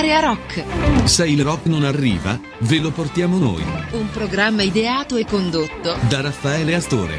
Area 0.00 0.20
Rock. 0.20 0.64
Se 1.04 1.28
il 1.28 1.42
rock 1.42 1.66
non 1.66 1.84
arriva, 1.84 2.40
ve 2.60 2.78
lo 2.78 2.90
portiamo 2.90 3.36
noi. 3.36 3.62
Un 3.90 4.08
programma 4.10 4.62
ideato 4.62 5.16
e 5.16 5.26
condotto 5.26 5.94
da 6.08 6.22
Raffaele 6.22 6.74
Astore. 6.74 7.18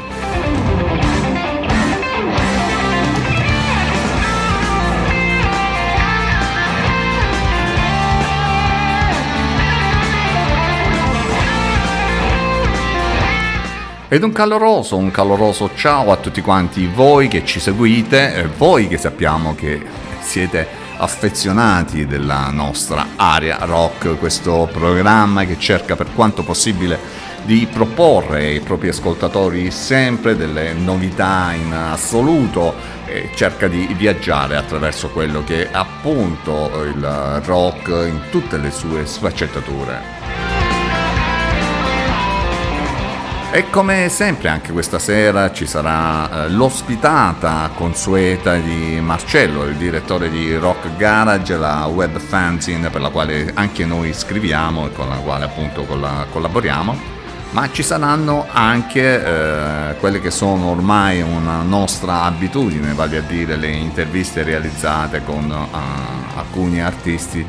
Ed 14.08 14.24
un 14.24 14.32
caloroso, 14.32 14.96
un 14.96 15.12
caloroso 15.12 15.70
ciao 15.76 16.10
a 16.10 16.16
tutti 16.16 16.40
quanti 16.40 16.88
voi 16.88 17.28
che 17.28 17.44
ci 17.44 17.60
seguite, 17.60 18.34
e 18.34 18.46
voi 18.48 18.88
che 18.88 18.98
sappiamo 18.98 19.54
che 19.54 19.80
siete 20.18 20.81
affezionati 20.96 22.06
della 22.06 22.50
nostra 22.50 23.08
area 23.16 23.58
rock, 23.64 24.18
questo 24.18 24.68
programma 24.72 25.44
che 25.44 25.58
cerca 25.58 25.96
per 25.96 26.12
quanto 26.14 26.42
possibile 26.42 26.98
di 27.44 27.66
proporre 27.70 28.46
ai 28.46 28.60
propri 28.60 28.88
ascoltatori 28.88 29.70
sempre 29.70 30.36
delle 30.36 30.72
novità 30.74 31.52
in 31.52 31.72
assoluto 31.72 32.74
e 33.06 33.30
cerca 33.34 33.66
di 33.66 33.86
viaggiare 33.96 34.56
attraverso 34.56 35.10
quello 35.10 35.42
che 35.44 35.68
è 35.68 35.70
appunto 35.72 36.82
il 36.84 37.40
rock 37.44 37.88
in 37.88 38.20
tutte 38.30 38.58
le 38.58 38.70
sue 38.70 39.04
sfaccettature. 39.06 40.21
E 43.54 43.68
come 43.68 44.08
sempre 44.08 44.48
anche 44.48 44.72
questa 44.72 44.98
sera 44.98 45.52
ci 45.52 45.66
sarà 45.66 46.46
eh, 46.46 46.48
l'ospitata 46.48 47.70
consueta 47.74 48.54
di 48.56 48.98
Marcello, 48.98 49.64
il 49.64 49.76
direttore 49.76 50.30
di 50.30 50.56
Rock 50.56 50.96
Garage, 50.96 51.58
la 51.58 51.84
web 51.84 52.18
fanzine 52.18 52.88
per 52.88 53.02
la 53.02 53.10
quale 53.10 53.50
anche 53.52 53.84
noi 53.84 54.14
scriviamo 54.14 54.86
e 54.86 54.92
con 54.92 55.06
la 55.06 55.16
quale 55.16 55.44
appunto 55.44 55.84
collaboriamo. 55.84 56.98
Ma 57.50 57.70
ci 57.70 57.82
saranno 57.82 58.46
anche 58.50 59.22
eh, 59.22 59.96
quelle 60.00 60.22
che 60.22 60.30
sono 60.30 60.70
ormai 60.70 61.20
una 61.20 61.60
nostra 61.60 62.22
abitudine, 62.22 62.94
vale 62.94 63.18
a 63.18 63.20
dire 63.20 63.56
le 63.56 63.68
interviste 63.68 64.44
realizzate 64.44 65.22
con 65.26 65.50
uh, 65.50 66.38
alcuni 66.38 66.80
artisti 66.80 67.46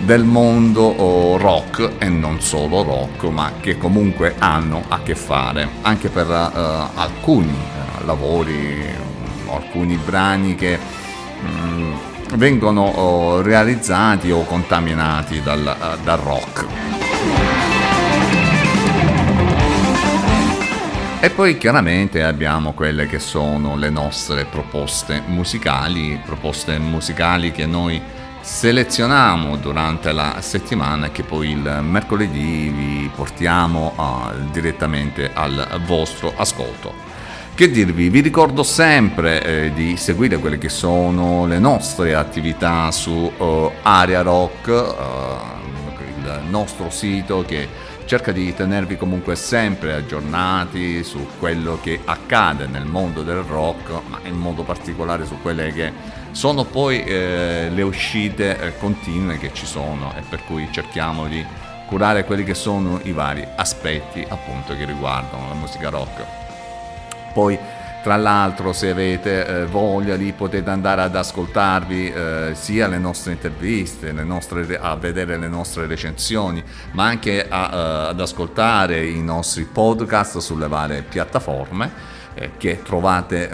del 0.00 0.24
mondo 0.24 1.36
rock 1.36 1.92
e 1.98 2.08
non 2.08 2.40
solo 2.40 2.82
rock, 2.82 3.24
ma 3.24 3.52
che 3.60 3.76
comunque 3.76 4.34
hanno 4.38 4.82
a 4.88 5.00
che 5.02 5.14
fare 5.14 5.68
anche 5.82 6.08
per 6.08 6.26
uh, 6.28 6.98
alcuni 6.98 7.52
uh, 7.52 8.04
lavori, 8.06 8.82
uh, 9.46 9.52
alcuni 9.52 9.96
brani 9.96 10.54
che 10.54 10.78
um, 11.42 11.98
vengono 12.34 13.40
realizzati 13.42 14.30
o 14.30 14.44
contaminati 14.44 15.42
dal, 15.42 15.98
dal 16.02 16.18
rock. 16.18 16.64
E 21.22 21.28
poi 21.28 21.58
chiaramente 21.58 22.22
abbiamo 22.22 22.72
quelle 22.72 23.06
che 23.06 23.18
sono 23.18 23.76
le 23.76 23.90
nostre 23.90 24.46
proposte 24.46 25.22
musicali, 25.26 26.18
proposte 26.24 26.78
musicali 26.78 27.52
che 27.52 27.66
noi 27.66 28.00
selezioniamo 28.40 29.56
durante 29.56 30.12
la 30.12 30.36
settimana 30.40 31.10
che 31.10 31.22
poi 31.22 31.50
il 31.50 31.80
mercoledì 31.82 32.68
vi 32.68 33.10
portiamo 33.14 33.92
uh, 33.96 34.50
direttamente 34.50 35.30
al 35.32 35.80
vostro 35.84 36.32
ascolto. 36.36 37.08
Che 37.54 37.70
dirvi, 37.70 38.08
vi 38.08 38.20
ricordo 38.20 38.62
sempre 38.62 39.42
eh, 39.42 39.72
di 39.74 39.96
seguire 39.96 40.38
quelle 40.38 40.56
che 40.56 40.70
sono 40.70 41.46
le 41.46 41.58
nostre 41.58 42.14
attività 42.14 42.90
su 42.90 43.10
uh, 43.10 43.70
Area 43.82 44.22
Rock, 44.22 44.68
uh, 44.68 45.98
il 46.18 46.42
nostro 46.48 46.88
sito 46.90 47.44
che 47.46 47.68
cerca 48.06 48.32
di 48.32 48.52
tenervi 48.54 48.96
comunque 48.96 49.36
sempre 49.36 49.94
aggiornati 49.94 51.04
su 51.04 51.28
quello 51.38 51.78
che 51.80 52.00
accade 52.04 52.66
nel 52.66 52.84
mondo 52.84 53.22
del 53.22 53.42
rock, 53.42 53.90
ma 54.08 54.18
in 54.24 54.34
modo 54.34 54.62
particolare 54.62 55.24
su 55.24 55.40
quelle 55.40 55.72
che 55.72 55.92
sono 56.32 56.64
poi 56.64 57.02
eh, 57.04 57.68
le 57.70 57.82
uscite 57.82 58.58
eh, 58.58 58.78
continue 58.78 59.38
che 59.38 59.52
ci 59.52 59.66
sono 59.66 60.14
e 60.16 60.22
per 60.28 60.44
cui 60.44 60.68
cerchiamo 60.70 61.26
di 61.26 61.44
curare 61.86 62.24
quelli 62.24 62.44
che 62.44 62.54
sono 62.54 63.00
i 63.02 63.12
vari 63.12 63.46
aspetti 63.56 64.24
appunto 64.28 64.76
che 64.76 64.84
riguardano 64.84 65.48
la 65.48 65.54
musica 65.54 65.88
rock. 65.88 66.24
Poi 67.32 67.58
tra 68.02 68.16
l'altro 68.16 68.72
se 68.72 68.90
avete 68.90 69.46
eh, 69.46 69.66
voglia 69.66 70.16
di 70.16 70.32
potete 70.32 70.70
andare 70.70 71.02
ad 71.02 71.14
ascoltarvi 71.14 72.10
eh, 72.10 72.50
sia 72.54 72.86
le 72.86 72.98
nostre 72.98 73.32
interviste, 73.32 74.12
le 74.12 74.24
nostre, 74.24 74.78
a 74.80 74.94
vedere 74.96 75.36
le 75.36 75.48
nostre 75.48 75.86
recensioni, 75.86 76.62
ma 76.92 77.04
anche 77.04 77.46
a, 77.46 77.68
uh, 77.70 78.08
ad 78.10 78.20
ascoltare 78.20 79.06
i 79.06 79.20
nostri 79.20 79.64
podcast 79.64 80.38
sulle 80.38 80.66
varie 80.66 81.02
piattaforme 81.02 81.86
eh, 81.86 82.19
che 82.56 82.82
trovate 82.82 83.50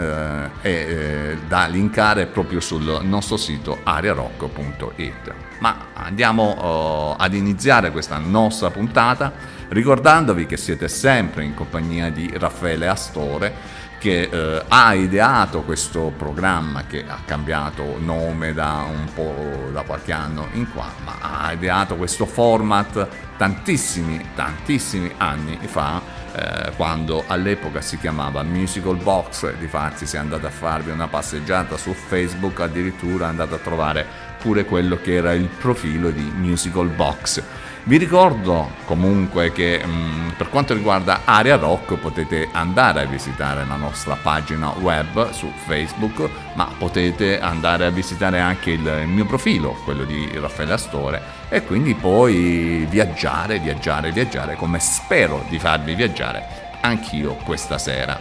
eh, 0.62 0.70
eh, 0.70 1.38
da 1.48 1.66
linkare 1.66 2.26
proprio 2.26 2.60
sul 2.60 3.00
nostro 3.02 3.36
sito 3.36 3.78
ariarock.it. 3.82 5.34
Ma 5.58 5.86
andiamo 5.94 7.16
ad 7.18 7.34
iniziare 7.34 7.90
questa 7.90 8.18
nostra 8.18 8.70
puntata 8.70 9.32
ricordandovi 9.68 10.46
che 10.46 10.56
siete 10.56 10.86
sempre 10.88 11.44
in 11.44 11.54
compagnia 11.54 12.10
di 12.10 12.30
Raffaele 12.36 12.86
Astore 12.86 13.84
che 13.98 14.28
eh, 14.30 14.62
ha 14.68 14.92
ideato 14.94 15.62
questo 15.62 16.12
programma 16.16 16.84
che 16.86 17.04
ha 17.06 17.18
cambiato 17.24 17.96
nome 17.98 18.52
da 18.52 18.86
un 18.88 19.12
po' 19.12 19.70
da 19.72 19.82
qualche 19.82 20.12
anno 20.12 20.48
in 20.52 20.70
qua, 20.70 20.86
ma 21.02 21.46
ha 21.46 21.52
ideato 21.52 21.96
questo 21.96 22.26
format 22.26 23.08
tantissimi, 23.36 24.22
tantissimi 24.34 25.12
anni 25.16 25.58
fa 25.62 26.15
eh, 26.36 26.72
quando 26.76 27.24
all'epoca 27.26 27.80
si 27.80 27.98
chiamava 27.98 28.42
Musical 28.42 28.96
Box, 28.96 29.54
difatti 29.54 30.04
se 30.04 30.18
andate 30.18 30.46
a 30.46 30.50
farvi 30.50 30.90
una 30.90 31.08
passeggiata 31.08 31.78
su 31.78 31.94
Facebook 31.94 32.60
addirittura 32.60 33.28
andate 33.28 33.54
a 33.54 33.58
trovare 33.58 34.06
pure 34.38 34.66
quello 34.66 35.00
che 35.00 35.14
era 35.14 35.32
il 35.32 35.46
profilo 35.46 36.10
di 36.10 36.30
Musical 36.36 36.88
Box. 36.88 37.42
Vi 37.84 37.96
ricordo 37.96 38.72
comunque 38.84 39.52
che 39.52 39.80
mh, 39.82 39.88
mm, 39.88 40.28
per 40.36 40.50
quanto 40.50 40.74
riguarda 40.74 41.20
Area 41.24 41.56
Rock 41.56 41.94
potete 41.94 42.48
andare 42.50 43.02
a 43.02 43.06
visitare 43.06 43.64
la 43.64 43.76
nostra 43.76 44.18
pagina 44.20 44.70
web 44.80 45.30
su 45.30 45.50
Facebook, 45.66 46.28
ma 46.54 46.68
potete 46.76 47.40
andare 47.40 47.86
a 47.86 47.90
visitare 47.90 48.40
anche 48.40 48.72
il 48.72 49.04
mio 49.06 49.24
profilo, 49.24 49.70
quello 49.84 50.04
di 50.04 50.28
Raffaele 50.34 50.72
Astore, 50.72 51.22
e 51.48 51.64
quindi 51.64 51.94
poi 51.94 52.86
viaggiare, 52.88 53.58
viaggiare, 53.58 54.10
viaggiare, 54.10 54.56
come 54.56 54.78
spero 54.80 55.44
di 55.48 55.58
farvi 55.58 55.94
viaggiare 55.94 56.42
anch'io 56.80 57.34
questa 57.44 57.78
sera. 57.78 58.18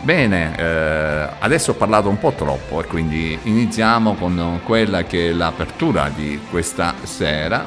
Bene, 0.00 0.56
eh, 0.56 1.28
adesso 1.38 1.72
ho 1.72 1.74
parlato 1.74 2.08
un 2.08 2.18
po' 2.18 2.32
troppo 2.32 2.82
e 2.82 2.86
quindi 2.86 3.36
iniziamo 3.42 4.14
con 4.14 4.60
quella 4.62 5.02
che 5.04 5.30
è 5.30 5.32
l'apertura 5.32 6.10
di 6.14 6.40
questa 6.50 6.94
sera 7.02 7.66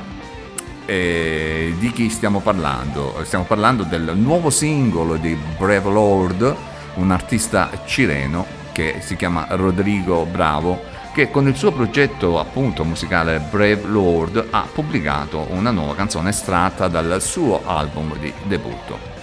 e 0.85 1.73
di 1.77 1.91
chi 1.91 2.09
stiamo 2.09 2.39
parlando? 2.39 3.19
Stiamo 3.23 3.43
parlando 3.43 3.83
del 3.83 4.13
nuovo 4.15 4.49
singolo 4.49 5.17
di 5.17 5.37
Brave 5.57 5.89
Lord, 5.89 6.55
un 6.95 7.11
artista 7.11 7.69
cileno 7.85 8.45
che 8.71 8.95
si 8.99 9.15
chiama 9.15 9.47
Rodrigo 9.49 10.25
Bravo, 10.25 10.81
che 11.11 11.31
con 11.31 11.47
il 11.47 11.55
suo 11.55 11.71
progetto 11.71 12.39
appunto 12.39 12.83
musicale 12.83 13.39
Brave 13.39 13.83
Lord 13.85 14.47
ha 14.49 14.67
pubblicato 14.71 15.47
una 15.49 15.71
nuova 15.71 15.95
canzone 15.95 16.29
estratta 16.29 16.87
dal 16.87 17.21
suo 17.21 17.61
album 17.65 18.17
di 18.17 18.31
debutto. 18.43 19.17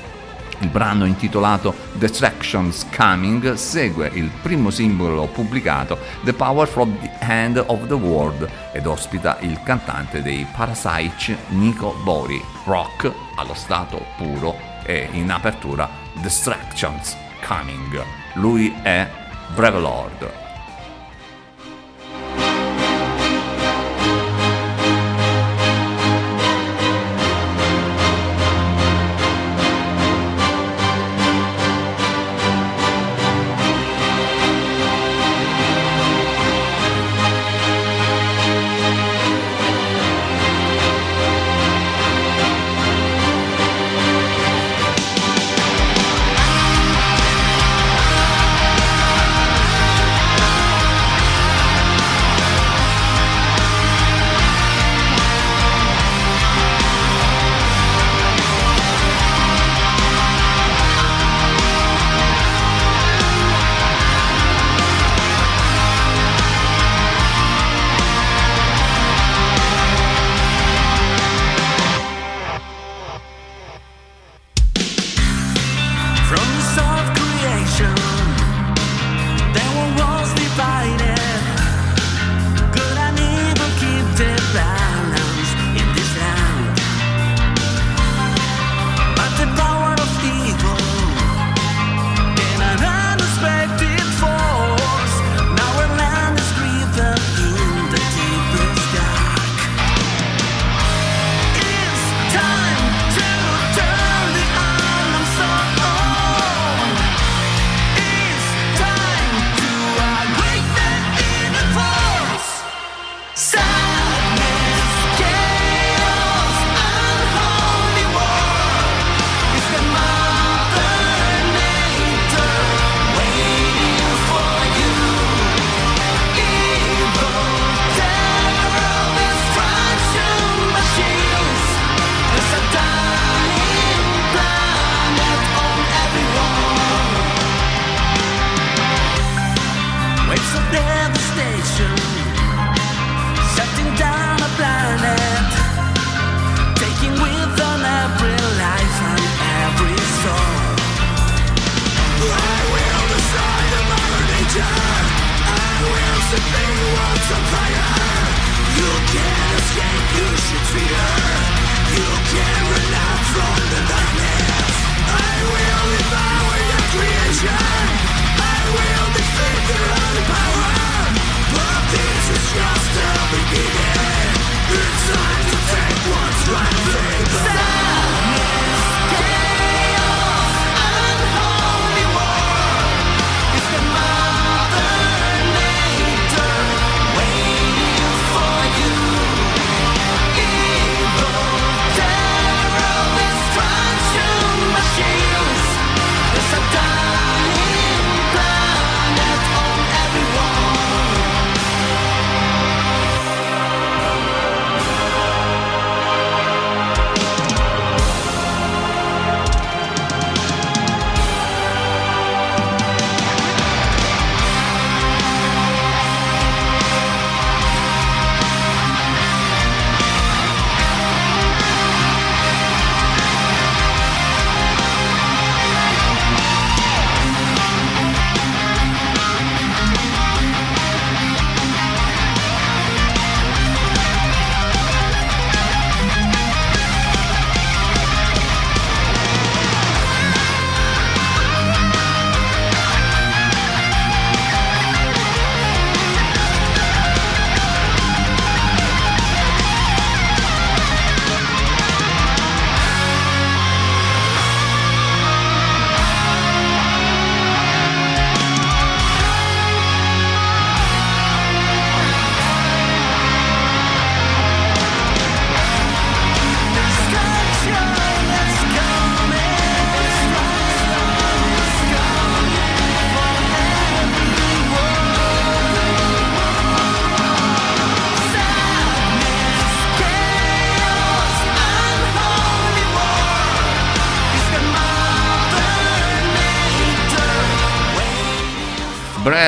Il 0.60 0.68
brano 0.68 1.04
intitolato 1.04 1.74
Distractions 1.92 2.86
Coming 2.94 3.54
segue 3.54 4.10
il 4.14 4.30
primo 4.40 4.70
simbolo 4.70 5.26
pubblicato 5.26 5.98
The 6.22 6.32
Power 6.32 6.66
from 6.66 6.98
the 7.00 7.10
Hand 7.20 7.62
of 7.66 7.86
the 7.86 7.94
World 7.94 8.48
ed 8.72 8.86
ospita 8.86 9.36
il 9.40 9.60
cantante 9.62 10.22
dei 10.22 10.46
Parasite 10.56 11.36
Nico 11.48 11.94
Bori, 12.02 12.42
rock 12.64 13.12
allo 13.36 13.54
stato 13.54 14.02
puro 14.16 14.56
e 14.84 15.08
in 15.12 15.30
apertura 15.30 15.88
Distractions 16.14 17.16
Coming. 17.46 18.02
Lui 18.34 18.74
è 18.82 19.06
Brave 19.54 19.78
Lord. 19.78 20.45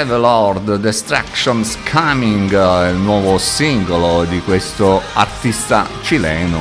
Lord 0.05 0.76
Destruction's 0.76 1.76
Coming, 1.90 2.52
il 2.52 2.97
nuovo 2.97 3.37
singolo 3.38 4.25
di 4.25 4.40
questo 4.40 5.02
artista 5.14 5.87
cileno, 6.02 6.59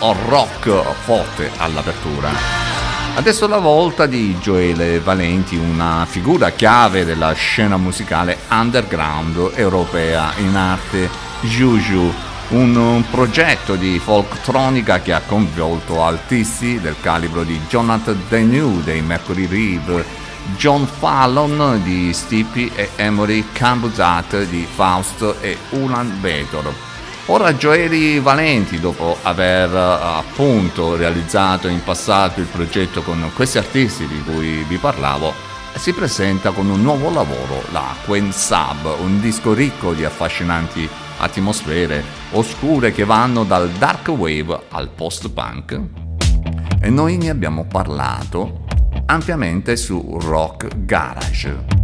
un 0.00 0.28
rock 0.28 0.70
forte 1.04 1.50
all'apertura. 1.58 2.30
Adesso 3.16 3.46
la 3.46 3.58
volta 3.58 4.06
di 4.06 4.34
Joele 4.40 4.98
Valenti, 5.00 5.56
una 5.56 6.06
figura 6.08 6.50
chiave 6.50 7.04
della 7.04 7.32
scena 7.32 7.76
musicale 7.76 8.38
underground 8.48 9.52
europea 9.54 10.32
in 10.38 10.56
arte 10.56 11.08
Juju, 11.42 12.12
un 12.48 13.04
progetto 13.10 13.74
di 13.76 13.98
folktronica 13.98 15.00
che 15.00 15.12
ha 15.12 15.20
coinvolto 15.20 16.02
artisti 16.02 16.80
del 16.80 16.96
calibro 17.00 17.42
di 17.42 17.60
Jonathan 17.68 18.20
Denew 18.28 18.82
dei 18.82 19.02
Mercury 19.02 19.46
Reeve, 19.46 20.22
John 20.56 20.86
Fallon 20.86 21.80
di 21.82 22.12
Stippy 22.12 22.70
e 22.74 22.90
Emory 22.96 23.44
Cambuzat 23.52 24.44
di 24.44 24.66
Faust 24.72 25.36
e 25.40 25.56
Ulan 25.70 26.20
Bator. 26.20 26.72
Ora 27.26 27.54
Joeli 27.54 28.20
Valenti, 28.20 28.78
dopo 28.78 29.16
aver 29.22 29.74
appunto 29.74 30.94
realizzato 30.94 31.68
in 31.68 31.82
passato 31.82 32.40
il 32.40 32.46
progetto 32.46 33.02
con 33.02 33.30
questi 33.34 33.58
artisti 33.58 34.06
di 34.06 34.22
cui 34.22 34.62
vi 34.64 34.76
parlavo, 34.76 35.32
si 35.74 35.92
presenta 35.92 36.50
con 36.50 36.68
un 36.68 36.82
nuovo 36.82 37.10
lavoro, 37.10 37.64
la 37.72 37.94
Quen 38.04 38.30
Sub, 38.32 38.94
un 39.00 39.20
disco 39.20 39.54
ricco 39.54 39.92
di 39.92 40.04
affascinanti 40.04 40.88
atmosfere 41.18 42.04
oscure 42.32 42.92
che 42.92 43.04
vanno 43.04 43.44
dal 43.44 43.70
dark 43.70 44.08
wave 44.08 44.60
al 44.70 44.88
post-punk. 44.88 45.80
E 46.80 46.90
noi 46.90 47.16
ne 47.16 47.30
abbiamo 47.30 47.64
parlato 47.64 48.63
ampiamente 49.06 49.76
su 49.76 50.18
Rock 50.20 50.84
Garage. 50.84 51.82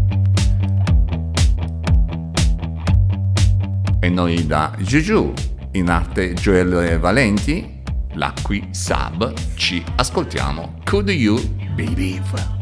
E 4.00 4.09
noi 4.09 4.47
da 4.47 4.75
Juju, 4.79 5.33
in 5.73 5.91
arte 5.91 6.33
Joel 6.35 6.99
Valenti, 6.99 7.83
la 8.15 8.33
qui 8.43 8.67
sub, 8.71 9.33
ci 9.55 9.83
ascoltiamo 9.97 10.81
Could 10.85 11.11
You 11.11 11.39
Believe? 11.75 12.60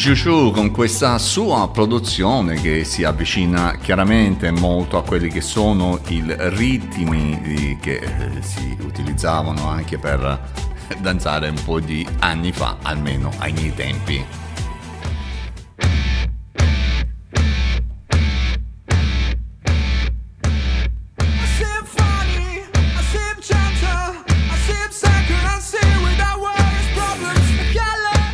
Juju 0.00 0.50
con 0.50 0.70
questa 0.70 1.18
sua 1.18 1.68
produzione 1.68 2.54
che 2.54 2.84
si 2.84 3.04
avvicina 3.04 3.76
chiaramente 3.76 4.50
molto 4.50 4.96
a 4.96 5.02
quelli 5.02 5.28
che 5.28 5.42
sono 5.42 6.00
i 6.08 6.24
ritmi 6.26 7.76
che 7.78 7.96
eh, 7.96 8.40
si 8.40 8.78
utilizzavano 8.82 9.68
anche 9.68 9.98
per 9.98 10.52
danzare 11.02 11.50
un 11.50 11.62
po' 11.62 11.80
di 11.80 12.06
anni 12.20 12.50
fa, 12.50 12.78
almeno 12.80 13.30
ai 13.40 13.52
miei 13.52 13.74
tempi. 13.74 14.39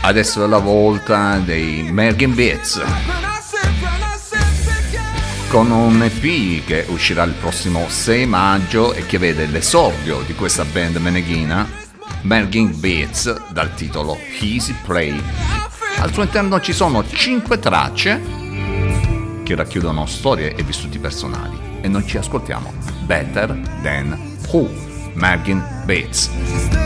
Adesso 0.07 0.45
è 0.45 0.47
la 0.47 0.59
volta 0.59 1.39
dei 1.39 1.83
Mergen 1.91 2.33
Beats 2.33 2.81
con 5.49 5.71
un 5.73 6.01
EP 6.01 6.65
che 6.65 6.85
uscirà 6.89 7.25
il 7.25 7.33
prossimo 7.33 7.89
6 7.89 8.25
maggio 8.27 8.93
e 8.93 9.05
che 9.05 9.19
vede 9.19 9.47
l'esordio 9.47 10.21
di 10.21 10.35
questa 10.37 10.65
band 10.65 10.97
meneghina, 10.97 11.69
Merging 12.23 12.75
Beats, 12.75 13.49
dal 13.49 13.75
titolo 13.75 14.17
Easy 14.41 14.77
Play. 14.85 15.21
Al 15.99 16.13
suo 16.13 16.23
interno 16.23 16.61
ci 16.61 16.73
sono 16.73 17.05
5 17.05 17.59
tracce 17.59 18.21
che 19.43 19.55
racchiudono 19.57 20.07
storie 20.07 20.55
e 20.55 20.63
vissuti 20.63 21.01
personali 21.01 21.59
e 21.81 21.89
noi 21.89 22.07
ci 22.07 22.17
ascoltiamo 22.17 22.73
Better 23.01 23.59
Than 23.83 24.37
Who, 24.51 24.71
Merging 25.15 25.85
Beats. 25.85 26.86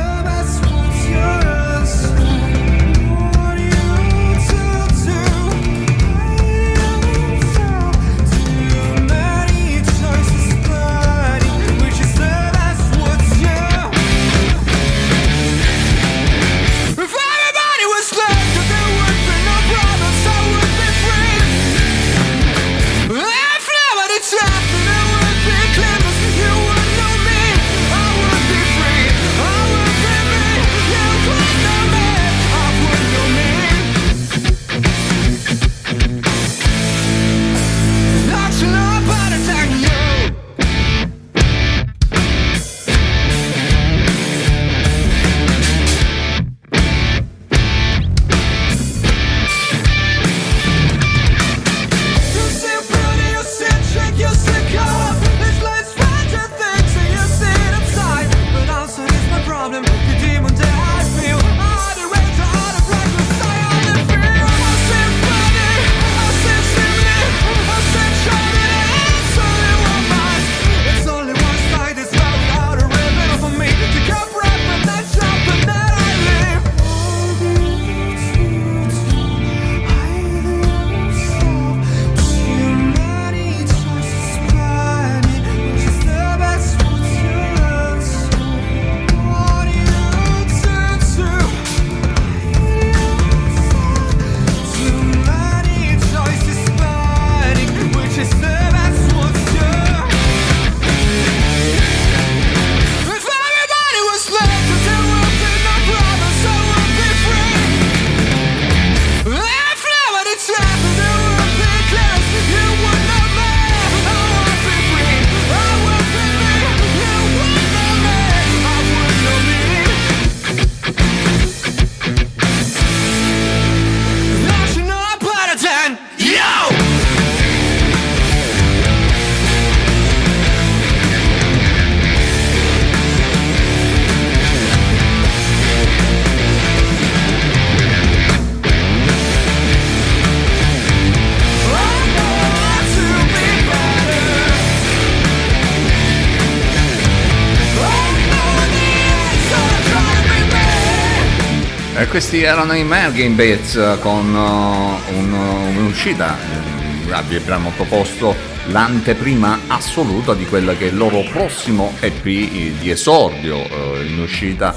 Questi 152.11 152.43
erano 152.43 152.75
i 152.75 152.83
Mergin 152.83 153.37
Beats 153.37 153.79
con 154.01 154.35
uh, 154.35 155.17
un, 155.17 155.33
un'uscita. 155.77 156.37
Mm, 156.37 157.13
abbiamo 157.13 157.71
proposto 157.77 158.35
l'anteprima 158.67 159.61
assoluta 159.69 160.35
di 160.35 160.45
quella 160.45 160.75
che 160.75 160.87
è 160.87 160.89
il 160.89 160.97
loro 160.97 161.23
prossimo 161.31 161.95
EP 162.01 162.23
di 162.23 162.91
esordio 162.91 163.59
uh, 163.59 164.03
in 164.05 164.19
uscita 164.19 164.75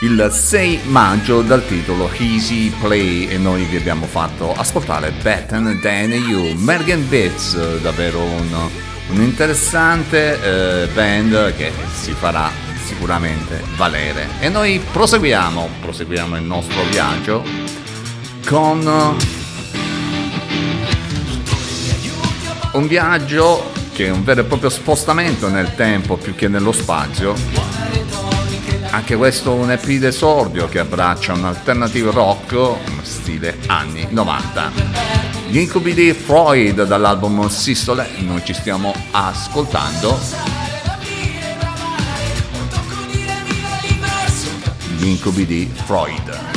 il 0.00 0.30
6 0.32 0.80
maggio 0.84 1.42
dal 1.42 1.66
titolo 1.66 2.10
Easy 2.16 2.70
Play 2.70 3.28
e 3.28 3.36
noi 3.36 3.64
vi 3.64 3.76
abbiamo 3.76 4.06
fatto 4.06 4.54
ascoltare 4.54 5.12
Better 5.22 5.78
Than 5.82 6.12
You. 6.12 6.54
Mergen 6.54 7.06
Beats, 7.06 7.78
davvero 7.80 8.20
un, 8.22 8.70
un 9.10 9.20
interessante 9.20 10.40
eh, 10.42 10.86
band 10.94 11.54
che 11.56 11.70
si 11.92 12.12
farà 12.12 12.59
sicuramente 13.10 13.60
valere. 13.76 14.28
E 14.38 14.48
noi 14.48 14.80
proseguiamo, 14.92 15.68
proseguiamo 15.80 16.36
il 16.36 16.44
nostro 16.44 16.80
viaggio 16.90 17.42
con 18.46 19.16
un 22.72 22.86
viaggio 22.86 23.72
che 23.92 24.06
è 24.06 24.10
un 24.10 24.22
vero 24.22 24.42
e 24.42 24.44
proprio 24.44 24.70
spostamento 24.70 25.48
nel 25.48 25.74
tempo 25.74 26.16
più 26.16 26.36
che 26.36 26.46
nello 26.46 26.70
spazio. 26.70 27.34
Anche 28.90 29.16
questo 29.16 29.54
un 29.54 29.72
EP 29.72 29.86
d'esordio 29.86 30.68
che 30.68 30.78
abbraccia 30.78 31.32
un 31.32 31.46
alternative 31.46 32.12
rock 32.12 32.76
stile 33.02 33.58
anni 33.66 34.06
90. 34.08 34.70
Gli 35.48 35.58
incubi 35.58 35.94
di 35.94 36.12
Freud 36.12 36.84
dall'album 36.84 37.48
Sistole, 37.48 38.08
noi 38.18 38.44
ci 38.44 38.54
stiamo 38.54 38.94
ascoltando 39.10 40.16
gli 45.00 45.06
incubi 45.06 45.46
di 45.46 45.70
Freud. 45.72 46.49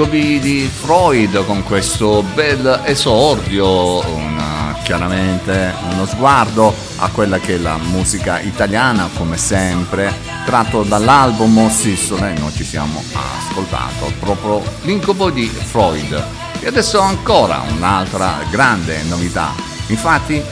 Incubi 0.00 0.40
di 0.40 0.66
Freud 0.66 1.44
con 1.44 1.62
questo 1.62 2.24
bel 2.32 2.84
esordio, 2.86 4.02
una, 4.08 4.74
chiaramente 4.82 5.74
uno 5.90 6.06
sguardo 6.06 6.74
a 6.96 7.10
quella 7.10 7.38
che 7.38 7.56
è 7.56 7.58
la 7.58 7.76
musica 7.76 8.40
italiana, 8.40 9.10
come 9.14 9.36
sempre, 9.36 10.10
tratto 10.46 10.84
dall'album 10.84 11.68
Sissole, 11.68 12.32
noi 12.38 12.50
ci 12.52 12.64
siamo 12.64 13.02
ascoltato 13.12 14.10
proprio 14.18 14.62
l'incubo 14.84 15.28
di 15.28 15.46
Freud. 15.46 16.24
E 16.60 16.66
adesso 16.66 16.98
ancora 16.98 17.62
un'altra 17.68 18.38
grande 18.50 19.02
novità. 19.02 19.52
Infatti 19.88 20.42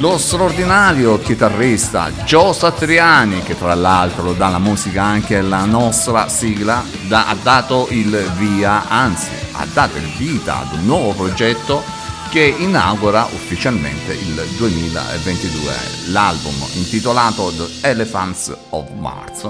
lo 0.00 0.18
straordinario 0.18 1.18
chitarrista 1.18 2.10
Joe 2.24 2.52
Satriani, 2.52 3.42
che 3.42 3.56
tra 3.56 3.74
l'altro 3.74 4.34
dà 4.34 4.48
la 4.48 4.58
musica 4.58 5.02
anche 5.02 5.38
alla 5.38 5.64
nostra 5.64 6.28
sigla, 6.28 6.82
da, 7.10 7.26
ha 7.26 7.34
dato 7.34 7.88
il 7.90 8.30
via, 8.36 8.88
anzi 8.88 9.32
ha 9.50 9.66
dato 9.72 9.96
il 9.96 10.08
vita 10.16 10.60
ad 10.60 10.74
un 10.74 10.84
nuovo 10.84 11.12
progetto 11.12 11.82
che 12.30 12.54
inaugura 12.56 13.24
ufficialmente 13.24 14.12
il 14.12 14.40
2022. 14.56 15.72
L'album 16.10 16.54
intitolato 16.74 17.52
The 17.52 17.88
Elephants 17.88 18.56
of 18.68 18.90
Mars 18.96 19.48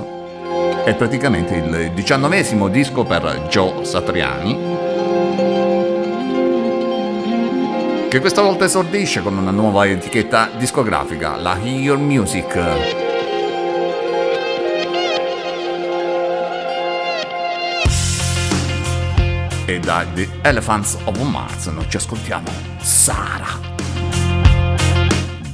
è 0.85 0.95
praticamente 0.95 1.57
il 1.57 1.93
diciannovesimo 1.93 2.69
disco 2.69 3.05
per 3.05 3.47
Joe 3.51 3.85
Satriani 3.85 4.79
che 8.09 8.21
questa 8.21 8.41
volta 8.41 8.65
esordisce 8.65 9.21
con 9.21 9.37
una 9.37 9.51
nuova 9.51 9.87
etichetta 9.87 10.49
discografica, 10.57 11.37
la 11.37 11.59
Hear 11.63 11.99
Music. 11.99 13.10
E 19.71 19.79
da 19.79 20.05
The 20.15 20.27
Elephants 20.43 20.99
of 21.05 21.17
Mars 21.21 21.67
noi 21.67 21.89
ci 21.89 21.97
ascoltiamo 21.97 22.51
Sara. 22.81 23.47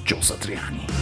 Gio 0.04 0.22
Satriani. 0.22 0.95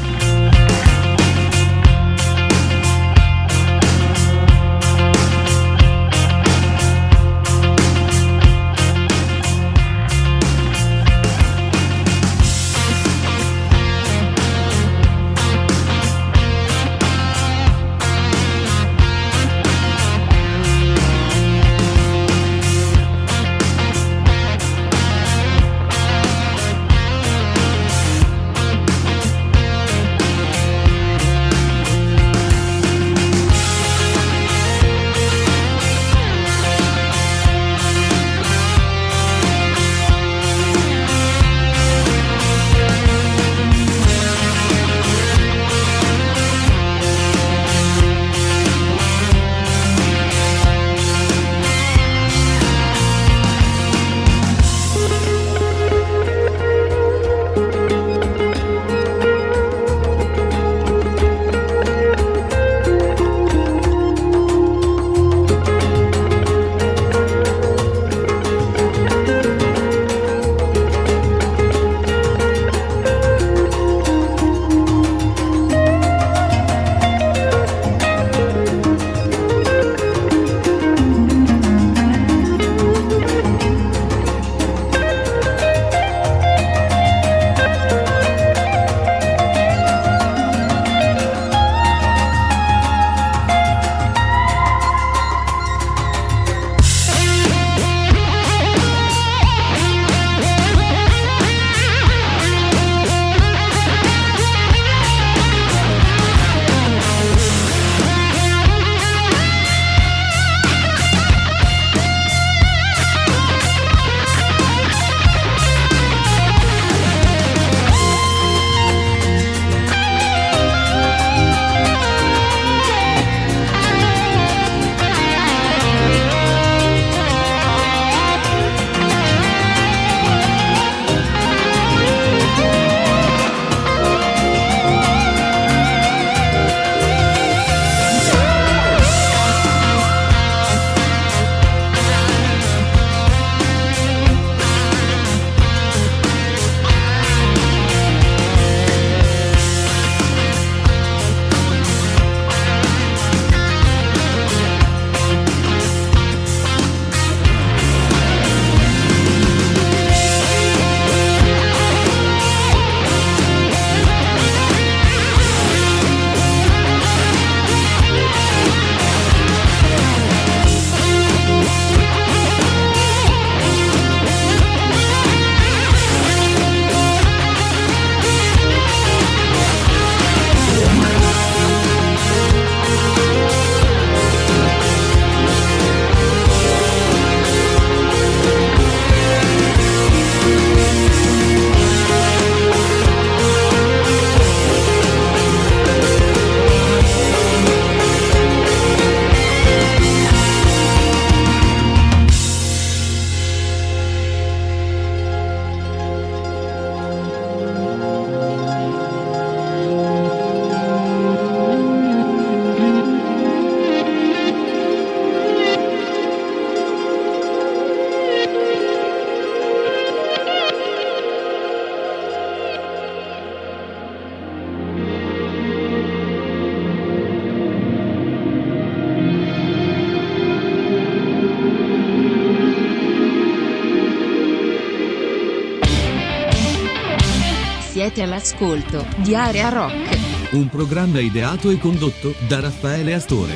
Siete 238.15 238.31
all'ascolto 238.31 239.05
di 239.17 239.35
Area 239.35 239.71
Rock. 239.71 240.53
Un 240.53 240.69
programma 240.69 241.19
ideato 241.19 241.69
e 241.69 241.79
condotto 241.79 242.33
da 242.47 242.61
Raffaele 242.61 243.13
Astore. 243.13 243.55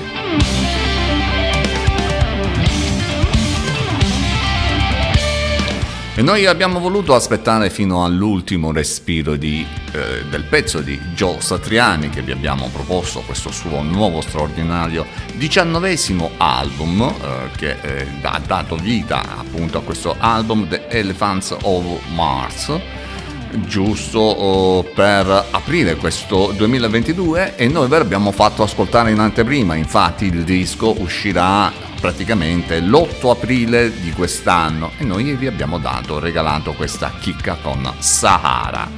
E 6.16 6.22
noi 6.22 6.46
abbiamo 6.46 6.80
voluto 6.80 7.14
aspettare 7.14 7.70
fino 7.70 8.04
all'ultimo 8.04 8.72
respiro 8.72 9.36
di, 9.36 9.64
eh, 9.92 10.24
del 10.28 10.42
pezzo 10.42 10.80
di 10.80 10.98
Joe 11.14 11.40
Satriani 11.40 12.08
che 12.10 12.22
vi 12.22 12.32
abbiamo 12.32 12.68
proposto, 12.72 13.20
questo 13.20 13.52
suo 13.52 13.82
nuovo 13.82 14.20
straordinario 14.20 15.06
diciannovesimo 15.36 16.32
album 16.36 17.02
eh, 17.02 17.50
che 17.54 17.76
eh, 17.80 18.06
ha 18.22 18.40
dato 18.44 18.74
vita 18.74 19.22
appunto 19.38 19.78
a 19.78 19.82
questo 19.82 20.16
album 20.18 20.66
The 20.66 20.88
Elephants 20.88 21.56
of 21.62 22.08
Mars 22.08 22.97
giusto 23.66 24.18
oh, 24.18 24.82
per 24.82 25.46
aprire 25.50 25.96
questo 25.96 26.52
2022 26.56 27.56
e 27.56 27.68
noi 27.68 27.88
ve 27.88 27.98
l'abbiamo 27.98 28.32
fatto 28.32 28.62
ascoltare 28.62 29.10
in 29.10 29.18
anteprima, 29.18 29.74
infatti 29.74 30.26
il 30.26 30.44
disco 30.44 30.94
uscirà 31.00 31.72
praticamente 32.00 32.80
l'8 32.80 33.30
aprile 33.30 34.00
di 34.00 34.12
quest'anno 34.12 34.92
e 34.98 35.04
noi 35.04 35.34
vi 35.34 35.46
abbiamo 35.46 35.78
dato, 35.78 36.18
regalato 36.18 36.72
questa 36.72 37.12
chicca 37.18 37.56
con 37.60 37.92
Sahara. 37.98 38.88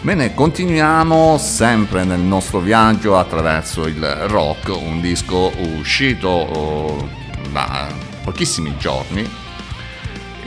Bene, 0.00 0.34
continuiamo 0.34 1.36
sempre 1.38 2.04
nel 2.04 2.20
nostro 2.20 2.60
viaggio 2.60 3.18
attraverso 3.18 3.86
il 3.86 4.04
rock, 4.28 4.68
un 4.68 5.00
disco 5.00 5.52
uscito 5.78 6.28
oh, 6.28 7.08
da 7.50 7.88
pochissimi 8.22 8.76
giorni, 8.78 9.28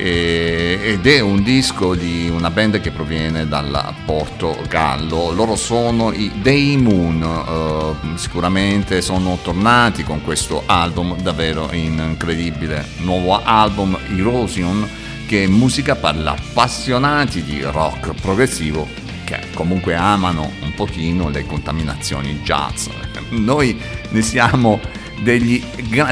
ed 0.01 1.05
è 1.05 1.19
un 1.19 1.43
disco 1.43 1.93
di 1.93 2.29
una 2.29 2.49
band 2.49 2.79
che 2.79 2.89
proviene 2.89 3.45
dal 3.45 3.95
Portogallo. 4.05 5.31
Loro 5.31 5.57
sono 5.57 6.13
i 6.13 6.31
Day 6.41 6.77
Moon, 6.77 7.21
uh, 7.21 8.15
sicuramente 8.15 9.01
sono 9.01 9.37
tornati 9.41 10.03
con 10.03 10.21
questo 10.23 10.63
album 10.65 11.21
davvero 11.21 11.67
incredibile. 11.73 12.87
Nuovo 12.99 13.43
album 13.43 13.97
Erosion 14.15 14.87
che 15.27 15.43
è 15.43 15.47
musica 15.47 15.95
per 15.95 16.15
gli 16.15 16.25
appassionati 16.25 17.43
di 17.43 17.61
rock 17.61 18.13
progressivo 18.21 18.87
che 19.25 19.39
comunque 19.53 19.95
amano 19.95 20.49
un 20.61 20.73
pochino 20.75 21.29
le 21.29 21.45
contaminazioni 21.45 22.39
jazz. 22.41 22.87
Noi 23.31 23.77
ne 24.11 24.21
siamo 24.21 24.79
degli, 25.21 25.63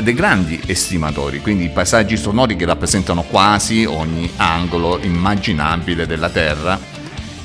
dei 0.01 0.13
grandi 0.13 0.59
estimatori, 0.65 1.41
quindi 1.41 1.69
paesaggi 1.69 2.17
sonori 2.17 2.55
che 2.55 2.65
rappresentano 2.65 3.23
quasi 3.23 3.85
ogni 3.85 4.29
angolo 4.37 4.99
immaginabile 5.01 6.05
della 6.05 6.29
Terra 6.29 6.79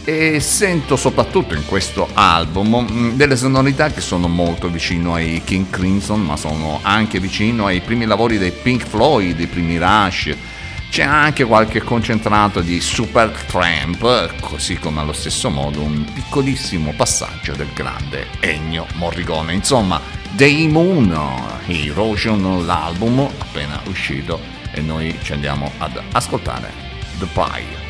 e 0.05 0.40
sento 0.40 0.96
soprattutto 0.96 1.55
in 1.55 1.64
questo 1.64 2.09
album 2.12 2.88
mm, 2.90 3.11
delle 3.12 3.37
sonorità 3.37 3.90
che 3.90 4.01
sono 4.01 4.27
molto 4.27 4.68
vicino 4.68 5.14
ai 5.14 5.42
King 5.44 5.70
Crimson 5.70 6.22
ma 6.22 6.37
sono 6.37 6.81
anche 6.83 7.20
vicino 7.20 7.66
ai 7.66 7.81
primi 7.81 8.05
lavori 8.05 8.37
dei 8.37 8.51
Pink 8.51 8.85
Floyd, 8.85 9.38
i 9.38 9.46
primi 9.46 9.79
Rush 9.79 10.35
c'è 10.92 11.05
anche 11.05 11.44
qualche 11.44 11.81
concentrato 11.81 12.61
di 12.61 12.79
Super 12.79 13.31
Tramp, 13.46 14.38
così 14.40 14.77
come 14.77 15.01
allo 15.01 15.14
stesso 15.14 15.48
modo 15.48 15.81
un 15.81 16.05
piccolissimo 16.05 16.92
passaggio 16.94 17.55
del 17.55 17.68
grande 17.72 18.27
Ennio 18.40 18.87
Morricone. 18.96 19.55
Insomma, 19.55 19.98
Day 20.35 20.66
Moon, 20.66 21.14
Erosion, 21.66 22.64
l'album 22.64 23.21
appena 23.21 23.79
uscito 23.85 24.40
e 24.73 24.81
noi 24.81 25.14
ci 25.23 25.35
andiamo 25.35 25.71
ad 25.77 26.01
ascoltare 26.12 26.73
The 27.18 27.27
Pie. 27.27 27.82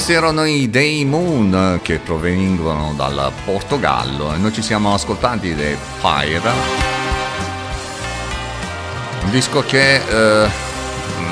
Questi 0.00 0.16
erano 0.16 0.46
i 0.46 0.70
Day 0.70 1.04
Moon 1.04 1.78
che 1.82 1.98
provengono 1.98 2.94
dal 2.96 3.30
Portogallo 3.44 4.32
e 4.32 4.38
noi 4.38 4.50
ci 4.50 4.62
siamo 4.62 4.94
ascoltati 4.94 5.54
dei 5.54 5.76
Pyre, 6.00 6.50
un 9.24 9.30
disco 9.30 9.62
che 9.62 9.96
eh, 9.96 10.48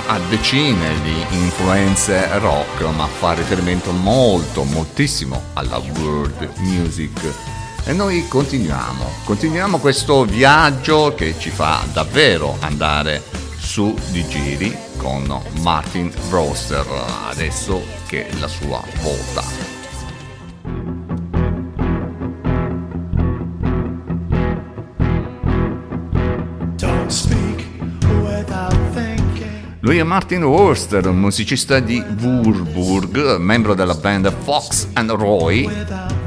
ha 0.07 0.19
decine 0.29 1.01
di 1.01 1.37
influenze 1.39 2.29
rock 2.41 2.83
ma 2.95 3.07
fa 3.07 3.33
riferimento 3.33 3.91
molto, 3.91 4.65
moltissimo 4.65 5.45
alla 5.55 5.79
world 5.79 6.51
music. 6.59 7.23
E 7.87 7.95
noi 7.95 8.29
continuiamo, 8.29 9.11
continuiamo 9.25 9.79
questo 9.79 10.27
viaggio 10.27 11.15
che 11.15 11.35
ci 11.39 11.49
fa 11.49 11.85
davvero 11.95 12.59
andare 12.61 13.23
su 13.57 13.97
di 14.11 14.29
giri 14.29 14.77
con 14.99 15.41
Martin 15.63 16.13
Roster, 16.29 16.85
adesso 17.31 17.98
che 18.09 18.27
è 18.27 18.39
la 18.39 18.49
sua 18.49 18.83
volta. 19.03 19.77
Lui 29.81 29.99
è 29.99 30.03
Martin 30.03 30.45
Worster, 30.45 31.11
musicista 31.11 31.81
di 31.81 31.99
Würburg, 31.99 33.37
membro 33.37 33.75
della 33.75 33.95
band 33.95 34.33
Fox 34.43 34.89
and 34.95 35.11
Roy, 35.11 35.69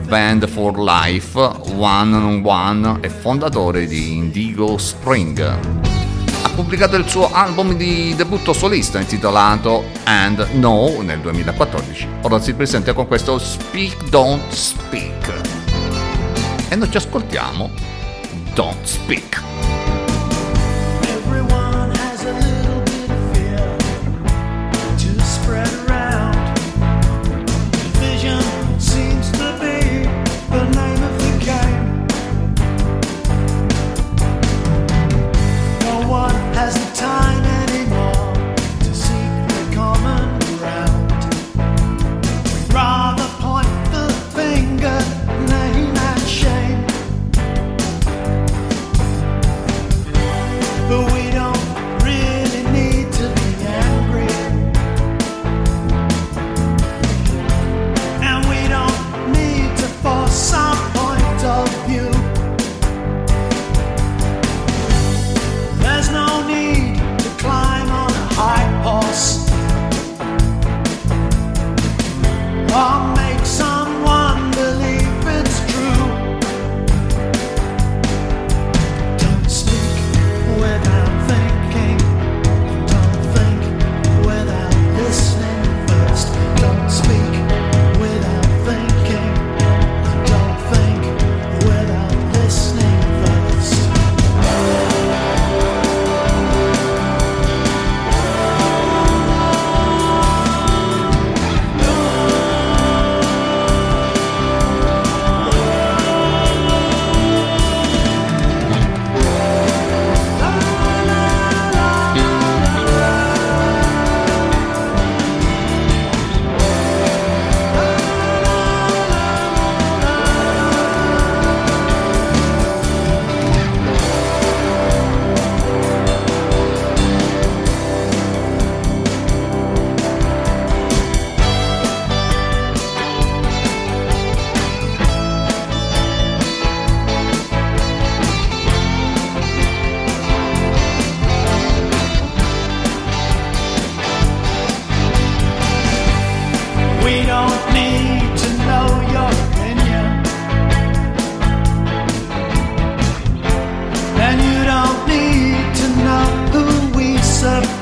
Band 0.07 0.47
for 0.47 0.79
Life, 0.79 1.37
One 1.75 2.15
on 2.15 2.41
One 2.43 2.97
e 3.01 3.09
fondatore 3.09 3.87
di 3.87 4.17
Indigo 4.17 4.77
Spring 4.77 5.90
pubblicato 6.51 6.95
il 6.95 7.07
suo 7.07 7.31
album 7.31 7.75
di 7.75 8.13
debutto 8.15 8.53
solista 8.53 8.99
intitolato 8.99 9.85
And 10.03 10.47
No 10.53 11.01
nel 11.01 11.19
2014. 11.19 12.07
Ora 12.21 12.39
si 12.39 12.53
presenta 12.53 12.93
con 12.93 13.07
questo 13.07 13.37
Speak 13.37 14.09
Don't 14.09 14.51
Speak. 14.51 15.33
E 16.69 16.75
noi 16.75 16.89
ci 16.89 16.97
ascoltiamo 16.97 17.69
Don't 18.53 18.83
Speak. 18.83 19.50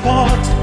apart. 0.00 0.59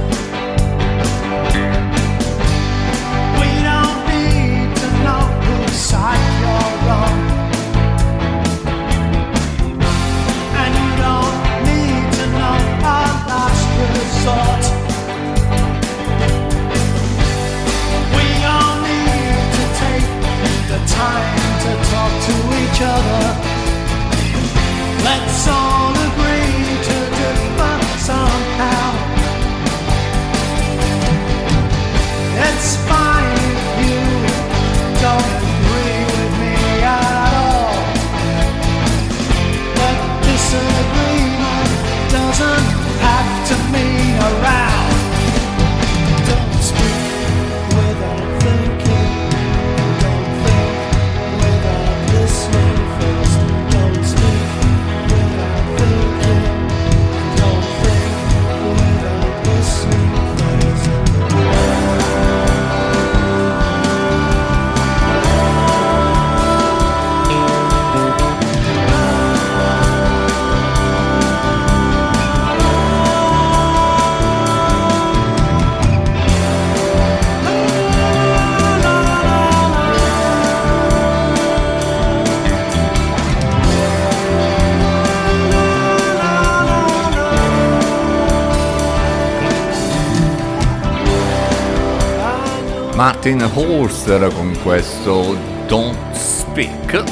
Martin 93.28 93.52
Holster 93.56 94.34
con 94.34 94.58
questo 94.64 95.36
Don't 95.68 96.14
Speak 96.14 97.04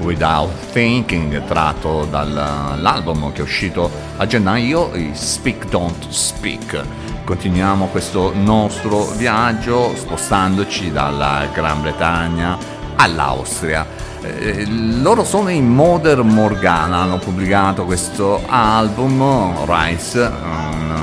Without 0.00 0.50
Thinking 0.72 1.44
tratto 1.44 2.04
dall'album 2.10 3.30
che 3.30 3.38
è 3.38 3.42
uscito 3.42 3.88
a 4.16 4.26
gennaio 4.26 4.92
i 4.96 5.12
Speak 5.14 5.68
Don't 5.68 6.08
Speak 6.08 6.82
continuiamo 7.22 7.86
questo 7.86 8.32
nostro 8.34 9.04
viaggio 9.12 9.94
spostandoci 9.94 10.90
dalla 10.90 11.46
Gran 11.52 11.80
Bretagna 11.80 12.58
all'Austria 12.96 13.86
eh, 14.20 14.66
loro 14.66 15.22
sono 15.22 15.50
in 15.50 15.68
Modern 15.68 16.26
Morgana 16.26 16.96
hanno 16.96 17.18
pubblicato 17.18 17.84
questo 17.84 18.42
album 18.48 19.64
Rice 19.64 20.18
un- 20.18 20.98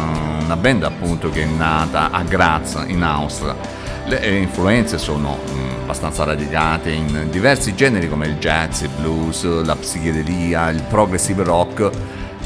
una 0.45 0.57
band 0.57 0.83
appunto 0.83 1.31
che 1.31 1.41
è 1.41 1.45
nata 1.45 2.11
a 2.11 2.21
Graz 2.21 2.83
in 2.87 3.01
Austria. 3.01 3.74
Le 4.07 4.21
eh, 4.21 4.37
influenze 4.37 4.97
sono 4.97 5.37
mh, 5.37 5.81
abbastanza 5.83 6.23
radicate 6.23 6.91
in 6.91 7.27
diversi 7.31 7.75
generi 7.75 8.07
come 8.07 8.27
il 8.27 8.37
jazz, 8.37 8.81
il 8.81 8.89
blues, 8.99 9.43
la 9.63 9.75
psichedelia, 9.75 10.69
il 10.69 10.83
progressive 10.83 11.43
rock. 11.43 11.89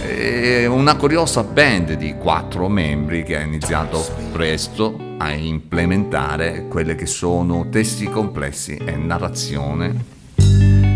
È 0.02 0.66
una 0.66 0.96
curiosa 0.96 1.44
band 1.44 1.94
di 1.94 2.16
quattro 2.16 2.70
membri 2.70 3.24
che 3.24 3.38
ha 3.38 3.42
iniziato 3.42 4.08
presto 4.32 4.98
a 5.18 5.34
implementare 5.34 6.68
quelle 6.70 6.96
che 6.96 7.06
sono 7.06 7.68
testi 7.70 8.06
complessi 8.06 8.78
e 8.78 8.96
narrazione 8.96 10.18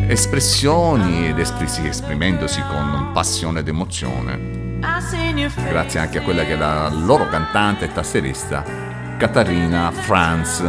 espressioni 0.07 1.27
ed 1.27 1.39
espresi- 1.39 1.87
esprimendosi 1.87 2.61
con 2.69 3.11
passione 3.13 3.59
ed 3.59 3.67
emozione 3.67 4.79
grazie 5.69 5.99
anche 5.99 6.19
a 6.19 6.21
quella 6.21 6.43
che 6.43 6.53
è 6.53 6.57
la 6.57 6.89
loro 6.89 7.27
cantante 7.27 7.85
e 7.85 7.91
tastierista 7.91 8.82
Catarina 9.17 9.91
Franz 9.91 10.61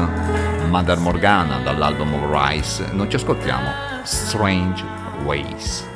Mother 0.69 0.99
Morgana 0.99 1.59
dall'album 1.59 2.31
Rise. 2.31 2.91
Non 2.93 3.09
ci 3.11 3.17
ascoltiamo 3.17 3.69
Strange 4.03 4.85
Ways 5.25 5.94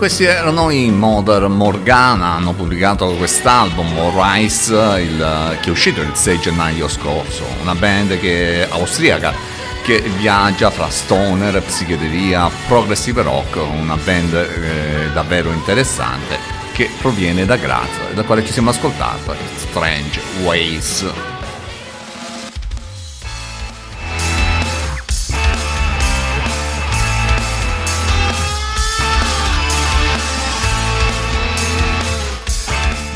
questi 0.00 0.24
erano 0.24 0.70
i 0.70 0.90
Modern 0.90 1.52
Morgana, 1.52 2.28
hanno 2.36 2.54
pubblicato 2.54 3.08
quest'album 3.16 4.10
Rise, 4.18 4.72
il- 4.98 5.58
che 5.60 5.68
è 5.68 5.70
uscito 5.70 6.00
il 6.00 6.12
6 6.14 6.40
gennaio 6.40 6.88
scorso, 6.88 7.44
una 7.60 7.74
band 7.74 8.18
che, 8.18 8.66
austriaca 8.66 9.34
che 9.82 10.00
viaggia 10.16 10.70
fra 10.70 10.88
stoner, 10.88 11.60
psichedelia, 11.62 12.48
progressive 12.66 13.20
rock, 13.20 13.56
una 13.56 13.98
band 14.02 14.32
eh, 14.32 15.10
davvero 15.12 15.52
interessante 15.52 16.38
che 16.72 16.88
proviene 16.98 17.44
da 17.44 17.56
Graz, 17.56 18.14
da 18.14 18.22
quale 18.22 18.42
ci 18.42 18.52
siamo 18.52 18.70
ascoltati 18.70 19.34
Strange 19.58 20.18
Ways. 20.44 21.29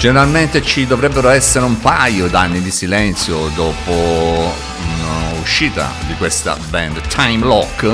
Generalmente 0.04 0.60
ci 0.60 0.86
dovrebbero 0.86 1.30
essere 1.30 1.64
un 1.64 1.80
paio 1.80 2.28
d'anni 2.28 2.60
di 2.60 2.70
silenzio 2.70 3.48
dopo 3.54 4.52
l'uscita 5.38 5.92
di 6.06 6.14
questa 6.16 6.58
band 6.68 7.00
Time 7.06 7.42
Lock. 7.42 7.90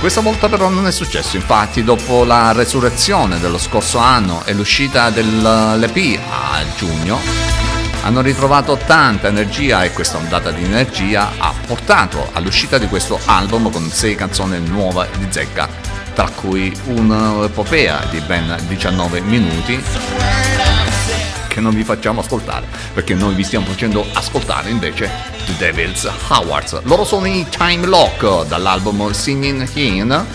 Questa 0.00 0.20
volta 0.22 0.48
però 0.48 0.68
non 0.70 0.88
è 0.88 0.90
successo, 0.90 1.36
infatti 1.36 1.84
dopo 1.84 2.24
la 2.24 2.50
resurrezione 2.50 3.38
dello 3.38 3.58
scorso 3.58 3.98
anno 3.98 4.42
e 4.44 4.52
l'uscita 4.52 5.10
dell'EP 5.10 6.18
a 6.28 6.64
giugno 6.76 7.20
hanno 8.02 8.22
ritrovato 8.22 8.76
tanta 8.76 9.28
energia 9.28 9.84
e 9.84 9.92
questa 9.92 10.16
ondata 10.16 10.50
di 10.50 10.64
energia 10.64 11.30
ha 11.38 11.54
portato 11.64 12.28
all'uscita 12.32 12.76
di 12.76 12.88
questo 12.88 13.20
album 13.26 13.70
con 13.70 13.88
sei 13.88 14.16
canzoni 14.16 14.58
nuove 14.66 15.08
di 15.16 15.28
zecca, 15.30 15.68
tra 16.18 16.28
cui 16.30 16.76
un'epopea 16.86 18.06
di 18.10 18.18
ben 18.18 18.56
19 18.66 19.20
minuti 19.20 19.80
che 21.46 21.60
non 21.60 21.72
vi 21.72 21.84
facciamo 21.84 22.22
ascoltare 22.22 22.66
perché 22.92 23.14
noi 23.14 23.36
vi 23.36 23.44
stiamo 23.44 23.66
facendo 23.66 24.04
ascoltare 24.14 24.68
invece 24.68 25.08
The 25.46 25.54
Devil's 25.58 26.10
Hours. 26.28 26.82
Loro 26.82 27.04
sono 27.04 27.26
i 27.26 27.46
Time 27.48 27.86
Lock 27.86 28.48
dall'album 28.48 29.12
Singing 29.12 29.68
In 29.74 30.26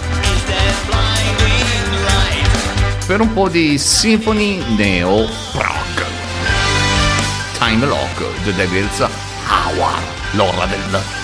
per 3.05 3.19
un 3.19 3.33
po' 3.33 3.49
di 3.49 3.77
Symphony 3.77 4.63
Neo 4.77 5.27
Prog. 5.51 6.05
Time 7.57 7.85
Lock, 7.85 8.23
The 8.45 8.53
Devil's 8.53 9.05
Hour, 9.49 9.91
l'ora 10.31 10.65
del 10.65 11.22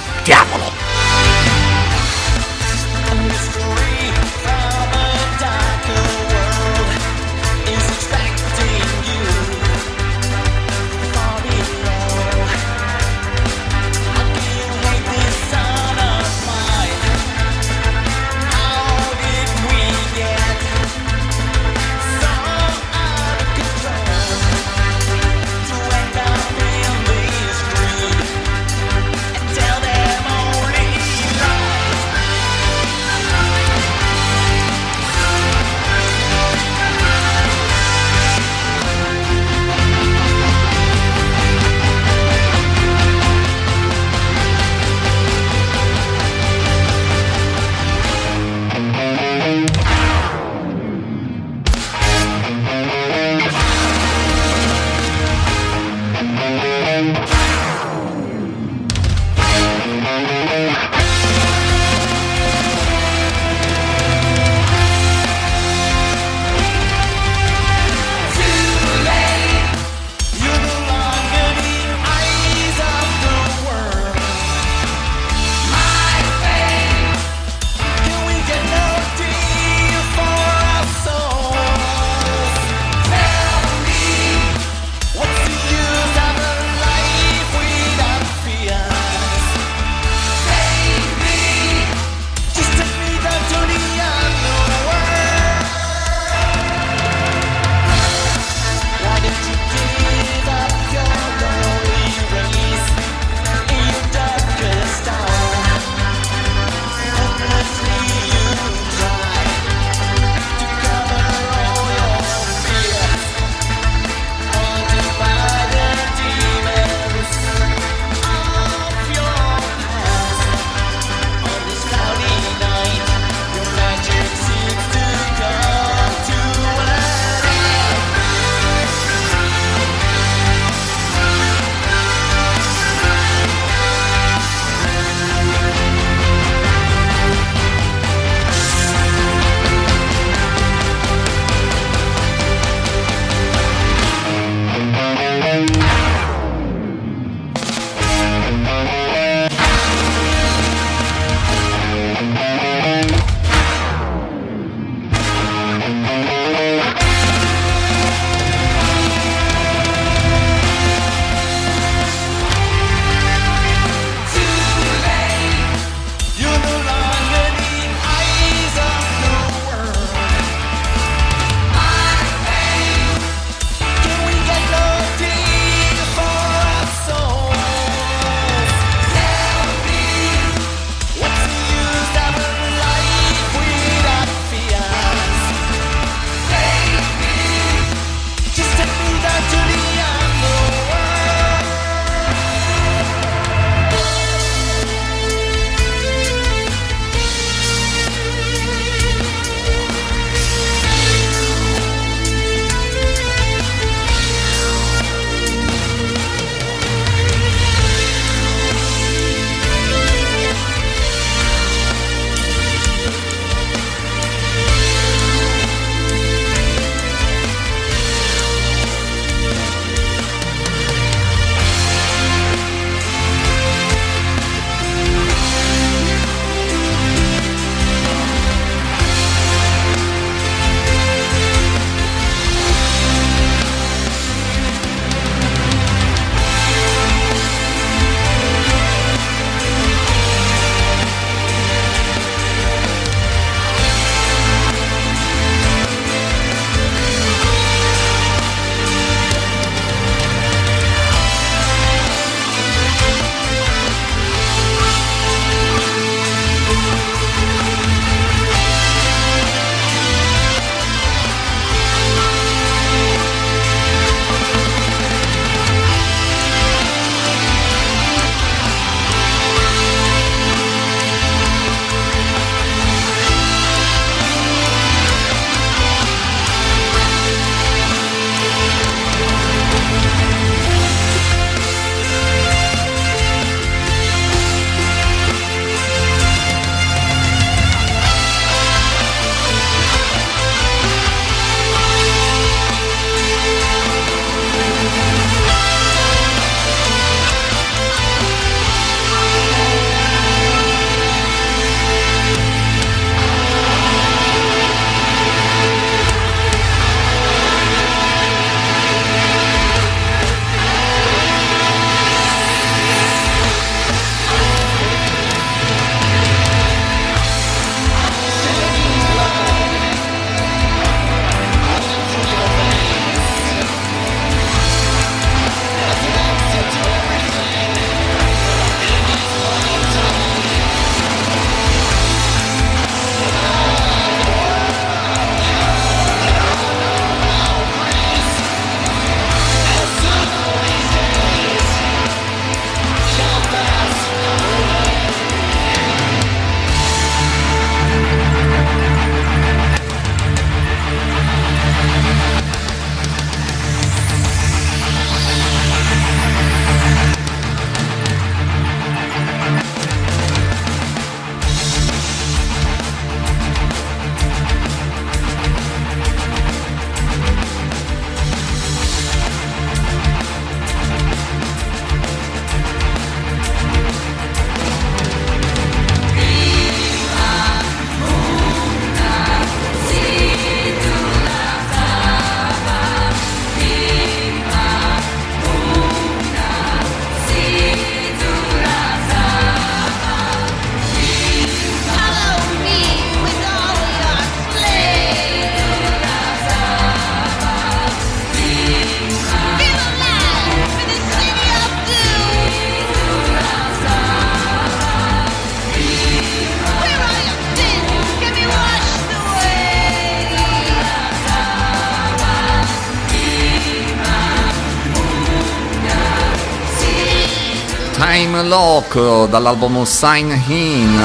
Locke 418.92 419.30
dall'album 419.30 419.84
Sign 419.84 420.32
In, 420.48 421.00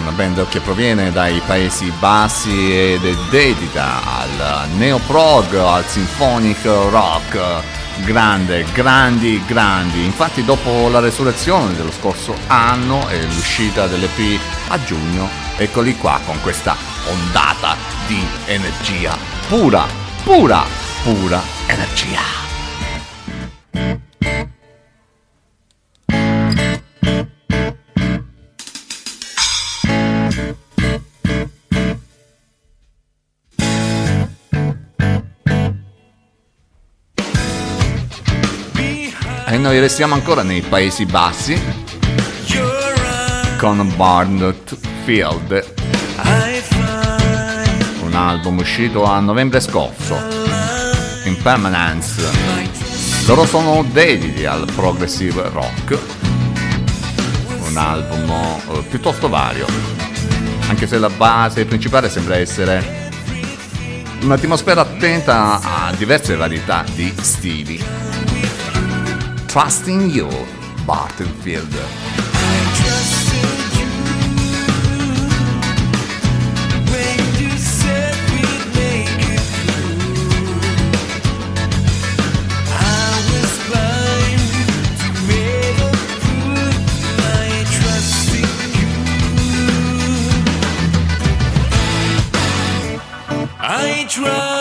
una 0.00 0.10
band 0.12 0.48
che 0.48 0.60
proviene 0.60 1.12
dai 1.12 1.40
Paesi 1.44 1.92
Bassi 1.98 2.72
ed 2.72 3.04
è 3.04 3.14
dedita 3.30 4.00
al 4.02 4.68
neoprog, 4.76 5.54
al 5.54 5.84
symphonic 5.86 6.64
rock. 6.64 7.62
Grande, 8.04 8.64
grandi, 8.72 9.42
grandi. 9.44 10.04
Infatti 10.04 10.44
dopo 10.44 10.88
la 10.88 11.00
resurrezione 11.00 11.74
dello 11.74 11.92
scorso 11.92 12.34
anno 12.46 13.06
e 13.08 13.22
l'uscita 13.24 13.86
dell'EP 13.86 14.40
a 14.68 14.82
giugno, 14.82 15.28
eccoli 15.56 15.94
qua 15.96 16.18
con 16.24 16.40
questa 16.40 16.74
ondata 17.10 17.76
di 18.06 18.24
energia 18.46 19.14
pura, 19.48 19.84
pura, 20.24 20.64
pura 21.02 21.42
energia. 21.66 22.37
Restiamo 39.88 40.12
ancora 40.12 40.42
nei 40.42 40.60
Paesi 40.60 41.06
Bassi. 41.06 41.58
Con 43.56 43.90
Barnett 43.96 44.76
Field, 45.04 45.74
un 48.02 48.14
album 48.14 48.58
uscito 48.58 49.04
a 49.04 49.18
novembre 49.20 49.60
scorso, 49.60 50.14
Impermanence. 51.24 52.22
Loro 53.26 53.46
sono 53.46 53.82
dediti 53.90 54.44
al 54.44 54.70
progressive 54.74 55.48
rock, 55.48 55.98
un 57.66 57.76
album 57.78 58.30
eh, 58.30 58.82
piuttosto 58.90 59.30
vario, 59.30 59.64
anche 60.68 60.86
se 60.86 60.98
la 60.98 61.08
base 61.08 61.64
principale 61.64 62.10
sembra 62.10 62.36
essere 62.36 63.08
un'atmosfera 64.20 64.82
attenta 64.82 65.58
a 65.62 65.92
diverse 65.96 66.36
varietà 66.36 66.84
di 66.94 67.10
stili. 67.22 68.07
Trusting 69.48 70.10
You, 70.10 70.28
Bartenfield. 70.86 71.74
I 93.60 94.06
try, 94.08 94.57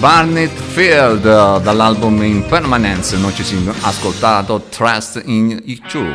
Barnett 0.00 0.58
Field 0.58 1.26
eh, 1.26 1.60
dall'album 1.60 2.22
Impermanence, 2.22 3.18
noi 3.18 3.34
ci 3.34 3.44
siamo 3.44 3.70
ascoltato 3.82 4.62
Trust 4.70 5.20
in 5.26 5.60
You. 5.62 6.06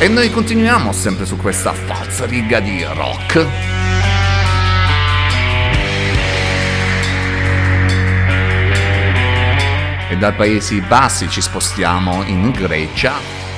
E 0.00 0.08
noi 0.08 0.28
continuiamo 0.32 0.90
sempre 0.90 1.24
su 1.24 1.36
questa 1.36 1.72
falsa 1.72 2.26
riga 2.26 2.58
di 2.58 2.82
rock. 2.82 3.46
E 10.10 10.16
dai 10.16 10.32
Paesi 10.32 10.80
Bassi 10.80 11.28
ci 11.28 11.40
spostiamo 11.40 12.24
in 12.24 12.50
Grecia 12.50 13.12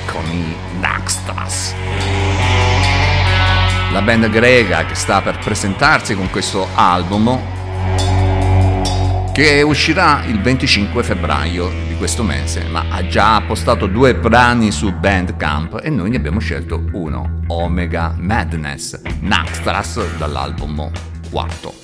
con 0.05 0.23
i 0.31 0.55
Naxtras. 0.79 1.73
La 3.91 4.01
band 4.03 4.29
greca 4.29 4.85
che 4.85 4.93
sta 4.93 5.21
per 5.21 5.39
presentarsi 5.39 6.13
con 6.13 6.29
questo 6.29 6.67
album 6.75 7.59
che 9.33 9.61
uscirà 9.61 10.23
il 10.25 10.41
25 10.41 11.03
febbraio 11.03 11.69
di 11.87 11.95
questo 11.95 12.21
mese, 12.21 12.63
ma 12.65 12.85
ha 12.89 13.07
già 13.07 13.41
postato 13.41 13.87
due 13.87 14.13
brani 14.13 14.71
su 14.71 14.91
Bandcamp 14.91 15.79
e 15.81 15.89
noi 15.89 16.09
ne 16.09 16.17
abbiamo 16.17 16.39
scelto 16.39 16.83
uno, 16.91 17.41
Omega 17.47 18.13
Madness, 18.17 18.99
Naxtras 19.21 20.17
dall'album 20.17 20.91
quarto. 21.29 21.80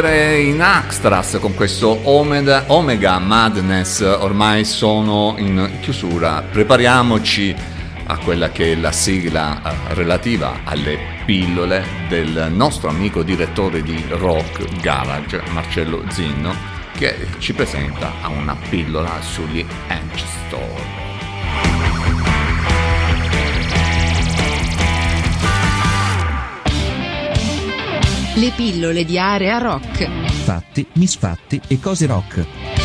Mettere 0.00 0.38
in 0.38 0.60
Axtras 0.60 1.38
con 1.40 1.54
questo 1.54 1.98
Omega, 2.04 2.64
Omega 2.68 3.18
Madness, 3.18 4.00
ormai 4.00 4.64
sono 4.64 5.34
in 5.38 5.78
chiusura. 5.80 6.42
Prepariamoci 6.42 7.52
a 8.06 8.16
quella 8.18 8.50
che 8.50 8.72
è 8.72 8.74
la 8.76 8.92
sigla 8.92 9.60
eh, 9.60 9.94
relativa 9.94 10.60
alle 10.62 10.98
pillole 11.24 11.84
del 12.08 12.48
nostro 12.52 12.90
amico 12.90 13.24
direttore 13.24 13.82
di 13.82 14.00
Rock 14.10 14.80
Garage, 14.80 15.42
Marcello 15.50 16.04
Zinno, 16.08 16.54
che 16.96 17.26
ci 17.38 17.52
presenta 17.52 18.12
una 18.28 18.56
pillola 18.68 19.20
sugli 19.20 19.66
Ancestor. 19.88 20.97
Le 28.38 28.52
pillole 28.54 29.04
di 29.04 29.18
area 29.18 29.58
rock. 29.58 30.08
Fatti, 30.44 30.86
misfatti 30.92 31.60
e 31.66 31.80
cose 31.80 32.06
rock. 32.06 32.77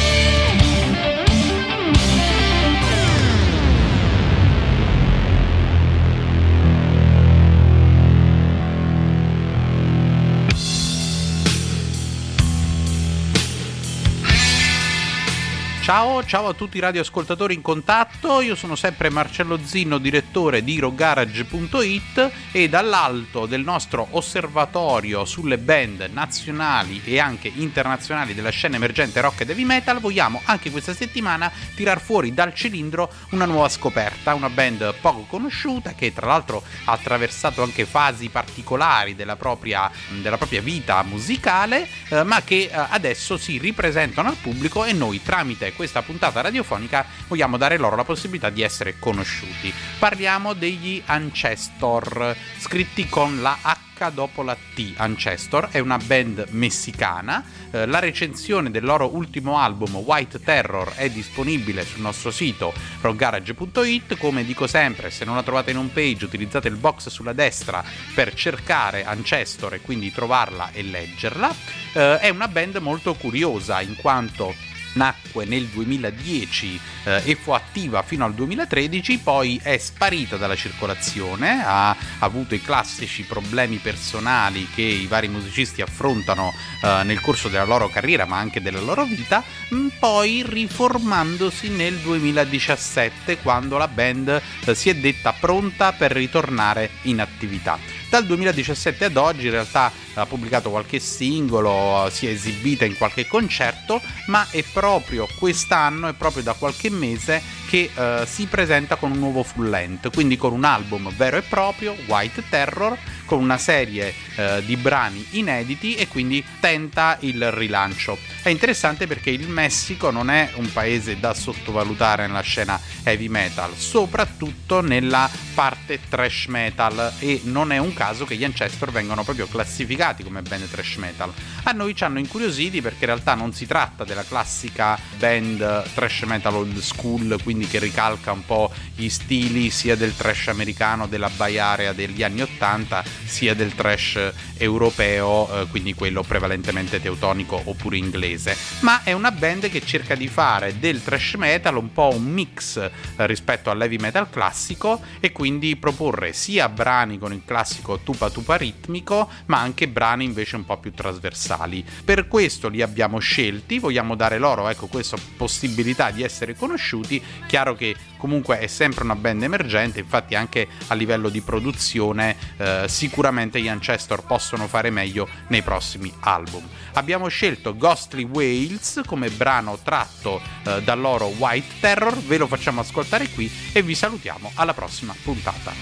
Ciao, 15.84 16.24
ciao 16.24 16.48
a 16.48 16.54
tutti 16.54 16.78
i 16.78 16.80
radioascoltatori 16.80 17.54
in 17.54 17.62
contatto, 17.62 18.40
io 18.40 18.56
sono 18.56 18.78
sempre 18.78 19.10
Marcello 19.10 19.60
Zinno, 19.62 19.98
direttore 19.98 20.64
di 20.64 20.80
rogarage.it 20.80 22.32
e 22.54 22.70
dall'alto 22.70 23.46
del 23.46 23.64
nostro 23.64 24.08
osservatorio 24.12 25.26
sulle 25.26 25.58
band 25.58 26.10
nazionali 26.14 27.02
e 27.04 27.20
anche 27.20 27.52
internazionali 27.54 28.34
della 28.34 28.50
scena 28.50 28.78
emergente 28.78 29.20
rock 29.20 29.42
e 29.42 29.50
heavy 29.50 29.66
metal 29.66 30.00
vogliamo 30.00 30.42
anche 30.46 30.72
questa 30.72 30.94
settimana 30.94 31.52
tirar 31.76 32.00
fuori 32.00 32.34
dal 32.34 32.54
cilindro 32.54 33.12
una 33.32 33.44
nuova 33.44 33.68
scoperta, 33.68 34.34
una 34.36 34.50
band 34.50 34.96
poco 35.02 35.26
conosciuta 35.28 35.96
che 35.96 36.14
tra 36.14 36.28
l'altro 36.28 36.64
ha 36.86 36.94
attraversato 36.94 37.62
anche 37.62 37.86
fasi 37.86 38.30
particolari 38.30 39.16
della 39.16 39.36
propria, 39.36 39.92
della 40.22 40.38
propria 40.38 40.62
vita 40.62 41.04
musicale, 41.04 41.90
eh, 42.08 42.24
ma 42.24 42.42
che 42.42 42.70
eh, 42.72 42.72
adesso 42.72 43.36
si 43.36 43.58
ripresentano 43.58 44.30
al 44.30 44.38
pubblico 44.38 44.86
e 44.86 44.94
noi 44.94 45.22
tramite 45.22 45.72
questa 45.74 46.02
puntata 46.02 46.42
radiofonica 46.42 47.06
vogliamo 47.28 47.58
dare 47.58 47.78
loro 47.78 47.96
la 47.96 48.04
possibilità 48.04 48.50
di 48.50 48.62
essere 48.62 49.00
conosciuti. 49.00 49.74
Parliamo 50.00 50.54
degli 50.54 51.02
Ancestor, 51.06 52.36
scritti 52.60 53.08
con 53.08 53.42
la 53.42 53.58
H 53.62 53.84
dopo 54.10 54.42
la 54.42 54.56
T. 54.56 54.94
Ancestor 54.98 55.70
è 55.72 55.80
una 55.80 55.98
band 55.98 56.48
messicana. 56.50 57.44
Eh, 57.72 57.86
la 57.86 58.00
recensione 58.00 58.72
del 58.72 58.84
loro 58.84 59.16
ultimo 59.16 59.60
album 59.60 59.96
White 59.96 60.42
Terror 60.42 60.94
è 60.96 61.10
disponibile 61.10 61.86
sul 61.86 62.02
nostro 62.02 62.32
sito 62.32 62.74
rockgarage.it. 63.02 64.18
Come 64.18 64.44
dico 64.46 64.68
sempre, 64.68 65.12
se 65.12 65.26
non 65.26 65.36
la 65.36 65.44
trovate 65.44 65.72
in 65.72 65.78
home 65.78 65.90
page, 65.94 66.26
utilizzate 66.26 66.68
il 66.68 66.76
box 66.76 67.10
sulla 67.10 67.34
destra 67.34 67.84
per 68.14 68.34
cercare 68.34 69.06
Ancestor 69.06 69.76
e 69.76 69.82
quindi 69.82 70.12
trovarla 70.12 70.72
e 70.72 70.84
leggerla. 70.84 71.56
Eh, 71.94 72.20
è 72.20 72.30
una 72.30 72.48
band 72.48 72.78
molto 72.78 73.14
curiosa 73.14 73.82
in 73.82 73.96
quanto 73.96 74.54
nacque 74.94 75.46
nel 75.46 75.66
2010 75.66 76.80
eh, 77.04 77.22
e 77.26 77.36
fu 77.36 77.52
attiva 77.52 78.02
fino 78.04 78.26
al 78.26 78.34
2013, 78.34 79.20
poi 79.20 79.60
è 79.62 79.78
sparita 79.78 80.38
dalla 80.38 80.56
circolazione, 80.56 81.64
ha 81.64 81.96
avuto 82.20 82.56
i 82.56 82.62
classici 82.62 83.24
problemi 83.24 83.78
personali 83.78 84.68
che 84.74 84.82
i 84.82 85.08
vari 85.08 85.28
musicisti 85.28 85.82
affrontano 85.82 86.54
eh, 86.82 87.02
nel 87.04 87.22
corso 87.22 87.50
della 87.50 87.66
loro 87.66 87.90
carriera 87.90 88.26
ma 88.26 88.38
anche 88.38 88.62
della 88.62 88.82
loro 88.82 89.06
vita, 89.06 89.44
mh, 89.70 89.88
poi 90.00 90.44
riformandosi 90.46 91.70
nel 91.70 91.98
2017 91.98 93.40
quando 93.40 93.78
la 93.78 93.88
band 93.88 94.42
eh, 94.66 94.76
si 94.76 94.90
è 94.90 94.96
detta 94.96 95.34
pronta 95.34 95.94
per 95.94 96.12
ritornare 96.12 96.90
in 97.04 97.20
attività. 97.20 97.78
Dal 98.14 98.28
2017 98.28 99.06
ad 99.06 99.18
oggi 99.18 99.46
in 99.46 99.54
realtà 99.54 99.92
ha 100.14 100.28
pubblicato 100.28 100.70
qualche 100.70 101.00
singolo, 101.00 102.08
si 102.12 102.28
è 102.28 102.30
esibita 102.30 102.86
in 102.86 102.96
qualche 102.96 103.26
concerto, 103.26 104.00
ma 104.28 104.46
è 104.52 104.64
proprio 104.72 105.28
quest'anno, 105.40 106.08
è 106.08 106.14
proprio 106.14 106.44
da 106.44 106.54
qualche 106.54 106.92
mese 106.92 107.42
che 107.68 107.90
eh, 107.92 108.24
si 108.28 108.46
presenta 108.46 108.98
con 108.98 109.10
un 109.10 109.18
nuovo 109.18 109.42
full 109.42 109.68
length, 109.68 110.14
quindi 110.14 110.38
con 110.38 110.54
un 110.54 110.64
album 110.64 111.12
vero 111.16 111.38
e 111.38 111.42
proprio, 111.42 111.96
White 112.06 112.44
Terror, 112.48 112.96
con 113.26 113.42
una 113.42 113.58
serie 113.58 114.14
eh, 114.36 114.62
di 114.64 114.78
brani 114.78 115.26
inediti 115.32 115.96
e 115.96 116.08
quindi 116.08 116.46
tenta 116.60 117.18
il 117.22 117.52
rilancio. 117.52 118.20
È 118.44 118.50
interessante 118.50 119.08
perché 119.08 119.32
il 119.32 119.48
Messico 119.48 120.12
non 120.12 120.30
è 120.30 120.52
un 120.56 120.72
paese 120.72 121.20
da 121.20 121.34
sottovalutare 121.34 122.28
nella 122.28 122.42
scena 122.42 122.80
heavy 123.02 123.28
metal, 123.28 123.76
soprattutto 123.76 124.82
nella 124.82 125.28
parte 125.56 126.00
trash 126.08 126.46
metal 126.50 127.14
e 127.18 127.42
non 127.46 127.72
è 127.72 127.80
un 127.80 127.88
caso 127.88 128.02
che 128.04 128.36
gli 128.36 128.44
Ancestor 128.44 128.92
vengano 128.92 129.24
proprio 129.24 129.48
classificati 129.48 130.24
come 130.24 130.42
band 130.42 130.70
trash 130.70 130.96
metal. 130.98 131.32
A 131.64 131.72
noi 131.72 131.96
ci 131.96 132.04
hanno 132.04 132.20
incuriositi 132.20 132.82
perché 132.82 133.06
in 133.06 133.08
realtà 133.08 133.34
non 133.34 133.54
si 133.54 133.66
tratta 133.66 134.04
della 134.04 134.24
classica 134.24 135.00
band 135.18 135.94
trash 135.94 136.24
metal 136.24 136.56
old 136.56 136.78
school, 136.80 137.40
quindi 137.42 137.66
che 137.68 137.80
ricalca 137.80 138.32
un 138.32 138.46
po' 138.46 138.72
gli 138.94 139.08
stili 139.10 139.70
sia 139.70 139.96
del 139.96 140.16
trash 140.16 140.50
americano 140.50 141.08
della 141.08 141.30
Bay 141.30 141.58
Area 141.58 141.94
degli 141.94 142.24
anni 142.24 142.42
80 142.42 143.04
sia 143.26 143.56
del 143.56 143.74
trash 143.74 144.32
europeo, 144.58 145.62
eh, 145.62 145.68
quindi 145.68 145.94
quello 145.94 146.24
prevalentemente 146.24 147.02
teutonico 147.02 147.62
oppure 147.64 147.98
inglese, 147.98 148.56
ma 148.82 149.04
è 149.04 149.14
una 149.14 149.32
band 149.32 149.70
che 149.70 149.86
cerca 149.86 150.16
di 150.16 150.28
fare 150.28 150.80
del 150.80 151.02
trash 151.04 151.36
metal 151.36 151.78
un 151.78 151.92
po' 151.94 152.12
un 152.14 152.24
mix 152.24 152.78
eh, 152.78 152.92
rispetto 153.28 153.70
all'heavy 153.70 153.98
metal 153.98 154.30
classico 154.30 155.02
e 155.20 155.32
quindi 155.32 155.76
proporre 155.76 156.34
sia 156.34 156.70
brani 156.70 157.18
con 157.18 157.32
il 157.34 157.44
classico 157.46 157.93
tupa 157.98 158.30
tupa 158.30 158.56
ritmico, 158.56 159.30
ma 159.46 159.60
anche 159.60 159.88
brani 159.88 160.24
invece 160.24 160.56
un 160.56 160.66
po' 160.66 160.78
più 160.78 160.94
trasversali. 160.94 161.86
Per 162.04 162.28
questo 162.28 162.68
li 162.68 162.82
abbiamo 162.82 163.20
scelti, 163.20 163.80
vogliamo 163.80 164.16
dare 164.16 164.38
loro 164.38 164.68
ecco 164.70 164.88
questa 164.88 165.18
possibilità 165.38 166.12
di 166.12 166.24
essere 166.24 166.56
conosciuti, 166.56 167.22
chiaro 167.48 167.76
che 167.76 167.96
comunque 168.18 168.60
è 168.60 168.68
sempre 168.68 169.04
una 169.04 169.16
band 169.16 169.44
emergente, 169.44 170.00
infatti 170.00 170.36
anche 170.36 170.68
a 170.88 170.94
livello 170.94 171.30
di 171.30 171.42
produzione 171.42 172.36
eh, 172.58 172.86
sicuramente 172.88 173.62
gli 173.62 173.68
Ancestor 173.68 174.24
possono 174.24 174.68
fare 174.68 174.90
meglio 174.90 175.28
nei 175.48 175.62
prossimi 175.62 176.12
album. 176.22 176.66
Abbiamo 176.94 177.28
scelto 177.28 177.76
Ghostly 177.76 178.24
Whales 178.24 179.02
come 179.06 179.30
brano 179.30 179.78
tratto 179.84 180.42
eh, 180.64 180.82
dal 180.84 181.00
loro 181.00 181.26
White 181.26 181.74
Terror, 181.80 182.18
ve 182.18 182.38
lo 182.38 182.48
facciamo 182.48 182.80
ascoltare 182.82 183.30
qui 183.30 183.52
e 183.74 183.82
vi 183.82 183.96
salutiamo 183.96 184.52
alla 184.56 184.74
prossima 184.74 185.14
puntata. 185.22 185.74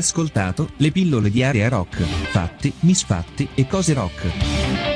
Ascoltato 0.00 0.70
le 0.78 0.90
pillole 0.90 1.30
di 1.30 1.42
Area 1.42 1.68
Rock, 1.68 2.02
fatti, 2.02 2.72
misfatti 2.80 3.48
e 3.54 3.66
cose 3.66 3.92
rock. 3.94 4.88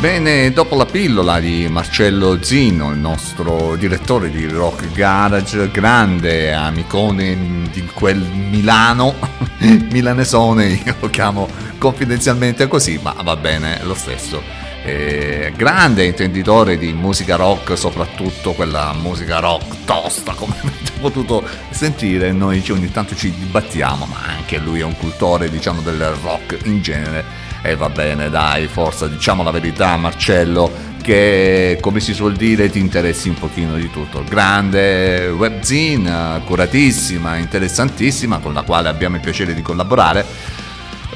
Bene, 0.00 0.52
dopo 0.52 0.76
la 0.76 0.84
pillola 0.84 1.40
di 1.40 1.68
Marcello 1.68 2.42
Zino, 2.42 2.90
il 2.90 2.98
nostro 2.98 3.76
direttore 3.76 4.30
di 4.30 4.46
Rock 4.46 4.92
Garage, 4.92 5.70
grande 5.70 6.52
amicone 6.52 7.68
di 7.72 7.82
quel 7.94 8.18
Milano, 8.18 9.14
milanesone, 9.90 10.66
io 10.84 10.96
lo 11.00 11.08
chiamo 11.10 11.48
confidenzialmente 11.78 12.68
così, 12.68 12.98
ma 13.02 13.14
va 13.22 13.36
bene 13.36 13.80
lo 13.84 13.94
stesso. 13.94 14.55
Eh, 14.86 15.52
grande 15.56 16.04
intenditore 16.04 16.78
di 16.78 16.92
musica 16.92 17.34
rock, 17.34 17.76
soprattutto 17.76 18.52
quella 18.52 18.92
musica 18.92 19.40
rock 19.40 19.84
tosta, 19.84 20.32
come 20.32 20.54
avete 20.62 20.92
potuto 21.00 21.42
sentire, 21.70 22.30
noi 22.30 22.62
ogni 22.70 22.92
tanto 22.92 23.16
ci 23.16 23.34
dibattiamo, 23.34 24.06
ma 24.06 24.18
anche 24.28 24.58
lui 24.58 24.78
è 24.78 24.84
un 24.84 24.96
cultore, 24.96 25.50
diciamo, 25.50 25.80
del 25.80 26.14
rock 26.22 26.58
in 26.66 26.82
genere. 26.82 27.24
E 27.62 27.74
va 27.74 27.88
bene, 27.88 28.30
dai, 28.30 28.68
forza, 28.68 29.08
diciamo 29.08 29.42
la 29.42 29.50
verità, 29.50 29.96
Marcello, 29.96 30.70
che 31.02 31.78
come 31.80 31.98
si 31.98 32.14
suol 32.14 32.34
dire 32.36 32.70
ti 32.70 32.78
interessi 32.78 33.28
un 33.28 33.34
pochino 33.34 33.74
di 33.74 33.90
tutto. 33.90 34.22
Grande 34.22 35.26
webzine, 35.36 36.42
curatissima, 36.44 37.38
interessantissima, 37.38 38.38
con 38.38 38.54
la 38.54 38.62
quale 38.62 38.88
abbiamo 38.88 39.16
il 39.16 39.22
piacere 39.22 39.52
di 39.52 39.62
collaborare 39.62 40.24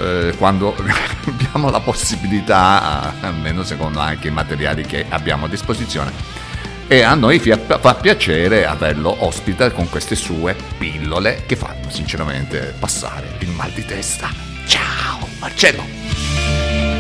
eh, 0.01 0.35
quando 0.37 0.75
abbiamo 1.27 1.71
la 1.71 1.81
possibilità, 1.81 3.15
almeno 3.21 3.63
secondo 3.63 4.01
anche 4.01 4.29
i 4.29 4.31
materiali 4.31 4.85
che 4.85 5.05
abbiamo 5.09 5.47
a 5.47 5.49
disposizione. 5.49 6.13
E 6.87 7.03
a 7.03 7.15
noi 7.15 7.39
fa 7.39 7.95
piacere 7.95 8.67
averlo 8.67 9.25
ospite 9.25 9.71
con 9.73 9.89
queste 9.89 10.17
sue 10.17 10.57
pillole 10.77 11.45
che 11.47 11.55
fanno 11.55 11.89
sinceramente 11.89 12.75
passare 12.79 13.37
il 13.39 13.49
mal 13.51 13.71
di 13.71 13.85
testa. 13.85 14.29
Ciao 14.67 15.29
Marcello! 15.39 15.85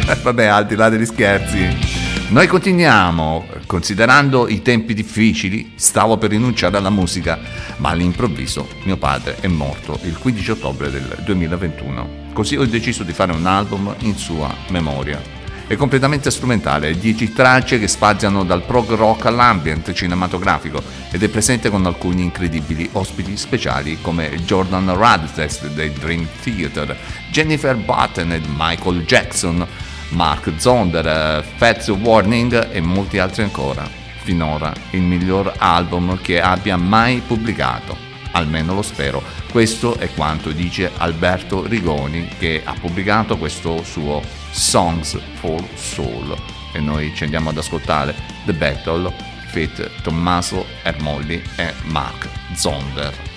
Vabbè, 0.22 0.44
al 0.44 0.66
di 0.66 0.76
là 0.76 0.88
degli 0.88 1.06
scherzi. 1.06 2.08
Noi 2.28 2.46
continuiamo, 2.46 3.48
considerando 3.66 4.46
i 4.46 4.62
tempi 4.62 4.94
difficili, 4.94 5.72
stavo 5.74 6.16
per 6.16 6.30
rinunciare 6.30 6.76
alla 6.76 6.90
musica, 6.90 7.36
ma 7.78 7.88
all'improvviso 7.88 8.68
mio 8.84 8.96
padre 8.96 9.38
è 9.40 9.48
morto 9.48 9.98
il 10.02 10.16
15 10.16 10.50
ottobre 10.52 10.90
del 10.92 11.16
2021. 11.24 12.19
Così 12.32 12.56
ho 12.56 12.64
deciso 12.64 13.02
di 13.02 13.12
fare 13.12 13.32
un 13.32 13.46
album 13.46 13.94
in 14.00 14.16
sua 14.16 14.54
memoria. 14.68 15.38
È 15.70 15.76
completamente 15.76 16.32
strumentale, 16.32 16.98
10 16.98 17.32
tracce 17.32 17.78
che 17.78 17.86
spaziano 17.86 18.42
dal 18.42 18.64
prog 18.64 18.90
rock 18.94 19.26
all'ambient 19.26 19.92
cinematografico 19.92 20.82
ed 21.12 21.22
è 21.22 21.28
presente 21.28 21.70
con 21.70 21.86
alcuni 21.86 22.22
incredibili 22.22 22.88
ospiti 22.94 23.36
speciali 23.36 23.98
come 24.00 24.34
Jordan 24.44 24.92
Rudess 24.92 25.68
dei 25.68 25.92
Dream 25.92 26.26
Theater, 26.42 26.96
Jennifer 27.30 27.76
Button 27.76 28.32
e 28.32 28.40
Michael 28.56 29.04
Jackson, 29.04 29.64
Mark 30.08 30.50
Zonder, 30.56 31.44
Fats 31.56 31.86
Warning 31.86 32.70
e 32.72 32.80
molti 32.80 33.18
altri 33.18 33.44
ancora. 33.44 33.88
Finora 34.22 34.72
il 34.90 35.02
miglior 35.02 35.54
album 35.56 36.20
che 36.20 36.40
abbia 36.40 36.76
mai 36.76 37.22
pubblicato, 37.24 37.96
almeno 38.32 38.74
lo 38.74 38.82
spero. 38.82 39.22
Questo 39.50 39.96
è 39.96 40.12
quanto 40.14 40.50
dice 40.50 40.90
Alberto 40.96 41.66
Rigoni 41.66 42.28
che 42.38 42.62
ha 42.64 42.74
pubblicato 42.74 43.36
questo 43.36 43.82
suo 43.82 44.22
Songs 44.50 45.18
for 45.34 45.62
Soul 45.74 46.36
e 46.72 46.80
noi 46.80 47.12
ci 47.14 47.24
andiamo 47.24 47.50
ad 47.50 47.58
ascoltare 47.58 48.14
The 48.44 48.52
Battle 48.52 49.12
Fit 49.50 50.02
Tommaso 50.02 50.64
Ermolli 50.82 51.42
e 51.56 51.72
Mark 51.84 52.28
Zonder. 52.54 53.29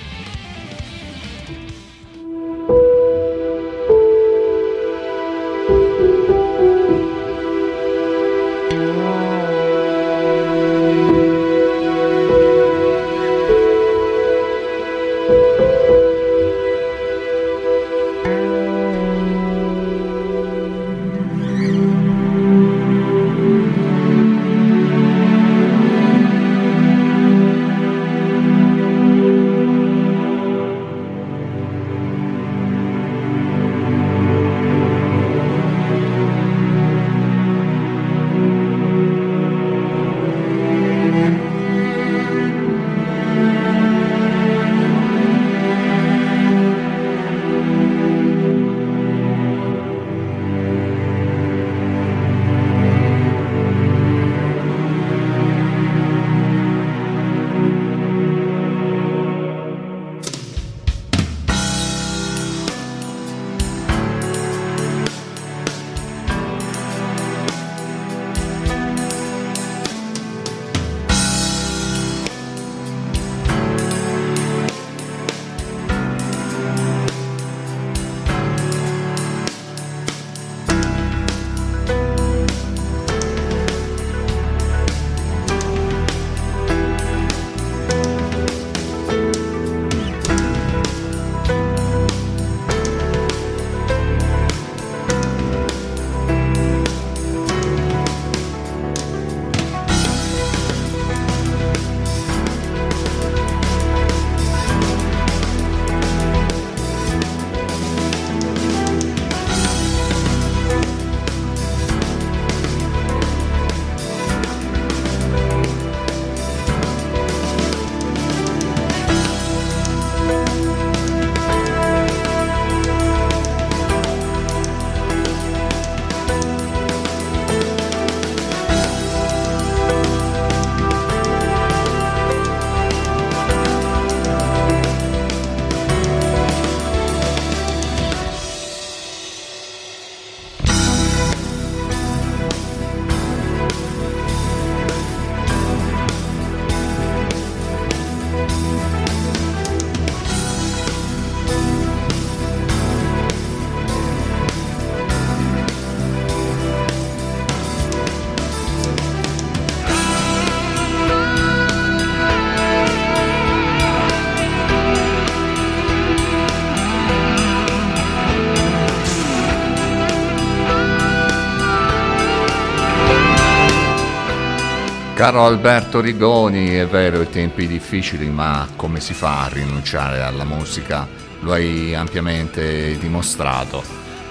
Caro 175.23 175.45
Alberto 175.45 176.01
Rigoni, 176.01 176.71
è 176.71 176.85
vero, 176.85 177.21
i 177.21 177.29
tempi 177.29 177.65
difficili, 177.65 178.27
ma 178.27 178.67
come 178.75 178.99
si 178.99 179.13
fa 179.13 179.45
a 179.45 179.47
rinunciare 179.47 180.21
alla 180.21 180.43
musica? 180.43 181.07
Lo 181.39 181.53
hai 181.53 181.95
ampiamente 181.95 182.97
dimostrato. 182.97 183.81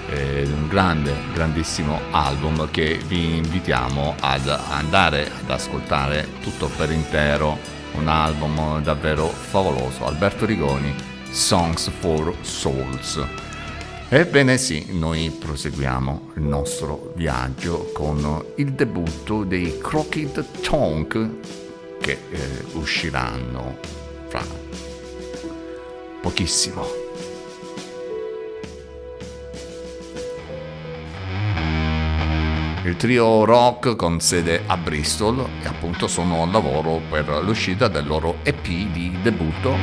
È 0.07 0.43
un 0.43 0.67
grande, 0.67 1.15
grandissimo 1.33 1.99
album 2.11 2.69
che 2.69 3.01
vi 3.07 3.37
invitiamo 3.37 4.17
ad 4.19 4.47
andare 4.47 5.31
ad 5.43 5.49
ascoltare 5.49 6.27
tutto 6.43 6.69
per 6.77 6.91
intero. 6.91 7.57
Un 7.93 8.07
album 8.07 8.79
davvero 8.83 9.25
favoloso. 9.29 10.05
Alberto 10.05 10.45
Rigoni, 10.45 10.93
Songs 11.31 11.89
for 11.89 12.35
Souls. 12.41 13.19
Ebbene 14.15 14.59
sì, 14.59 14.89
noi 14.91 15.31
proseguiamo 15.31 16.33
il 16.35 16.43
nostro 16.43 17.13
viaggio 17.15 17.89
con 17.95 18.45
il 18.57 18.73
debutto 18.73 19.43
dei 19.43 19.79
Crooked 19.79 20.61
Tonk 20.61 21.29
che 21.99 22.19
eh, 22.29 22.63
usciranno 22.73 23.79
fra 24.27 24.45
pochissimo. 26.21 26.85
Il 32.83 32.95
trio 32.97 33.45
rock 33.45 33.95
con 33.95 34.19
sede 34.19 34.61
a 34.67 34.77
Bristol 34.77 35.43
e 35.63 35.67
appunto 35.67 36.05
sono 36.05 36.43
al 36.43 36.51
lavoro 36.51 37.01
per 37.09 37.41
l'uscita 37.43 37.87
del 37.87 38.05
loro 38.05 38.35
EP 38.43 38.67
di 38.67 39.17
debutto 39.23 39.75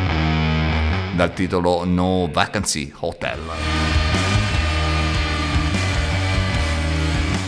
dal 1.17 1.33
titolo 1.35 1.85
No 1.85 2.31
Vacancy 2.33 2.93
Hotel. 3.01 4.00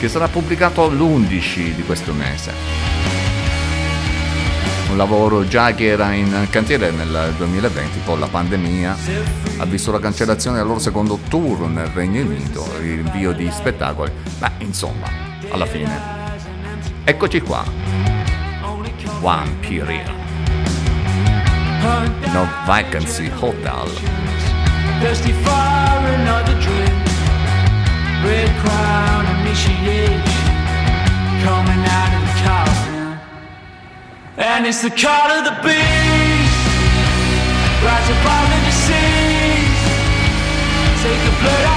Che 0.03 0.09
sarà 0.09 0.27
pubblicato 0.27 0.89
l'11 0.89 1.77
di 1.77 1.85
questo 1.85 2.13
mese. 2.13 2.53
Un 4.91 4.97
lavoro 4.97 5.47
già 5.47 5.73
che 5.75 5.87
era 5.87 6.13
in 6.13 6.49
cantiere 6.51 6.91
nel 6.91 7.33
2020, 7.37 8.01
poi 8.05 8.19
la 8.19 8.27
pandemia 8.27 8.97
ha 9.59 9.65
visto 9.65 9.93
la 9.93 10.01
cancellazione 10.01 10.57
del 10.57 10.67
loro 10.67 10.81
secondo 10.81 11.21
tour 11.29 11.69
nel 11.69 11.87
Regno 11.87 12.21
Unito, 12.21 12.67
il 12.81 13.05
rinvio 13.05 13.31
di 13.31 13.49
spettacoli, 13.53 14.11
ma 14.41 14.51
insomma, 14.59 15.07
alla 15.51 15.67
fine, 15.67 16.01
eccoci 17.05 17.41
qua. 17.41 17.65
One 19.21 19.55
Period. 19.61 20.11
No 22.33 22.49
Vacancy 22.67 23.31
Hotel. 23.39 23.89
Thirsty 24.99 25.31
for 25.31 25.53
another 25.53 26.59
drink. 26.59 26.91
Red 28.25 28.51
crown 28.63 29.42
initiation 29.53 30.23
coming 31.45 31.85
out 31.85 32.13
of 32.17 32.23
the 32.25 32.35
coffin. 32.43 33.21
And 34.39 34.67
it's 34.67 34.81
the 34.81 34.89
call 34.89 35.29
of 35.31 35.45
the 35.45 35.57
beast. 35.61 36.57
Rise 37.85 38.09
above 38.17 38.49
the 38.53 38.61
disease. 38.65 39.81
Take 41.03 41.21
the 41.29 41.35
blood 41.43 41.72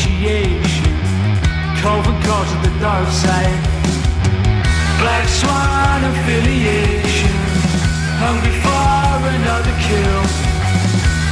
Dawn 0.00 0.10
initiation. 0.10 0.94
Coven 1.80 2.16
calls 2.22 2.52
of 2.52 2.62
the 2.62 2.72
dark 2.80 3.08
side. 3.08 3.60
Black 5.00 5.26
Swan 5.28 6.04
affiliation. 6.04 7.34
Hungry 8.20 8.52
for 8.64 9.28
another 9.38 9.74
kill. 9.86 10.22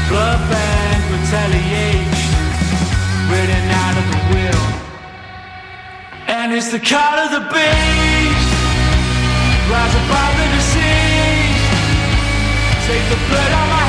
Blood 0.09 0.41
bank 0.51 1.01
retaliation. 1.13 2.35
Written 3.31 3.65
out 3.85 3.97
of 4.01 4.07
the 4.13 4.21
will. 4.33 4.65
And 6.29 6.53
it's 6.53 6.71
the 6.71 6.81
call 6.81 7.19
of 7.25 7.31
the 7.31 7.45
beast. 7.53 8.49
Rise 9.71 9.95
above 10.03 10.35
the 10.41 10.47
disease. 10.57 11.65
Take 12.87 13.05
the 13.13 13.21
blood 13.29 13.53
on 13.53 13.69
my 13.69 13.88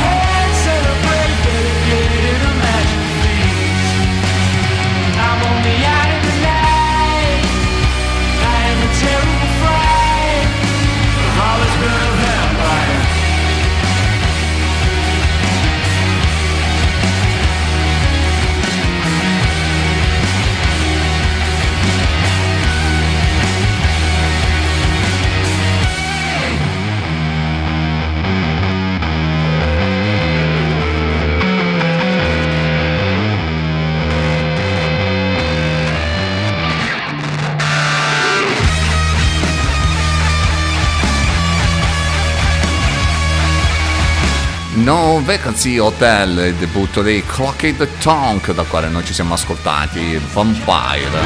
No 44.83 45.21
Vacancy 45.23 45.77
Hotel, 45.77 46.37
il 46.47 46.53
debutto 46.55 47.01
dei 47.01 47.23
Crooked 47.25 47.85
Tonk, 47.99 48.53
dal 48.53 48.67
quale 48.67 48.87
noi 48.87 49.03
ci 49.03 49.13
siamo 49.13 49.33
ascoltati 49.33 50.17
Vampire. 50.31 51.19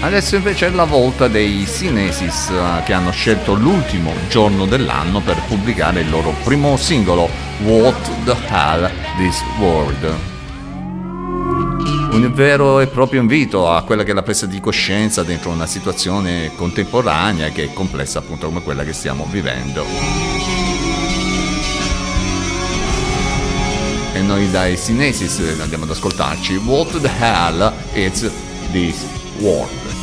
Adesso 0.00 0.36
invece 0.36 0.66
è 0.66 0.70
la 0.70 0.84
volta 0.84 1.28
dei 1.28 1.66
Cinesis 1.66 2.48
eh, 2.50 2.82
che 2.84 2.92
hanno 2.94 3.10
scelto 3.10 3.54
l'ultimo 3.54 4.12
giorno 4.28 4.64
dell'anno 4.64 5.20
per 5.20 5.40
pubblicare 5.46 6.00
il 6.00 6.10
loro 6.10 6.34
primo 6.42 6.76
singolo 6.76 7.28
What 7.62 8.24
the 8.24 8.36
Hell 8.48 8.90
This 9.18 9.42
World. 9.58 10.33
Un 12.14 12.32
vero 12.32 12.78
e 12.78 12.86
proprio 12.86 13.20
invito 13.20 13.68
a 13.68 13.82
quella 13.82 14.04
che 14.04 14.12
è 14.12 14.14
la 14.14 14.22
presa 14.22 14.46
di 14.46 14.60
coscienza 14.60 15.24
dentro 15.24 15.50
una 15.50 15.66
situazione 15.66 16.52
contemporanea 16.54 17.48
che 17.48 17.64
è 17.64 17.72
complessa 17.72 18.20
appunto 18.20 18.46
come 18.46 18.62
quella 18.62 18.84
che 18.84 18.92
stiamo 18.92 19.26
vivendo. 19.28 19.84
E 24.12 24.20
noi 24.20 24.48
dai 24.52 24.78
Cinesis 24.78 25.58
andiamo 25.60 25.82
ad 25.82 25.90
ascoltarci 25.90 26.54
What 26.54 27.00
the 27.00 27.10
Hell 27.18 27.72
is 27.94 28.30
This 28.70 29.04
World. 29.40 29.93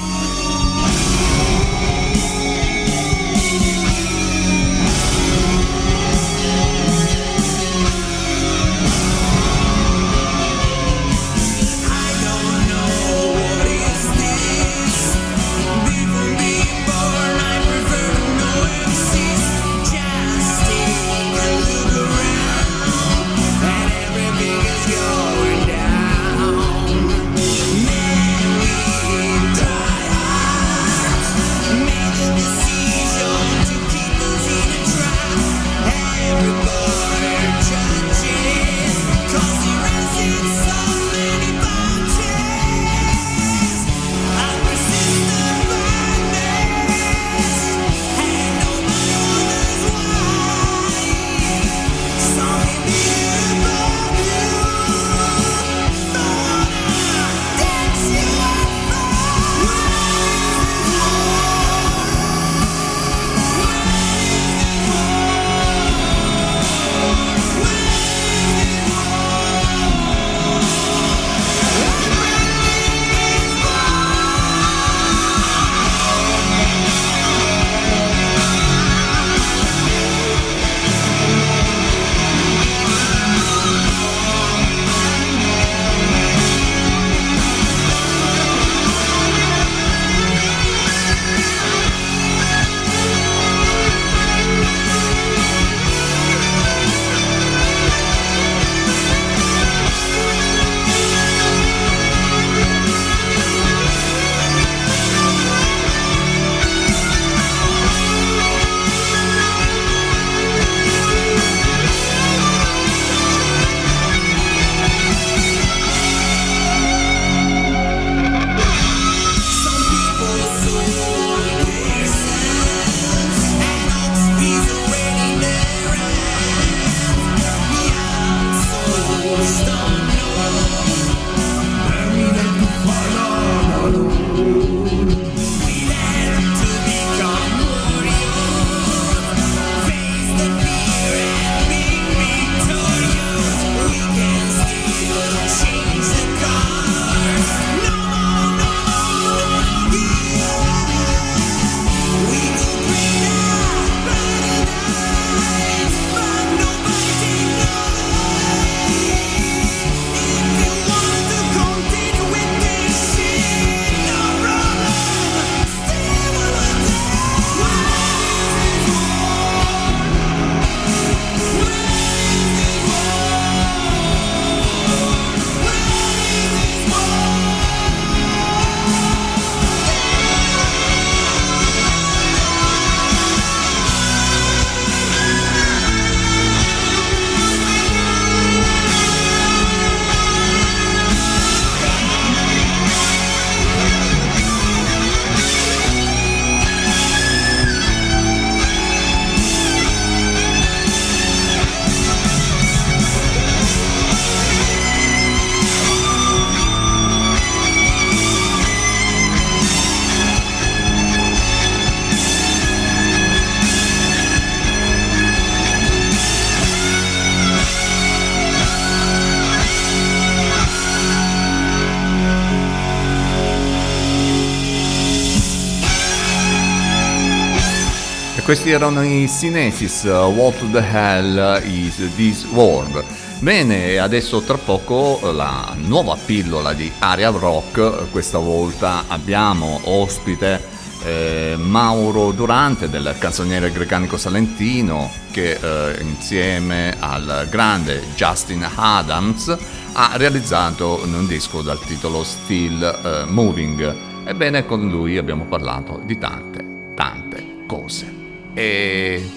Questi 228.51 228.71
erano 228.71 229.01
i 229.01 229.29
Cinesis, 229.29 230.03
uh, 230.03 230.27
What 230.27 230.71
the 230.71 230.85
Hell 230.85 231.63
is 231.63 231.95
This 232.17 232.43
World? 232.51 233.01
Bene, 233.39 233.97
adesso 233.97 234.41
tra 234.41 234.57
poco 234.57 235.31
la 235.31 235.73
nuova 235.77 236.17
pillola 236.17 236.73
di 236.73 236.91
Aria 236.99 237.29
Rock, 237.29 238.11
questa 238.11 238.39
volta 238.39 239.05
abbiamo 239.07 239.79
ospite 239.85 240.61
eh, 241.05 241.55
Mauro 241.57 242.33
Durante 242.33 242.89
del 242.89 243.15
canzoniere 243.17 243.71
grecanico 243.71 244.17
salentino 244.17 245.09
che 245.31 245.51
eh, 245.53 246.01
insieme 246.01 246.93
al 246.99 247.47
grande 247.49 248.03
Justin 248.15 248.67
Adams 248.75 249.57
ha 249.93 250.11
realizzato 250.15 250.99
un 251.05 251.25
disco 251.25 251.61
dal 251.61 251.79
titolo 251.79 252.21
Still 252.25 252.83
eh, 252.83 253.23
Moving. 253.29 253.95
Ebbene, 254.25 254.65
con 254.65 254.89
lui 254.89 255.17
abbiamo 255.17 255.45
parlato 255.45 256.01
di 256.03 256.17
tante, 256.17 256.65
tante 256.95 257.63
cose. 257.65 258.20
E... 258.53 259.29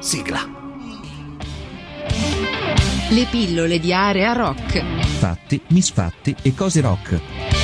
Sigla. 0.00 0.40
Le 3.10 3.26
pillole 3.30 3.78
di 3.78 3.92
area 3.92 4.32
rock. 4.32 4.82
Fatti, 5.18 5.60
misfatti 5.68 6.34
e 6.42 6.54
cose 6.54 6.80
rock. 6.80 7.61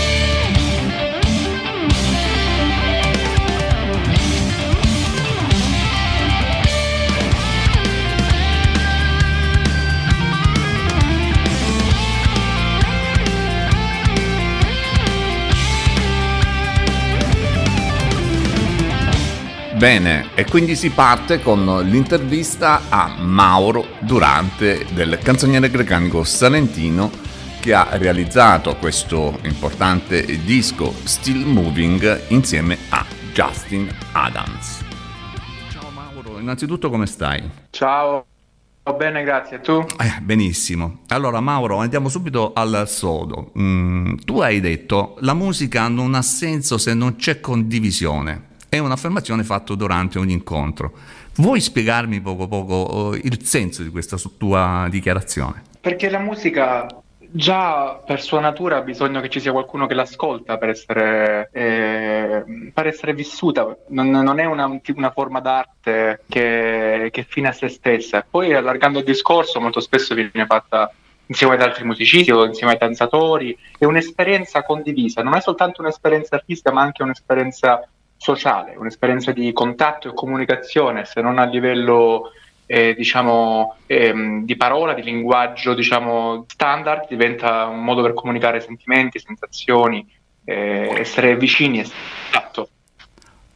Bene, 19.79 20.31
e 20.35 20.45
quindi 20.45 20.75
si 20.75 20.91
parte 20.91 21.41
con 21.41 21.65
l'intervista 21.85 22.89
a 22.89 23.15
Mauro 23.17 23.87
Durante 24.01 24.85
del 24.93 25.21
canzoniere 25.23 25.71
grecanico 25.71 26.25
salentino 26.25 27.09
che 27.61 27.75
ha 27.75 27.87
realizzato 27.93 28.75
questo 28.75 29.39
importante 29.45 30.43
disco 30.43 30.93
Still 31.05 31.45
Moving 31.45 32.23
insieme 32.31 32.77
a 32.89 33.07
Justin 33.33 33.89
Adams. 34.11 34.85
Ciao 35.71 35.91
Mauro, 35.95 36.41
innanzitutto 36.41 36.91
come 36.91 37.07
stai? 37.07 37.49
Ciao, 37.71 38.27
sto 38.81 38.95
bene, 38.95 39.23
grazie. 39.23 39.61
Tu? 39.61 39.79
Eh, 40.01 40.21
benissimo. 40.23 41.03
Allora 41.11 41.39
Mauro, 41.39 41.77
andiamo 41.77 42.09
subito 42.09 42.53
al 42.53 42.89
sodo. 42.89 43.53
Mm, 43.57 44.17
tu 44.25 44.41
hai 44.41 44.59
detto 44.59 45.15
la 45.21 45.35
musica 45.35 45.87
non 45.87 46.17
ha 46.17 46.23
senso 46.23 46.79
se 46.79 46.95
non 46.95 47.15
c'è 47.15 47.39
condivisione. 47.39 48.48
È 48.71 48.79
un'affermazione 48.79 49.45
fatta 49.45 49.75
durante 49.75 50.19
un 50.19 50.29
incontro. 50.29 50.93
Vuoi 51.37 51.61
spiegarmi 51.61 52.21
poco 52.21 52.49
poco 52.49 53.15
eh, 53.15 53.21
il 53.25 53.43
senso 53.43 53.83
di 53.83 53.89
questa 53.89 54.19
tua 54.37 54.87
dichiarazione? 54.91 55.63
Perché 55.81 56.11
la 56.11 56.19
musica 56.19 56.87
già 57.31 58.01
per 58.05 58.21
sua 58.21 58.41
natura 58.41 58.79
ha 58.79 58.83
bisogno 58.83 59.21
che 59.21 59.29
ci 59.29 59.41
sia 59.41 59.53
qualcuno 59.53 59.87
che 59.87 59.95
l'ascolta 59.95 60.59
per 60.59 60.71
essere, 60.71 61.49
eh, 61.53 62.71
per 62.75 62.87
essere 62.87 63.15
vissuta. 63.15 63.75
Non, 63.89 64.11
non 64.11 64.39
è 64.39 64.45
una, 64.45 64.67
una 64.67 65.11
forma 65.13 65.41
d'arte 65.41 66.25
che, 66.29 67.09
che 67.11 67.23
fine 67.27 67.49
a 67.49 67.53
se 67.53 67.69
stessa. 67.69 68.27
Poi 68.29 68.53
allargando 68.53 68.99
il 68.99 69.05
discorso, 69.05 69.61
molto 69.61 69.81
spesso 69.81 70.15
viene 70.15 70.47
fatta 70.47 70.93
insieme 71.25 71.55
ad 71.55 71.63
altri 71.63 71.85
musicisti 71.85 72.31
o 72.31 72.45
insieme 72.45 72.73
ai 72.73 72.79
danzatori. 72.79 73.57
È 73.79 73.87
un'esperienza 73.87 74.63
condivisa, 74.63 75.23
non 75.23 75.37
è 75.37 75.41
soltanto 75.41 75.81
un'esperienza 75.81 76.37
artistica, 76.37 76.73
ma 76.73 76.83
anche 76.83 77.03
un'esperienza 77.03 77.89
sociale, 78.19 78.75
un'esperienza 78.77 79.33
di 79.33 79.53
contatto 79.53 80.09
e 80.09 80.15
comunicazione, 80.15 81.07
se 81.07 81.23
non 81.23 81.39
a 81.39 81.45
livello 81.45 82.33
eh, 82.67 82.95
diciamo 82.95 83.77
ehm, 83.87 84.45
di 84.45 84.57
parola, 84.57 84.93
di 84.93 85.03
linguaggio 85.03 85.73
diciamo 85.73 86.45
standard, 86.49 87.09
diventa 87.09 87.65
un 87.65 87.83
modo 87.83 88.03
per 88.03 88.13
comunicare 88.13 88.61
sentimenti, 88.61 89.19
sensazioni, 89.19 90.07
eh, 90.45 90.93
essere 90.99 91.37
vicini, 91.37 91.81
esatto. 91.81 92.69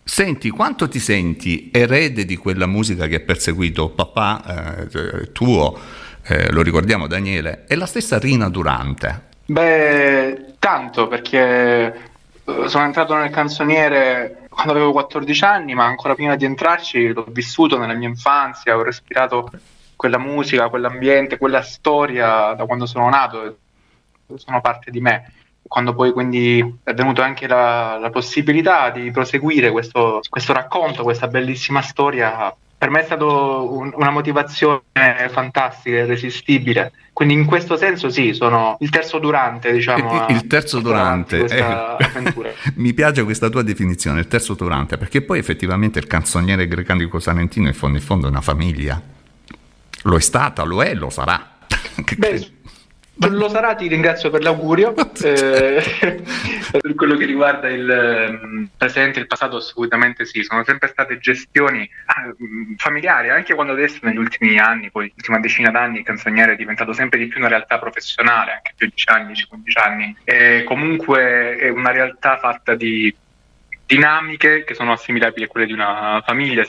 Senti, 0.05 0.48
quanto 0.51 0.89
ti 0.89 0.98
senti 0.98 1.70
erede 1.72 2.24
di 2.24 2.36
quella 2.36 2.66
musica 2.66 3.06
che 3.06 3.16
ha 3.16 3.20
perseguito 3.20 3.90
papà 3.90 4.86
eh, 4.89 5.32
tuo, 5.32 5.78
eh, 6.26 6.51
lo 6.51 6.62
ricordiamo 6.62 7.06
Daniele, 7.06 7.64
e 7.68 7.76
la 7.76 7.86
stessa 7.86 8.18
Rina 8.18 8.48
Durante? 8.48 9.30
Beh, 9.47 10.55
tanto 10.59 11.09
perché 11.09 11.94
eh, 12.44 12.68
sono 12.68 12.84
entrato 12.84 13.14
nel 13.14 13.30
canzoniere 13.30 14.41
quando 14.52 14.72
avevo 14.72 14.92
14 14.92 15.44
anni, 15.44 15.74
ma 15.74 15.84
ancora 15.84 16.14
prima 16.14 16.36
di 16.36 16.44
entrarci 16.44 17.12
l'ho 17.12 17.24
vissuto 17.28 17.78
nella 17.78 17.94
mia 17.94 18.08
infanzia, 18.08 18.76
ho 18.76 18.82
respirato 18.82 19.50
quella 19.96 20.18
musica, 20.18 20.68
quell'ambiente, 20.68 21.38
quella 21.38 21.62
storia 21.62 22.52
da 22.54 22.66
quando 22.66 22.86
sono 22.86 23.08
nato, 23.08 23.56
sono 24.34 24.60
parte 24.60 24.90
di 24.90 25.00
me. 25.00 25.32
Quando 25.62 25.94
poi 25.94 26.12
quindi 26.12 26.80
è 26.82 26.92
venuta 26.92 27.24
anche 27.24 27.46
la, 27.46 27.96
la 27.98 28.10
possibilità 28.10 28.90
di 28.90 29.10
proseguire 29.10 29.70
questo, 29.70 30.20
questo 30.28 30.52
racconto, 30.52 31.02
questa 31.02 31.28
bellissima 31.28 31.80
storia, 31.80 32.54
per 32.82 32.90
me 32.90 33.02
è 33.02 33.04
stata 33.04 33.24
un, 33.24 33.92
una 33.94 34.10
motivazione 34.10 34.82
fantastica, 35.30 35.98
irresistibile. 35.98 36.90
Quindi 37.12 37.34
in 37.34 37.44
questo 37.44 37.76
senso 37.76 38.10
sì, 38.10 38.32
sono 38.32 38.76
il 38.80 38.90
terzo 38.90 39.20
durante, 39.20 39.70
diciamo. 39.70 40.26
Il 40.30 40.48
terzo 40.48 40.80
durante. 40.80 41.38
Questa 41.38 41.96
eh, 41.96 42.04
avventura. 42.04 42.50
Mi 42.74 42.92
piace 42.92 43.22
questa 43.22 43.48
tua 43.50 43.62
definizione, 43.62 44.18
il 44.18 44.26
terzo 44.26 44.54
durante, 44.54 44.98
perché 44.98 45.22
poi 45.22 45.38
effettivamente 45.38 46.00
il 46.00 46.09
canzoniere 46.09 46.66
grecanico 46.66 47.20
salentino 47.20 47.68
in 47.68 47.74
fondo 47.74 47.98
in 47.98 48.02
fondo 48.02 48.26
è 48.26 48.30
una 48.30 48.40
famiglia. 48.40 49.00
Lo 50.02 50.16
è 50.16 50.20
stata, 50.20 50.64
lo 50.64 50.82
è, 50.82 50.92
lo 50.94 51.09
sarà. 51.09 51.59
Beh, 52.18 52.50
lo 53.14 53.48
sarà, 53.48 53.74
ti 53.74 53.86
ringrazio 53.89 54.30
per 54.30 54.43
l'augurio. 54.43 54.94
Eh, 55.22 55.82
per 56.70 56.94
quello 56.94 57.16
che 57.16 57.26
riguarda 57.26 57.68
il 57.68 57.89
ehm, 57.89 58.70
presente 58.76 59.18
e 59.18 59.22
il 59.22 59.28
passato, 59.28 59.56
assolutamente 59.56 60.24
sì, 60.24 60.43
sono 60.43 60.64
sempre 60.64 60.89
state 60.89 61.18
gestioni 61.18 61.89
ah, 62.06 62.26
mh, 62.36 62.76
familiari, 62.76 63.30
anche 63.30 63.55
quando 63.55 63.72
adesso 63.72 63.98
negli 64.02 64.16
ultimi 64.16 64.59
anni, 64.59 64.90
poi 64.90 65.12
l'ultima 65.14 65.39
decina 65.39 65.70
d'anni, 65.70 65.98
il 65.98 66.05
canzoniere 66.05 66.52
è 66.52 66.56
diventato 66.56 66.93
sempre 66.93 67.18
di 67.18 67.28
più 67.28 67.39
una 67.39 67.48
realtà 67.48 67.78
professionale, 67.78 68.52
anche 68.52 68.72
più 68.76 68.86
di 68.86 68.93
10 68.94 69.09
anni, 69.10 69.47
15 69.48 69.78
anni. 69.78 70.16
E 70.24 70.64
comunque 70.64 71.56
è 71.56 71.68
una 71.68 71.90
realtà 71.90 72.39
fatta 72.39 72.74
di 72.74 73.14
dinamiche 73.86 74.64
che 74.64 74.74
sono 74.74 74.93
assimilabili 74.93 75.44
a 75.44 75.48
quelle 75.48 75.66
di 75.66 75.72
una 75.72 76.22
famiglia, 76.24 76.66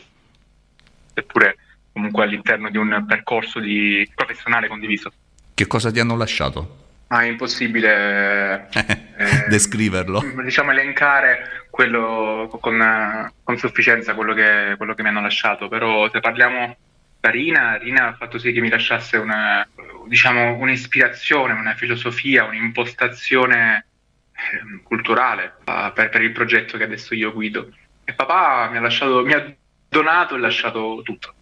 seppure 1.14 1.58
comunque 1.94 2.24
all'interno 2.24 2.70
di 2.70 2.78
un 2.78 3.06
percorso 3.08 3.60
di 3.60 4.10
professionale 4.14 4.68
condiviso. 4.68 5.12
Che 5.54 5.68
cosa 5.68 5.92
ti 5.92 6.00
hanno 6.00 6.18
lasciato? 6.18 6.82
Ah, 7.08 7.24
è 7.24 7.28
impossibile 7.28 8.68
eh, 8.74 9.46
Descriverlo. 9.48 10.24
diciamo 10.44 10.72
elencare 10.72 11.68
quello 11.70 12.48
con, 12.60 13.32
con 13.44 13.58
sufficienza 13.58 14.16
quello 14.16 14.34
che, 14.34 14.74
quello 14.78 14.94
che 14.96 15.04
mi 15.04 15.10
hanno 15.10 15.22
lasciato, 15.22 15.68
però 15.68 16.10
se 16.10 16.20
parliamo 16.20 16.76
da 17.20 17.30
Rina, 17.30 17.78
Rina 17.78 18.08
ha 18.08 18.14
fatto 18.16 18.38
sì 18.38 18.52
che 18.52 18.62
mi 18.62 18.70
lasciasse 18.70 19.18
una, 19.18 19.68
diciamo, 20.08 20.56
un'ispirazione, 20.56 21.54
una 21.54 21.74
filosofia, 21.76 22.44
un'impostazione 22.46 23.86
ehm, 24.32 24.82
culturale 24.84 25.56
eh, 25.64 25.92
per, 25.94 26.10
per 26.10 26.22
il 26.22 26.32
progetto 26.32 26.78
che 26.78 26.84
adesso 26.84 27.16
io 27.16 27.32
guido. 27.32 27.70
E 28.04 28.14
papà 28.14 28.70
mi 28.70 28.78
ha 28.78 28.82
lasciato, 28.82 29.24
mi 29.24 29.34
ha 29.34 29.56
donato 29.88 30.36
e 30.36 30.40
lasciato 30.40 31.02
tutto. 31.04 31.33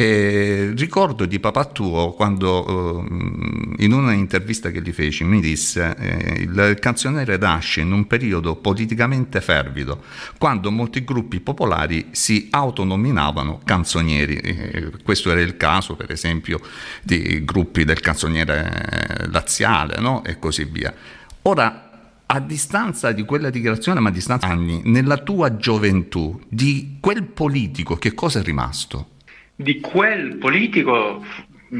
E 0.00 0.72
ricordo 0.78 1.26
di 1.26 1.38
papà 1.40 1.66
tuo 1.66 2.12
quando 2.12 3.04
eh, 3.04 3.84
in 3.84 3.92
una 3.92 4.14
intervista 4.14 4.70
che 4.70 4.80
gli 4.80 4.92
feci 4.92 5.24
mi 5.24 5.42
disse 5.42 5.94
eh, 5.94 6.40
il 6.40 6.78
canzoniere 6.80 7.36
nasce 7.36 7.82
in 7.82 7.92
un 7.92 8.06
periodo 8.06 8.56
politicamente 8.56 9.42
fervido 9.42 10.02
quando 10.38 10.70
molti 10.70 11.04
gruppi 11.04 11.40
popolari 11.40 12.06
si 12.12 12.48
autonominavano 12.50 13.60
canzonieri 13.62 14.90
questo 15.04 15.30
era 15.32 15.42
il 15.42 15.58
caso 15.58 15.96
per 15.96 16.10
esempio 16.10 16.60
di 17.02 17.44
gruppi 17.44 17.84
del 17.84 18.00
canzoniere 18.00 19.26
laziale 19.30 20.00
no? 20.00 20.24
e 20.24 20.38
così 20.38 20.64
via 20.64 20.94
ora 21.42 22.22
a 22.24 22.40
distanza 22.40 23.12
di 23.12 23.24
quella 23.24 23.50
dichiarazione 23.50 24.00
ma 24.00 24.08
a 24.08 24.12
distanza 24.12 24.46
di 24.46 24.52
anni 24.54 24.80
nella 24.84 25.18
tua 25.18 25.56
gioventù 25.56 26.40
di 26.48 26.96
quel 27.00 27.24
politico 27.24 27.96
che 27.96 28.14
cosa 28.14 28.38
è 28.38 28.42
rimasto? 28.42 29.18
Di 29.60 29.78
quel 29.78 30.36
politico 30.36 31.22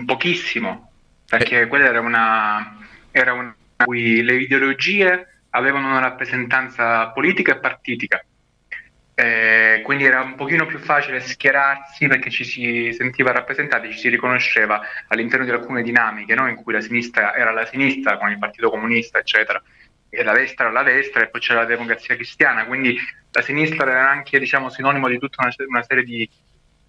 pochissimo, 0.05 0.93
perché 1.27 1.67
quella 1.67 1.87
era 1.87 2.01
una, 2.01 2.77
era 3.11 3.33
una 3.33 3.57
in 3.79 3.85
cui 3.87 4.23
le 4.23 4.35
ideologie 4.35 5.45
avevano 5.49 5.89
una 5.89 5.99
rappresentanza 5.99 7.09
politica 7.09 7.53
e 7.53 7.59
partitica. 7.59 8.23
Eh, 9.15 9.81
quindi 9.83 10.05
era 10.05 10.21
un 10.21 10.35
pochino 10.35 10.67
più 10.67 10.79
facile 10.79 11.21
schierarsi 11.21 12.07
perché 12.07 12.29
ci 12.29 12.45
si 12.45 12.93
sentiva 12.93 13.33
rappresentati, 13.33 13.93
ci 13.93 13.99
si 13.99 14.09
riconosceva 14.11 14.83
all'interno 15.09 15.47
di 15.47 15.51
alcune 15.51 15.83
dinamiche 15.83 16.35
no? 16.35 16.49
in 16.49 16.57
cui 16.57 16.75
la 16.75 16.83
sinistra 16.83 17.35
era 17.35 17.51
la 17.51 17.65
sinistra 17.65 18.19
con 18.19 18.31
il 18.31 18.39
Partito 18.39 18.69
Comunista, 18.69 19.19
eccetera, 19.19 19.63
e 20.11 20.23
la 20.23 20.35
destra 20.35 20.67
era 20.67 20.75
la 20.75 20.83
destra 20.83 21.23
e 21.23 21.29
poi 21.29 21.41
c'era 21.41 21.61
la 21.61 21.67
democrazia 21.67 22.15
cristiana, 22.15 22.67
quindi 22.67 22.95
la 23.31 23.41
sinistra 23.41 23.91
era 23.91 24.11
anche 24.11 24.39
diciamo, 24.39 24.69
sinonimo 24.69 25.09
di 25.09 25.19
tutta 25.19 25.43
una, 25.43 25.55
una 25.67 25.83
serie 25.83 26.05
di 26.05 26.29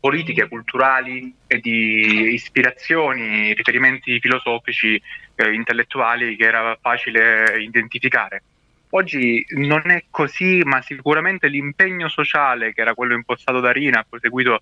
politiche 0.01 0.47
culturali 0.47 1.33
e 1.47 1.59
di 1.59 2.33
ispirazioni, 2.33 3.53
riferimenti 3.53 4.19
filosofici, 4.19 5.01
eh, 5.35 5.53
intellettuali 5.53 6.35
che 6.35 6.43
era 6.43 6.77
facile 6.81 7.61
identificare. 7.61 8.43
Oggi 8.89 9.45
non 9.51 9.89
è 9.89 10.05
così, 10.09 10.61
ma 10.65 10.81
sicuramente 10.81 11.47
l'impegno 11.47 12.09
sociale, 12.09 12.73
che 12.73 12.81
era 12.81 12.93
quello 12.93 13.13
impostato 13.13 13.59
da 13.61 13.71
Rina, 13.71 14.05
proseguito 14.07 14.61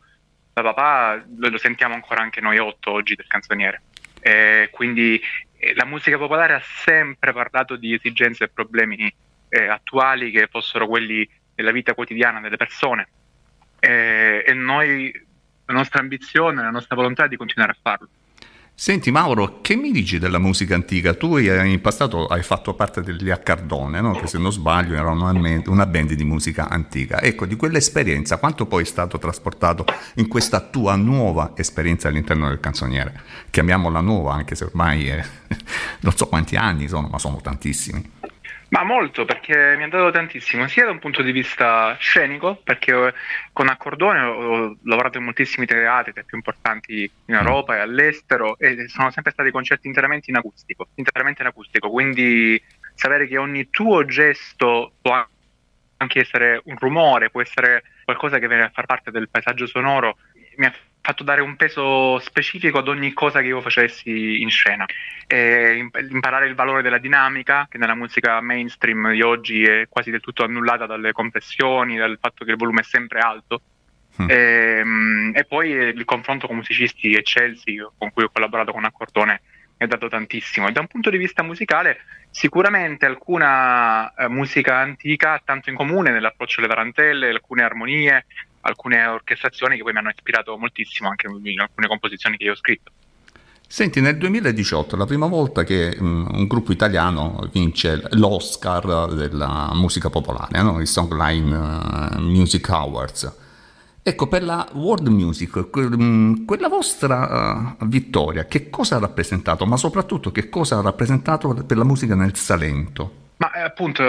da 0.53 0.61
papà, 0.61 1.25
lo, 1.37 1.57
sentiamo 1.57 1.95
ancora 1.95 2.21
anche 2.21 2.41
noi 2.41 2.59
otto 2.59 2.91
oggi 2.91 3.15
del 3.15 3.25
canzoniere. 3.25 3.81
Eh, 4.21 4.67
quindi 4.71 5.19
eh, 5.57 5.73
la 5.73 5.85
musica 5.85 6.17
popolare 6.17 6.53
ha 6.53 6.61
sempre 6.61 7.31
parlato 7.31 7.77
di 7.77 7.93
esigenze 7.93 8.43
e 8.43 8.49
problemi 8.49 9.11
eh, 9.47 9.67
attuali 9.67 10.31
che 10.31 10.47
fossero 10.51 10.85
quelli 10.85 11.27
della 11.55 11.71
vita 11.71 11.93
quotidiana 11.93 12.39
delle 12.41 12.57
persone. 12.57 13.07
Eh, 13.79 14.43
e 14.45 14.53
noi, 14.53 15.11
la 15.69 15.75
nostra 15.75 15.99
ambizione, 15.99 16.63
la 16.63 16.71
nostra 16.71 16.95
volontà 16.95 17.27
di 17.27 17.37
continuare 17.37 17.73
a 17.73 17.77
farlo. 17.79 18.07
Senti 18.73 19.11
Mauro, 19.11 19.59
che 19.59 19.75
mi 19.75 19.91
dici 19.91 20.19
della 20.19 20.39
musica 20.39 20.73
antica? 20.73 21.13
Tu 21.13 21.37
in 21.37 21.81
passato 21.81 22.27
hai 22.27 22.41
fatto 22.43 22.73
parte 22.75 23.01
degli 23.01 23.29
Accardone, 23.29 23.99
no? 23.99 24.13
che 24.13 24.25
se 24.25 24.37
non 24.37 24.53
sbaglio 24.53 24.95
era 24.95 25.09
una, 25.09 25.31
una 25.65 25.85
band 25.85 26.13
di 26.13 26.23
musica 26.23 26.69
antica. 26.69 27.21
Ecco, 27.21 27.45
di 27.45 27.57
quell'esperienza, 27.57 28.37
quanto 28.37 28.65
poi 28.67 28.83
è 28.83 28.85
stato 28.85 29.19
trasportato 29.19 29.83
in 30.15 30.29
questa 30.29 30.61
tua 30.61 30.95
nuova 30.95 31.51
esperienza 31.55 32.07
all'interno 32.07 32.47
del 32.47 32.61
canzoniere? 32.61 33.21
Chiamiamola 33.49 33.99
nuova, 33.99 34.33
anche 34.33 34.55
se 34.55 34.63
ormai 34.63 35.07
è, 35.09 35.23
non 35.99 36.15
so 36.15 36.27
quanti 36.27 36.55
anni 36.55 36.87
sono, 36.87 37.09
ma 37.09 37.19
sono 37.19 37.41
tantissimi. 37.41 38.11
Ma 38.69 38.83
molto, 38.83 39.25
perché 39.25 39.75
mi 39.77 39.83
ha 39.83 39.87
dato 39.87 40.11
tantissimo, 40.11 40.67
sia 40.67 40.85
da 40.85 40.91
un 40.91 40.99
punto 40.99 41.23
di 41.23 41.31
vista 41.31 41.95
scenico, 41.99 42.61
perché 42.63 43.13
con 43.51 43.67
Accordone 43.67 44.21
ho 44.21 44.57
ho 44.59 44.77
lavorato 44.83 45.17
in 45.17 45.23
moltissimi 45.23 45.65
teatri, 45.65 46.11
tra 46.11 46.21
i 46.21 46.25
più 46.25 46.37
importanti 46.37 47.11
in 47.25 47.33
Europa 47.33 47.75
e 47.75 47.79
all'estero, 47.79 48.57
e 48.59 48.87
sono 48.87 49.09
sempre 49.09 49.31
stati 49.31 49.49
concerti 49.51 49.87
interamente 49.87 50.29
in 50.29 50.37
acustico, 50.37 50.89
interamente 50.95 51.41
in 51.41 51.47
acustico, 51.47 51.89
quindi 51.89 52.61
sapere 52.93 53.27
che 53.27 53.37
ogni 53.37 53.69
tuo 53.69 54.05
gesto 54.05 54.93
può 55.01 55.25
anche 55.97 56.19
essere 56.19 56.61
un 56.65 56.77
rumore, 56.77 57.29
può 57.29 57.41
essere 57.41 57.83
qualcosa 58.05 58.37
che 58.37 58.47
viene 58.47 58.63
a 58.63 58.71
far 58.73 58.85
parte 58.85 59.11
del 59.11 59.29
paesaggio 59.29 59.65
sonoro, 59.65 60.17
mi 60.57 60.65
ha 60.65 60.73
fatto 61.01 61.23
dare 61.23 61.41
un 61.41 61.55
peso 61.55 62.19
specifico 62.19 62.79
ad 62.79 62.87
ogni 62.87 63.13
cosa 63.13 63.41
che 63.41 63.47
io 63.47 63.61
facessi 63.61 64.41
in 64.41 64.49
scena. 64.49 64.85
E 65.27 65.75
imp- 65.77 66.07
imparare 66.09 66.47
il 66.47 66.55
valore 66.55 66.81
della 66.81 66.97
dinamica, 66.97 67.67
che 67.69 67.77
nella 67.77 67.95
musica 67.95 68.41
mainstream 68.41 69.11
di 69.11 69.21
oggi 69.21 69.63
è 69.63 69.87
quasi 69.87 70.11
del 70.11 70.21
tutto 70.21 70.43
annullata 70.43 70.85
dalle 70.85 71.11
compressioni, 71.11 71.97
dal 71.97 72.17
fatto 72.19 72.45
che 72.45 72.51
il 72.51 72.57
volume 72.57 72.81
è 72.81 72.83
sempre 72.83 73.19
alto. 73.19 73.61
Mm. 74.21 74.29
E, 74.29 74.81
mm, 74.83 75.35
e 75.35 75.45
poi 75.45 75.69
il 75.69 76.05
confronto 76.05 76.47
con 76.47 76.57
musicisti 76.57 77.15
eccelsi 77.15 77.77
con 77.97 78.11
cui 78.11 78.23
ho 78.23 78.29
collaborato 78.29 78.73
con 78.73 78.83
Accordone 78.83 79.41
mi 79.79 79.85
ha 79.85 79.87
dato 79.87 80.09
tantissimo. 80.09 80.67
E 80.67 80.71
da 80.71 80.81
un 80.81 80.87
punto 80.87 81.09
di 81.09 81.17
vista 81.17 81.41
musicale, 81.41 82.01
sicuramente 82.29 83.05
alcuna 83.05 84.13
eh, 84.13 84.27
musica 84.27 84.77
antica 84.77 85.33
ha 85.33 85.41
tanto 85.43 85.69
in 85.69 85.75
comune 85.75 86.11
nell'approccio 86.11 86.59
alle 86.59 86.67
tarantelle, 86.67 87.29
alcune 87.29 87.63
armonie, 87.63 88.25
alcune 88.69 89.05
orchestrazioni 89.05 89.77
che 89.77 89.83
poi 89.83 89.93
mi 89.93 89.99
hanno 89.99 90.09
ispirato 90.09 90.57
moltissimo 90.57 91.09
anche 91.09 91.27
in 91.27 91.59
alcune 91.59 91.87
composizioni 91.87 92.37
che 92.37 92.45
io 92.45 92.53
ho 92.53 92.55
scritto. 92.55 92.91
Senti, 93.71 94.01
nel 94.01 94.17
2018 94.17 94.95
è 94.95 94.97
la 94.97 95.05
prima 95.05 95.27
volta 95.27 95.63
che 95.63 95.95
mm, 95.95 96.25
un 96.31 96.47
gruppo 96.47 96.71
italiano 96.71 97.47
vince 97.51 98.01
l'Oscar 98.13 99.13
della 99.13 99.69
musica 99.75 100.09
popolare, 100.09 100.59
no? 100.63 100.79
il 100.79 100.87
Songline 100.87 102.15
eh, 102.15 102.17
Music 102.17 102.67
Awards. 102.67 103.31
Ecco, 104.01 104.27
per 104.27 104.41
la 104.41 104.67
World 104.73 105.07
Music, 105.09 105.69
que- 105.69 105.87
mm, 105.87 106.45
quella 106.45 106.67
vostra 106.67 107.75
eh, 107.79 107.85
vittoria, 107.85 108.45
che 108.45 108.71
cosa 108.71 108.95
ha 108.95 108.99
rappresentato, 108.99 109.67
ma 109.67 109.77
soprattutto 109.77 110.31
che 110.31 110.49
cosa 110.49 110.79
ha 110.79 110.81
rappresentato 110.81 111.53
per 111.53 111.77
la 111.77 111.85
musica 111.85 112.15
nel 112.15 112.35
Salento? 112.35 113.27
Ma 113.37 113.51
eh, 113.51 113.61
appunto, 113.61 114.01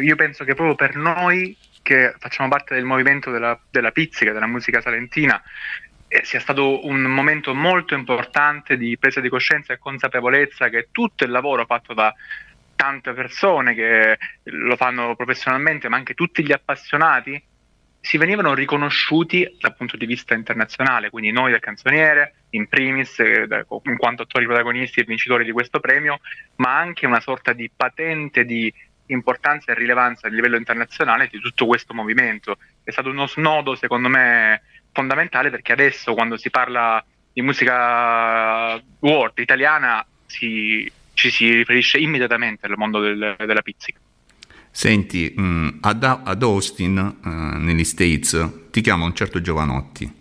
io 0.00 0.16
penso 0.16 0.42
che 0.42 0.56
proprio 0.56 0.74
per 0.74 0.96
noi 0.96 1.56
che 1.88 2.14
facciamo 2.18 2.50
parte 2.50 2.74
del 2.74 2.84
movimento 2.84 3.30
della, 3.30 3.58
della 3.70 3.92
pizzica, 3.92 4.32
della 4.32 4.46
musica 4.46 4.82
salentina, 4.82 5.42
eh, 6.06 6.22
sia 6.22 6.38
stato 6.38 6.86
un 6.86 7.00
momento 7.00 7.54
molto 7.54 7.94
importante 7.94 8.76
di 8.76 8.98
presa 8.98 9.20
di 9.20 9.30
coscienza 9.30 9.72
e 9.72 9.78
consapevolezza 9.78 10.68
che 10.68 10.88
tutto 10.92 11.24
il 11.24 11.30
lavoro 11.30 11.64
fatto 11.64 11.94
da 11.94 12.14
tante 12.76 13.14
persone 13.14 13.72
che 13.74 14.18
lo 14.42 14.76
fanno 14.76 15.16
professionalmente, 15.16 15.88
ma 15.88 15.96
anche 15.96 16.12
tutti 16.12 16.44
gli 16.44 16.52
appassionati, 16.52 17.42
si 18.00 18.18
venivano 18.18 18.52
riconosciuti 18.52 19.56
dal 19.58 19.74
punto 19.74 19.96
di 19.96 20.04
vista 20.04 20.34
internazionale, 20.34 21.08
quindi 21.08 21.32
noi 21.32 21.50
del 21.52 21.60
canzoniere, 21.60 22.34
in 22.50 22.68
primis, 22.68 23.18
eh, 23.18 23.64
in 23.84 23.96
quanto 23.96 24.22
attori 24.22 24.44
protagonisti 24.44 25.00
e 25.00 25.04
vincitori 25.04 25.42
di 25.42 25.52
questo 25.52 25.80
premio, 25.80 26.20
ma 26.56 26.76
anche 26.76 27.06
una 27.06 27.20
sorta 27.20 27.54
di 27.54 27.70
patente 27.74 28.44
di 28.44 28.72
importanza 29.08 29.72
e 29.72 29.74
rilevanza 29.74 30.26
a 30.26 30.30
livello 30.30 30.56
internazionale 30.56 31.28
di 31.30 31.38
tutto 31.40 31.66
questo 31.66 31.94
movimento. 31.94 32.58
È 32.82 32.90
stato 32.90 33.10
uno 33.10 33.26
snodo, 33.26 33.74
secondo 33.74 34.08
me, 34.08 34.62
fondamentale 34.92 35.50
perché 35.50 35.72
adesso 35.72 36.14
quando 36.14 36.36
si 36.36 36.50
parla 36.50 37.04
di 37.32 37.42
musica 37.42 38.80
world 39.00 39.38
italiana 39.38 40.04
si- 40.26 40.90
ci 41.14 41.30
si 41.30 41.52
riferisce 41.52 41.98
immediatamente 41.98 42.66
al 42.66 42.74
mondo 42.76 43.00
del- 43.00 43.36
della 43.38 43.62
pizzica. 43.62 43.98
Senti, 44.70 45.34
mm, 45.38 45.68
ad, 45.80 46.04
ad 46.04 46.42
Austin, 46.42 46.96
eh, 46.98 47.28
negli 47.58 47.84
States, 47.84 48.70
ti 48.70 48.80
chiama 48.80 49.04
un 49.04 49.14
certo 49.14 49.40
Giovanotti 49.40 50.17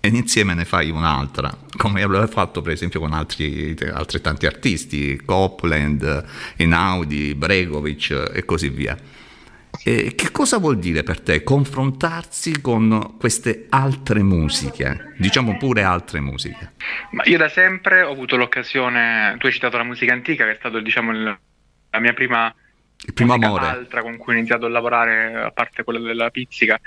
e 0.00 0.08
insieme 0.08 0.54
ne 0.54 0.64
fai 0.64 0.90
un'altra, 0.90 1.52
come 1.76 2.02
aveva 2.02 2.26
fatto 2.26 2.62
per 2.62 2.72
esempio 2.72 3.00
con 3.00 3.12
altri, 3.12 3.74
altrettanti 3.92 4.46
artisti, 4.46 5.20
Copland, 5.24 6.24
Einaudi, 6.56 7.34
Bregovic 7.34 8.30
e 8.32 8.44
così 8.44 8.68
via. 8.68 8.96
E 9.84 10.14
che 10.14 10.30
cosa 10.30 10.58
vuol 10.58 10.78
dire 10.78 11.02
per 11.02 11.20
te 11.20 11.42
confrontarsi 11.42 12.60
con 12.60 13.14
queste 13.18 13.66
altre 13.68 14.22
musiche, 14.22 15.14
diciamo 15.18 15.56
pure 15.56 15.82
altre 15.82 16.20
musiche? 16.20 16.72
Ma 17.12 17.22
io 17.26 17.38
da 17.38 17.48
sempre 17.48 18.02
ho 18.02 18.10
avuto 18.10 18.36
l'occasione, 18.36 19.36
tu 19.38 19.46
hai 19.46 19.52
citato 19.52 19.76
la 19.76 19.84
musica 19.84 20.12
antica, 20.12 20.44
che 20.44 20.52
è 20.52 20.56
stato 20.58 20.80
diciamo 20.80 21.12
il- 21.12 21.38
la 21.90 22.00
mia 22.00 22.12
prima 22.12 22.52
Il 23.06 23.12
primo 23.12 23.34
amore. 23.34 23.66
altra 23.66 24.02
con 24.02 24.16
cui 24.16 24.34
ho 24.34 24.36
iniziato 24.38 24.66
a 24.66 24.68
lavorare, 24.68 25.34
a 25.44 25.50
parte 25.50 25.84
quella 25.84 26.00
della 26.00 26.30
pizzica. 26.30 26.78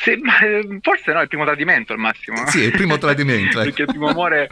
Sì, 0.00 0.16
ma, 0.16 0.38
eh, 0.38 0.78
forse 0.80 1.12
no, 1.12 1.20
il 1.20 1.28
primo 1.28 1.44
tradimento 1.44 1.92
al 1.92 1.98
massimo. 1.98 2.46
Sì, 2.46 2.60
il 2.62 2.70
primo 2.70 2.96
tradimento, 2.96 3.60
ecco. 3.60 3.64
Perché 3.64 3.82
il 3.82 3.88
primo, 3.88 4.08
amore, 4.08 4.48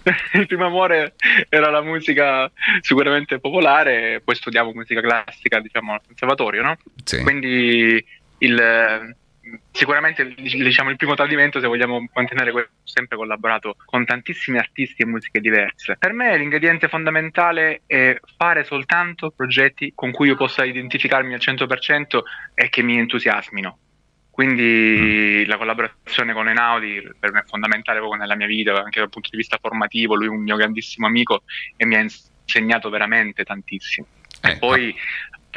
il 0.32 0.46
primo 0.46 0.64
amore 0.64 1.16
era 1.50 1.68
la 1.68 1.82
musica 1.82 2.50
sicuramente 2.80 3.38
popolare, 3.38 4.22
poi 4.24 4.34
studiavo 4.34 4.72
musica 4.72 5.02
classica, 5.02 5.60
diciamo, 5.60 5.92
al 5.92 6.00
conservatorio, 6.06 6.62
no? 6.62 6.78
Sì. 7.04 7.20
Quindi 7.20 8.02
il, 8.38 9.14
sicuramente 9.70 10.34
diciamo, 10.34 10.88
il 10.88 10.96
primo 10.96 11.14
tradimento, 11.14 11.60
se 11.60 11.66
vogliamo 11.66 12.08
mantenere 12.14 12.50
questo, 12.50 12.70
ho 12.72 12.88
sempre 12.88 13.18
collaborato 13.18 13.76
con 13.84 14.06
tantissimi 14.06 14.56
artisti 14.56 15.02
e 15.02 15.06
musiche 15.06 15.40
diverse. 15.40 15.96
Per 15.98 16.14
me 16.14 16.38
l'ingrediente 16.38 16.88
fondamentale 16.88 17.82
è 17.86 18.18
fare 18.38 18.64
soltanto 18.64 19.30
progetti 19.30 19.92
con 19.94 20.10
cui 20.10 20.28
io 20.28 20.36
possa 20.36 20.64
identificarmi 20.64 21.34
al 21.34 21.40
100% 21.40 22.20
e 22.54 22.70
che 22.70 22.82
mi 22.82 22.96
entusiasmino. 22.96 23.78
Quindi 24.36 25.46
la 25.46 25.56
collaborazione 25.56 26.34
con 26.34 26.46
Einaudi 26.46 27.02
per 27.18 27.32
me 27.32 27.40
è 27.40 27.44
fondamentale 27.46 28.00
proprio 28.00 28.20
nella 28.20 28.36
mia 28.36 28.46
vita, 28.46 28.76
anche 28.76 29.00
dal 29.00 29.08
punto 29.08 29.30
di 29.30 29.38
vista 29.38 29.56
formativo, 29.58 30.14
lui 30.14 30.26
è 30.26 30.28
un 30.28 30.42
mio 30.42 30.56
grandissimo 30.56 31.06
amico 31.06 31.44
e 31.74 31.86
mi 31.86 31.94
ha 31.94 32.00
insegnato 32.00 32.90
veramente 32.90 33.44
tantissimo. 33.44 34.06
Eh, 34.42 34.50
E 34.50 34.56
poi 34.58 34.94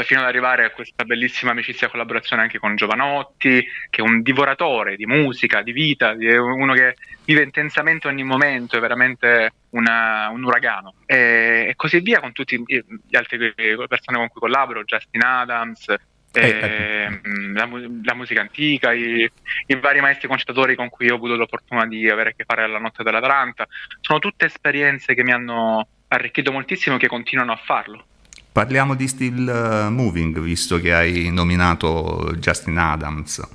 fino 0.06 0.22
ad 0.22 0.28
arrivare 0.28 0.64
a 0.64 0.70
questa 0.70 1.04
bellissima 1.04 1.52
amicizia 1.52 1.88
e 1.88 1.90
collaborazione 1.90 2.42
anche 2.42 2.58
con 2.58 2.78
Giovanotti, 2.78 3.62
che 3.90 4.02
è 4.02 4.06
un 4.06 4.22
divoratore 4.22 4.96
di 4.96 5.06
musica, 5.06 5.62
di 5.62 5.74
vita, 5.74 6.12
è 6.18 6.38
uno 6.38 6.72
che 6.72 6.96
vive 7.26 7.44
intensamente 7.44 8.08
ogni 8.08 8.24
momento, 8.24 8.78
è 8.78 8.80
veramente 8.80 9.52
una- 9.72 10.30
un 10.30 10.42
uragano. 10.42 10.94
E, 11.06 11.66
e 11.68 11.74
così 11.76 12.00
via 12.00 12.22
con 12.22 12.32
tutti 12.32 12.64
gli 12.66 13.16
altri 13.18 13.54
persone 13.90 14.18
con 14.20 14.30
cui 14.30 14.40
collaboro, 14.40 14.86
Justin 14.86 15.22
Adams, 15.22 15.94
Eh, 16.32 17.08
ehm, 17.12 17.54
la, 17.54 17.68
la 18.04 18.14
musica 18.14 18.42
antica, 18.42 18.94
i, 18.94 19.30
i 19.66 19.76
vari 19.76 20.00
maestri 20.00 20.28
concertatori 20.28 20.76
con 20.76 20.90
cui 20.90 21.10
ho 21.10 21.16
avuto 21.16 21.36
l'opportunità 21.36 21.88
di 21.88 22.08
avere 22.10 22.30
a 22.30 22.34
che 22.36 22.44
fare 22.46 22.64
alla 22.64 22.80
notte 22.80 23.04
dell'Atalanta. 23.04 23.68
Sono 24.02 24.20
tutte 24.20 24.46
esperienze 24.46 25.16
che 25.16 25.24
mi 25.24 25.32
hanno 25.32 25.88
arricchito 26.10 26.52
moltissimo 26.52 26.96
e 26.96 27.00
che 27.00 27.08
continuano 27.08 27.52
a 27.52 27.60
farlo. 27.64 28.06
Parliamo 28.52 28.96
di 28.96 29.08
Still 29.08 29.48
eh, 29.48 29.90
Moving, 29.90 30.40
visto 30.40 30.80
che 30.80 30.94
hai 30.94 31.32
nominato 31.32 32.34
Justin 32.38 32.78
Adams. 32.78 33.48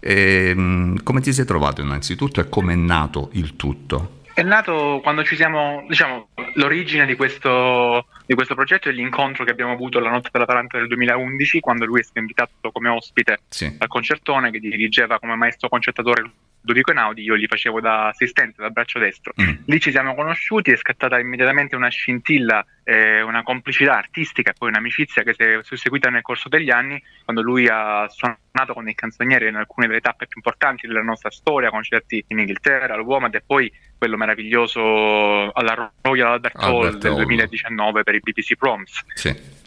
E, 0.00 0.52
mm, 0.54 0.96
come 1.02 1.20
ti 1.20 1.32
sei 1.32 1.44
trovato 1.44 1.82
innanzitutto 1.82 2.40
e 2.40 2.48
come 2.48 2.72
è 2.72 2.76
nato 2.76 3.30
il 3.34 3.56
tutto? 3.56 4.19
È 4.40 4.42
nato 4.42 5.00
quando 5.02 5.22
ci 5.22 5.36
siamo, 5.36 5.84
diciamo, 5.86 6.28
l'origine 6.54 7.04
di 7.04 7.14
questo, 7.14 8.06
di 8.24 8.34
questo 8.34 8.54
progetto 8.54 8.88
è 8.88 8.92
l'incontro 8.92 9.44
che 9.44 9.50
abbiamo 9.50 9.72
avuto 9.72 10.00
la 10.00 10.08
notte 10.08 10.30
dell'Atalanta 10.32 10.78
del 10.78 10.86
2011, 10.86 11.60
quando 11.60 11.84
lui 11.84 12.00
è 12.00 12.02
stato 12.02 12.20
invitato 12.20 12.70
come 12.72 12.88
ospite 12.88 13.40
Sì. 13.50 13.76
al 13.78 13.88
concertone 13.88 14.50
che 14.50 14.58
dirigeva 14.58 15.18
come 15.18 15.34
maestro 15.36 15.68
concertatore 15.68 16.22
Ludovico 16.60 16.90
Einaudi, 16.90 17.22
io 17.22 17.36
gli 17.36 17.46
facevo 17.46 17.80
da 17.80 18.08
assistente, 18.08 18.60
da 18.60 18.70
braccio 18.70 18.98
destro. 18.98 19.32
Mm. 19.40 19.62
Lì 19.66 19.80
ci 19.80 19.90
siamo 19.90 20.14
conosciuti, 20.14 20.70
è 20.70 20.76
scattata 20.76 21.18
immediatamente 21.18 21.74
una 21.74 21.88
scintilla, 21.88 22.64
eh, 22.84 23.22
una 23.22 23.42
complicità 23.42 23.96
artistica 23.96 24.50
e 24.50 24.54
poi 24.56 24.68
un'amicizia 24.68 25.22
che 25.22 25.34
si 25.34 25.42
è 25.42 25.58
susseguita 25.62 26.10
nel 26.10 26.22
corso 26.22 26.48
degli 26.48 26.70
anni, 26.70 27.02
quando 27.24 27.42
lui 27.42 27.66
ha 27.70 28.06
suonato 28.08 28.74
con 28.74 28.88
il 28.88 28.94
canzoniere 28.94 29.48
in 29.48 29.56
alcune 29.56 29.86
delle 29.86 30.00
tappe 30.00 30.26
più 30.26 30.36
importanti 30.36 30.86
della 30.86 31.02
nostra 31.02 31.30
storia, 31.30 31.70
concerti 31.70 32.22
in 32.28 32.38
Inghilterra, 32.38 32.94
al 32.94 33.00
WOMAD 33.00 33.36
e 33.36 33.42
poi 33.46 33.72
quello 33.96 34.16
meraviglioso 34.16 35.52
alla 35.52 35.92
Royal 36.02 36.32
Albert 36.32 36.56
Hall 36.56 36.84
Albert 36.84 36.98
del 36.98 37.10
Hall. 37.12 37.16
2019 37.18 38.02
per 38.02 38.14
i 38.14 38.20
BBC 38.20 38.56
Proms. 38.56 39.04
Sì. 39.14 39.59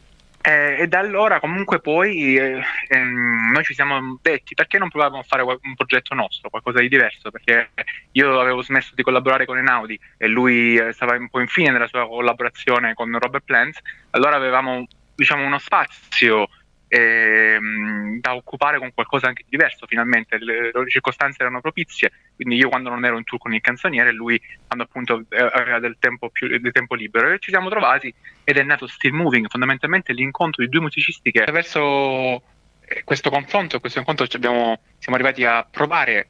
Eh, 0.45 0.81
e 0.81 0.87
da 0.89 0.99
allora 0.99 1.39
comunque 1.39 1.79
poi 1.79 2.35
eh, 2.35 2.61
ehm, 2.89 3.51
noi 3.53 3.63
ci 3.63 3.73
siamo 3.73 4.19
detti 4.21 4.53
perché 4.55 4.77
non 4.77 4.89
provavamo 4.89 5.21
a 5.21 5.23
fare 5.23 5.41
un 5.41 5.73
progetto 5.73 6.13
nostro, 6.15 6.49
qualcosa 6.49 6.79
di 6.79 6.89
diverso, 6.89 7.31
perché 7.31 7.69
io 8.11 8.41
avevo 8.41 8.61
smesso 8.61 8.91
di 8.93 9.03
collaborare 9.03 9.45
con 9.45 9.57
Enaudi 9.57 9.97
e 10.17 10.27
lui 10.27 10.75
eh, 10.75 10.91
stava 10.91 11.15
un 11.15 11.29
po' 11.29 11.39
in 11.39 11.47
fine 11.47 11.71
della 11.71 11.87
sua 11.87 12.05
collaborazione 12.05 12.93
con 12.93 13.17
Robert 13.17 13.45
Plant, 13.45 13.79
allora 14.09 14.35
avevamo 14.35 14.85
diciamo 15.15 15.45
uno 15.45 15.59
spazio 15.59 16.49
ehm, 16.93 18.19
da 18.19 18.35
occupare 18.35 18.77
con 18.77 18.93
qualcosa 18.93 19.27
anche 19.27 19.43
di 19.43 19.49
diverso. 19.57 19.87
Finalmente, 19.87 20.37
le, 20.37 20.71
le 20.71 20.89
circostanze 20.89 21.41
erano 21.41 21.59
propizie, 21.59 22.11
quindi 22.35 22.55
io 22.55 22.69
quando 22.69 22.89
non 22.89 23.03
ero 23.03 23.17
in 23.17 23.23
tour 23.23 23.41
con 23.41 23.53
il 23.53 23.61
canzoniere 23.61 24.11
lui 24.11 24.39
quando 24.67 24.85
appunto 24.85 25.23
eh, 25.29 25.49
aveva 25.53 25.79
del 25.79 25.97
tempo, 25.99 26.29
più, 26.29 26.47
del 26.47 26.71
tempo 26.71 26.93
libero. 26.93 27.31
E 27.31 27.39
ci 27.39 27.49
siamo 27.49 27.69
trovati 27.69 28.13
ed 28.43 28.57
è 28.57 28.63
nato 28.63 28.85
Still 28.85 29.13
Moving, 29.13 29.49
fondamentalmente 29.49 30.13
l'incontro 30.13 30.63
di 30.63 30.69
due 30.69 30.81
musicisti 30.81 31.31
che 31.31 31.39
attraverso 31.39 32.43
eh, 32.85 33.03
questo 33.03 33.29
confronto, 33.31 33.79
questo 33.79 33.99
incontro 33.99 34.27
abbiamo- 34.31 34.79
siamo 34.99 35.17
arrivati 35.17 35.43
a 35.45 35.65
provare 35.69 36.27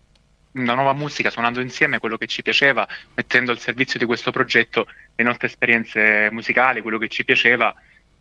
una 0.54 0.76
nuova 0.76 0.94
musica 0.94 1.32
suonando 1.32 1.62
insieme 1.62 1.98
quello 1.98 2.16
che 2.16 2.28
ci 2.28 2.42
piaceva, 2.42 2.88
mettendo 3.16 3.52
al 3.52 3.60
servizio 3.60 3.98
di 4.00 4.06
questo 4.06 4.32
progetto 4.32 4.88
le 5.16 5.24
nostre 5.24 5.48
esperienze 5.48 6.30
musicali, 6.32 6.82
quello 6.82 7.00
che 7.00 7.08
ci 7.08 7.26
piaceva 7.26 7.74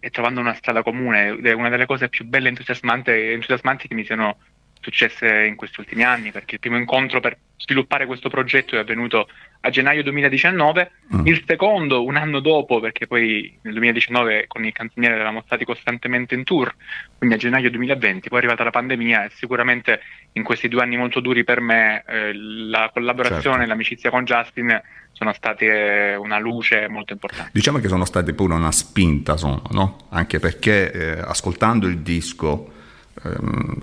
e 0.04 0.10
trovando 0.10 0.40
una 0.40 0.54
strada 0.54 0.82
comune. 0.82 1.30
Una 1.30 1.68
delle 1.68 1.86
cose 1.86 2.08
più 2.08 2.24
belle 2.24 2.48
e 2.48 2.50
entusiasmanti 2.50 3.86
che 3.86 3.94
mi 3.94 4.04
siano 4.04 4.36
successe 4.82 5.44
in 5.44 5.56
questi 5.56 5.80
ultimi 5.80 6.02
anni, 6.02 6.30
perché 6.32 6.54
il 6.54 6.60
primo 6.60 6.76
incontro 6.76 7.20
per 7.20 7.38
sviluppare 7.56 8.06
questo 8.06 8.28
progetto 8.28 8.74
è 8.74 8.80
avvenuto 8.80 9.28
a 9.60 9.70
gennaio 9.70 10.02
2019, 10.02 10.90
Mm. 11.14 11.26
il 11.26 11.44
secondo 11.46 12.04
un 12.04 12.16
anno 12.16 12.40
dopo, 12.40 12.80
perché 12.80 13.06
poi 13.06 13.56
nel 13.62 13.74
2019 13.74 14.46
con 14.48 14.64
il 14.64 14.72
canzoniere 14.72 15.14
eravamo 15.14 15.42
stati 15.46 15.64
costantemente 15.64 16.34
in 16.34 16.42
tour, 16.42 16.74
quindi 17.16 17.36
a 17.36 17.38
gennaio 17.38 17.70
2020, 17.70 18.28
poi 18.28 18.38
è 18.38 18.42
arrivata 18.42 18.64
la 18.64 18.70
pandemia 18.70 19.26
e 19.26 19.30
sicuramente 19.30 20.00
in 20.32 20.42
questi 20.42 20.66
due 20.68 20.82
anni 20.82 20.96
molto 20.96 21.20
duri 21.20 21.44
per 21.44 21.60
me 21.60 22.02
eh, 22.09 22.32
la 22.34 22.90
collaborazione 22.92 23.40
Certo. 23.42 23.62
e 23.62 23.66
l'amicizia 23.66 24.10
con 24.10 24.24
Justin 24.24 24.80
sono 25.12 25.32
state 25.32 26.16
una 26.18 26.38
luce 26.40 26.88
molto 26.88 27.12
importante. 27.12 27.50
Diciamo 27.52 27.78
che 27.78 27.86
sono 27.86 28.04
state 28.04 28.32
pure 28.32 28.54
una 28.54 28.72
spinta, 28.72 29.36
sono, 29.36 29.62
no? 29.70 30.09
Anche 30.10 30.40
perché 30.40 30.90
eh, 30.90 31.20
ascoltando 31.20 31.86
il 31.86 31.98
disco, 31.98 32.72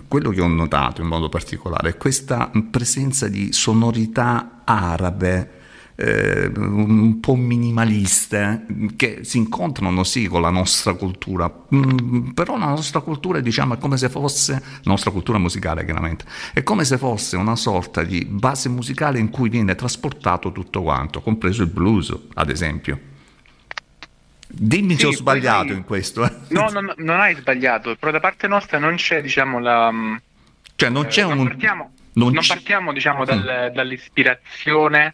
quello 0.07 0.31
che 0.31 0.41
ho 0.41 0.47
notato 0.47 1.01
in 1.01 1.07
modo 1.07 1.29
particolare 1.29 1.89
è 1.89 1.97
questa 1.97 2.51
presenza 2.69 3.27
di 3.27 3.51
sonorità 3.53 4.61
arabe. 4.65 5.57
eh, 6.01 6.49
un 6.55 7.19
po' 7.19 7.35
minimaliste 7.35 8.65
che 8.95 9.19
si 9.23 9.37
incontrano 9.37 10.05
sì 10.05 10.27
con 10.27 10.39
la 10.41 10.49
nostra 10.49 10.93
cultura 10.93 11.53
Mm, 11.75 12.29
però 12.29 12.57
la 12.57 12.67
nostra 12.69 12.99
cultura 13.01 13.39
diciamo 13.41 13.75
è 13.75 13.77
come 13.77 13.95
se 13.97 14.09
fosse 14.09 14.53
la 14.53 14.59
nostra 14.85 15.11
cultura 15.11 15.37
musicale 15.37 15.85
chiaramente 15.85 16.25
è 16.53 16.63
come 16.63 16.83
se 16.83 16.97
fosse 16.97 17.37
una 17.37 17.55
sorta 17.55 18.01
di 18.03 18.25
base 18.25 18.69
musicale 18.69 19.19
in 19.19 19.29
cui 19.29 19.49
viene 19.49 19.75
trasportato 19.75 20.51
tutto 20.51 20.81
quanto 20.81 21.21
compreso 21.21 21.61
il 21.61 21.69
blues 21.69 22.11
ad 22.33 22.49
esempio 22.49 22.99
Dimmi 24.51 24.93
Sì, 24.93 24.99
se 25.01 25.05
ho 25.05 25.09
poi 25.09 25.17
sbagliato 25.17 25.65
noi- 25.67 25.75
in 25.77 25.83
questo. 25.83 26.25
eh. 26.25 26.31
No, 26.49 26.69
non, 26.69 26.91
non 26.97 27.19
hai 27.19 27.35
sbagliato, 27.35 27.95
però 27.95 28.11
da 28.11 28.19
parte 28.19 28.47
nostra 28.47 28.79
non 28.79 28.95
c'è, 28.95 29.21
diciamo, 29.21 29.59
la... 29.59 29.91
Cioè 30.75 30.89
non 30.89 31.05
c'è 31.07 31.21
eh, 31.23 31.27
non 31.27 31.37
un... 31.39 31.47
partiamo, 31.47 31.91
non 32.13 32.33
non 32.33 32.43
partiamo, 32.45 32.93
diciamo, 32.93 33.21
Mm. 33.21 33.25
dal- 33.25 33.71
dall'ispirazione 33.73 35.13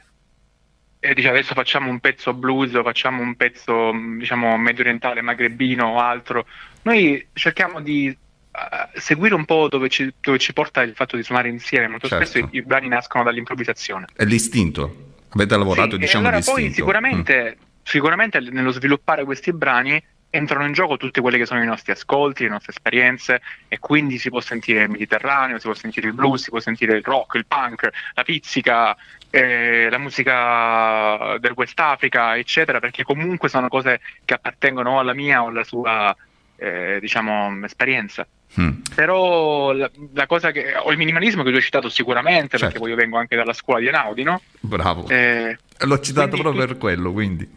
e 1.00 1.14
dice 1.14 1.30
adesso 1.30 1.54
facciamo 1.54 1.90
un 1.90 2.00
pezzo 2.00 2.34
blues 2.34 2.74
o 2.76 2.82
facciamo 2.84 3.22
un 3.22 3.36
pezzo, 3.36 3.92
diciamo, 4.18 4.58
medio 4.58 4.84
orientale, 4.84 5.22
magrebino 5.22 5.88
o 5.88 6.00
altro. 6.00 6.46
Noi 6.84 7.28
cerchiamo 7.34 7.82
di 7.82 8.08
eh, 8.08 9.00
seguire 9.00 9.36
un 9.36 9.46
po' 9.46 9.68
dove 9.68 9.90
ci, 9.90 10.12
dove 10.22 10.38
ci 10.40 10.54
porta 10.54 10.82
il 10.82 10.94
fatto 10.96 11.16
di 11.16 11.24
suonare 11.24 11.50
insieme. 11.50 11.88
Molto 11.90 12.08
Certo. 12.08 12.26
spesso 12.26 12.46
i, 12.52 12.58
i 12.58 12.62
brani 12.62 12.88
nascono 12.88 13.24
dall'improvvisazione. 13.24 14.06
È 14.16 14.24
l'istinto. 14.24 15.14
Avete 15.30 15.58
lavorato 15.58 15.90
Sì, 15.92 15.96
e 15.96 16.00
diciamo 16.00 16.24
allora 16.28 16.38
d'istinto. 16.38 16.62
poi 16.62 16.72
sicuramente, 16.74 17.58
sicuramente 17.86 18.40
nello 18.40 18.72
sviluppare 18.72 19.24
questi 19.24 19.54
brani 19.54 20.04
entrano 20.32 20.66
in 20.66 20.74
gioco 20.74 20.98
tutti 20.98 21.22
quelli 21.22 21.38
che 21.38 21.46
sono 21.46 21.62
i 21.64 21.66
nostri 21.66 21.94
ascolti, 21.94 22.44
le 22.44 22.50
nostre 22.50 22.74
esperienze 22.74 23.42
e 23.70 23.80
quindi 23.80 24.18
si 24.18 24.30
può 24.30 24.42
sentire 24.42 24.84
il 24.84 24.90
Mediterraneo, 24.90 25.60
si 25.60 25.68
può 25.68 25.76
sentire 25.76 26.08
il 26.08 26.14
blues, 26.14 26.44
si 26.44 26.50
può 26.50 26.60
sentire 26.60 26.98
il 26.98 27.04
rock, 27.04 27.36
il 27.36 27.46
punk, 27.46 27.88
la 28.14 28.24
pizzica, 28.24 28.98
eh, 29.30 29.88
la 29.90 29.98
musica 29.98 31.38
del 31.40 31.54
West 31.56 31.80
Africa, 31.80 32.36
eccetera, 32.36 32.80
perché 32.80 33.04
comunque 33.04 33.48
sono 33.48 33.70
cose 33.70 34.02
che 34.26 34.34
appartengono 34.34 35.00
alla 35.00 35.14
mia 35.14 35.44
o 35.44 35.48
alla 35.48 35.64
sua 35.64 36.14
eh, 36.58 36.98
diciamo 37.00 37.64
esperienza. 37.64 38.28
Mm. 38.60 38.80
Però 38.94 39.74
la, 39.74 39.90
la 40.14 40.26
cosa 40.28 40.52
che 40.52 40.76
o 40.76 40.92
il 40.92 40.98
minimalismo 40.98 41.44
che 41.44 41.50
tu 41.50 41.56
hai 41.56 41.62
citato 41.62 41.88
sicuramente, 41.90 42.58
Certo. 42.58 42.66
perché 42.66 42.80
poi 42.80 42.90
io 42.90 42.96
vengo 42.96 43.18
anche 43.18 43.36
dalla 43.36 43.54
scuola 43.54 43.80
di 43.80 43.88
Enaudi, 43.88 44.24
no? 44.24 44.42
Bravo. 44.60 45.08
Eh, 45.08 45.58
L'ho 45.80 46.00
citato 46.00 46.30
quindi 46.30 46.42
proprio 46.44 46.66
per 46.66 46.78
quello, 46.78 47.12
quindi. 47.14 47.50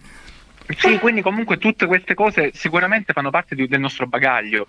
Sì, 0.76 0.98
quindi 0.98 1.22
comunque 1.22 1.58
tutte 1.58 1.86
queste 1.86 2.14
cose 2.14 2.50
sicuramente 2.54 3.12
fanno 3.12 3.30
parte 3.30 3.54
di- 3.54 3.68
del 3.68 3.80
nostro 3.80 4.06
bagaglio, 4.06 4.66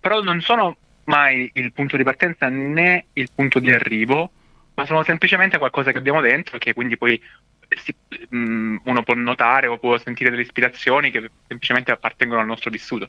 però 0.00 0.22
non 0.22 0.40
sono 0.40 0.76
mai 1.04 1.50
il 1.54 1.72
punto 1.72 1.96
di 1.96 2.02
partenza 2.02 2.48
né 2.48 3.06
il 3.12 3.30
punto 3.34 3.58
di 3.58 3.70
arrivo, 3.70 4.30
ma 4.74 4.84
sono 4.86 5.02
semplicemente 5.04 5.58
qualcosa 5.58 5.92
che 5.92 5.98
abbiamo 5.98 6.20
dentro 6.20 6.58
che 6.58 6.74
quindi 6.74 6.96
poi 6.96 7.20
si- 7.68 7.94
mm, 8.34 8.76
uno 8.84 9.02
può 9.02 9.14
notare 9.14 9.66
o 9.68 9.78
può 9.78 9.96
sentire 9.98 10.30
delle 10.30 10.42
ispirazioni 10.42 11.10
che 11.10 11.30
semplicemente 11.46 11.92
appartengono 11.92 12.40
al 12.40 12.46
nostro 12.46 12.70
vissuto. 12.70 13.08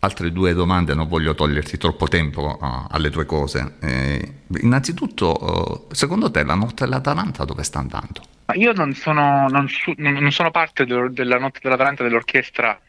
Altre 0.00 0.30
due 0.30 0.52
domande, 0.52 0.94
non 0.94 1.08
voglio 1.08 1.34
toglierti 1.34 1.76
troppo 1.76 2.06
tempo 2.06 2.56
ah, 2.60 2.86
alle 2.88 3.10
tue 3.10 3.26
cose. 3.26 3.78
Eh, 3.80 4.32
innanzitutto, 4.60 5.88
eh, 5.90 5.94
secondo 5.94 6.30
te 6.30 6.44
la 6.44 6.54
notte 6.54 6.84
dell'Atalanta 6.84 7.44
dove 7.44 7.64
sta 7.64 7.80
andando? 7.80 8.22
Ma 8.48 8.54
io 8.54 8.72
non 8.72 8.94
sono, 8.94 9.46
non 9.48 9.68
su- 9.68 9.92
non- 9.98 10.32
sono 10.32 10.50
parte 10.50 10.86
dello- 10.86 11.10
della 11.10 11.38
Notte 11.38 11.60
dell'Atalanta 11.62 12.02
dell'orchestra, 12.02 12.80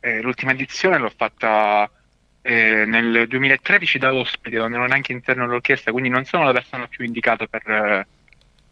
eh, 0.00 0.20
l'ultima 0.20 0.50
edizione 0.50 0.98
l'ho 0.98 1.12
fatta 1.16 1.88
eh, 2.42 2.84
nel 2.84 3.26
2013 3.28 3.98
da 3.98 4.12
ospite, 4.12 4.56
non 4.56 4.74
ero 4.74 4.86
neanche 4.86 5.12
interno 5.12 5.44
all'orchestra, 5.44 5.92
quindi 5.92 6.08
non 6.08 6.24
sono 6.24 6.44
la 6.44 6.52
persona 6.52 6.88
più 6.88 7.04
indicata 7.04 7.46
per, 7.46 8.06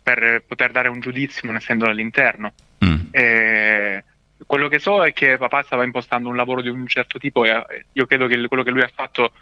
per 0.02 0.42
poter 0.46 0.72
dare 0.72 0.88
un 0.88 0.98
giudizio 0.98 1.46
non 1.46 1.56
essendo 1.56 1.86
all'interno. 1.86 2.54
Mm. 2.84 3.06
Eh, 3.12 4.04
quello 4.46 4.66
che 4.66 4.80
so 4.80 5.04
è 5.04 5.12
che 5.12 5.36
papà 5.36 5.62
stava 5.62 5.84
impostando 5.84 6.28
un 6.28 6.36
lavoro 6.36 6.60
di 6.60 6.68
un 6.68 6.86
certo 6.88 7.18
tipo 7.18 7.44
e 7.44 7.50
eh, 7.50 7.84
io 7.92 8.06
credo 8.06 8.26
che 8.26 8.48
quello 8.48 8.64
che 8.64 8.70
lui 8.70 8.82
ha 8.82 8.90
fatto 8.92 9.32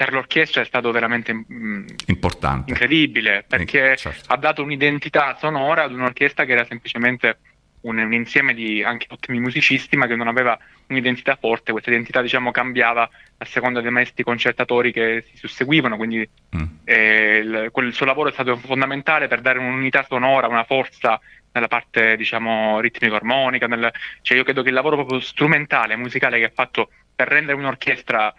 per 0.00 0.14
l'orchestra 0.14 0.62
è 0.62 0.64
stato 0.64 0.90
veramente 0.92 1.30
mm, 1.34 1.86
Importante. 2.06 2.70
incredibile 2.70 3.44
perché 3.46 3.98
certo. 3.98 4.32
ha 4.32 4.36
dato 4.38 4.62
un'identità 4.62 5.36
sonora 5.38 5.82
ad 5.82 5.92
un'orchestra 5.92 6.46
che 6.46 6.52
era 6.52 6.64
semplicemente 6.64 7.36
un, 7.82 7.98
un 7.98 8.10
insieme 8.14 8.54
di 8.54 8.82
anche 8.82 9.08
ottimi 9.10 9.38
musicisti 9.40 9.98
ma 9.98 10.06
che 10.06 10.16
non 10.16 10.26
aveva 10.26 10.58
un'identità 10.86 11.36
forte 11.36 11.72
questa 11.72 11.90
identità 11.90 12.22
diciamo 12.22 12.50
cambiava 12.50 13.10
a 13.36 13.44
seconda 13.44 13.82
dei 13.82 13.90
maestri 13.90 14.22
concertatori 14.24 14.90
che 14.90 15.22
si 15.30 15.36
susseguivano 15.36 15.98
quindi 15.98 16.26
Mm. 16.56 16.62
eh, 16.84 17.36
il, 17.44 17.68
quel- 17.70 17.92
suo 17.92 18.06
lavoro 18.06 18.30
è 18.30 18.32
stato 18.32 18.56
fondamentale 18.56 19.28
per 19.28 19.42
dare 19.42 19.58
un'unità 19.58 20.06
sonora 20.08 20.46
una 20.48 20.64
forza 20.64 21.20
nella 21.52 21.68
parte 21.68 22.16
diciamo 22.16 22.80
ritmico-armonica 22.80 23.66
nel- 23.66 23.92
cioè 24.22 24.38
io 24.38 24.44
credo 24.44 24.62
che 24.62 24.68
il 24.68 24.74
lavoro 24.74 24.96
proprio 24.96 25.20
strumentale 25.20 25.94
musicale 25.96 26.38
che 26.38 26.46
ha 26.46 26.52
fatto 26.54 26.88
per 27.14 27.28
rendere 27.28 27.58
un'orchestra 27.58 28.34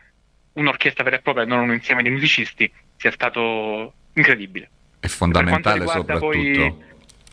un'orchestra 0.53 1.03
vera 1.03 1.17
e 1.17 1.21
propria 1.21 1.45
non 1.45 1.59
un 1.59 1.71
insieme 1.73 2.03
di 2.03 2.09
musicisti 2.09 2.71
sia 2.97 3.11
stato 3.11 3.93
incredibile 4.13 4.69
È 4.99 5.07
fondamentale 5.07 5.79
Per 5.79 5.85
quanto 5.85 6.01
riguarda 6.01 6.25
soprattutto. 6.25 6.75
poi- 6.77 6.89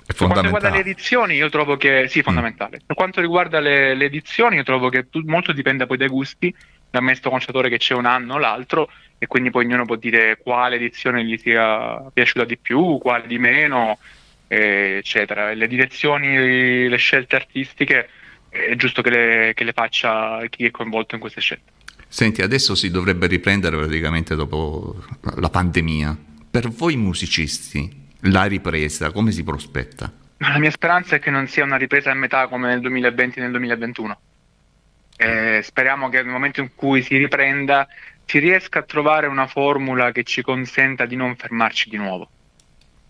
È 0.09 0.15
per 0.15 0.27
quanto 0.27 0.41
riguarda 0.41 0.71
le 0.71 0.79
edizioni, 0.79 1.35
io 1.35 1.49
trovo 1.51 1.77
che 1.77 2.03
Mm. 2.03 2.07
sì, 2.07 2.23
fondamentale. 2.23 2.81
Per 2.87 2.97
quanto 2.97 3.21
riguarda 3.21 3.61
le, 3.61 3.95
le 3.95 4.05
edizioni, 4.07 4.57
io 4.57 4.63
trovo 4.63 4.89
che 4.89 5.09
tu- 5.11 5.23
molto 5.27 5.53
dipende 5.53 5.85
poi 5.87 5.99
dai 5.99 6.09
gusti, 6.09 6.55
dal 6.91 7.03
maestro 7.03 7.29
conciatore 7.29 7.69
che 7.69 7.77
c'è 7.77 7.93
un 7.95 8.07
anno 8.07 8.35
o 8.35 8.39
l'altro, 8.39 8.91
e 9.19 9.27
quindi 9.27 9.51
poi 9.51 9.67
ognuno 9.67 9.85
può 9.85 9.97
dire 9.97 10.39
quale 10.39 10.77
edizione 10.77 11.23
gli 11.25 11.37
sia 11.37 12.03
piaciuta 12.11 12.45
di 12.47 12.57
più, 12.57 12.97
quale 12.99 13.27
di 13.27 13.39
meno. 13.39 13.99
eh, 14.51 14.97
eccetera. 14.97 15.53
Le 15.53 15.67
direzioni, 15.69 16.89
le 16.89 16.97
scelte 16.97 17.37
artistiche, 17.37 18.09
è 18.49 18.75
giusto 18.77 19.03
che 19.03 19.11
le, 19.11 19.53
che 19.55 19.63
le 19.65 19.75
faccia 19.75 20.41
chi 20.49 20.65
è 20.65 20.71
coinvolto 20.71 21.17
in 21.17 21.21
queste 21.21 21.43
scelte. 21.43 21.71
Senti, 22.09 22.43
adesso 22.43 22.75
si 22.75 22.91
dovrebbe 22.91 23.27
riprendere 23.27 23.77
praticamente 23.77 24.35
dopo 24.35 25.05
la 25.37 25.51
pandemia. 25.51 26.17
Per 26.51 26.69
voi 26.71 26.97
musicisti, 26.97 28.07
la 28.23 28.45
ripresa 28.45 29.13
come 29.13 29.31
si 29.31 29.45
prospetta? 29.45 30.11
La 30.39 30.59
mia 30.59 30.71
speranza 30.71 31.17
è 31.17 31.19
che 31.19 31.31
non 31.31 31.47
sia 31.47 31.65
una 31.65 31.77
ripresa 31.77 32.11
a 32.11 32.15
metà 32.15 32.49
come 32.49 32.69
nel 32.69 32.81
2020 32.81 33.39
e 33.39 33.43
nel 33.43 33.51
2021. 33.51 34.21
Eh, 35.17 35.61
speriamo 35.63 36.09
che 36.09 36.23
nel 36.23 36.33
momento 36.33 36.61
in 36.61 36.71
cui 36.75 37.03
si 37.03 37.17
riprenda 37.17 37.87
si 38.25 38.39
riesca 38.39 38.81
a 38.81 38.83
trovare 38.83 39.27
una 39.27 39.47
formula 39.47 40.13
che 40.13 40.23
ci 40.23 40.43
consenta 40.43 41.07
di 41.07 41.17
non 41.17 41.35
fermarci 41.37 41.89
di 41.89 41.97
nuovo. 41.97 42.29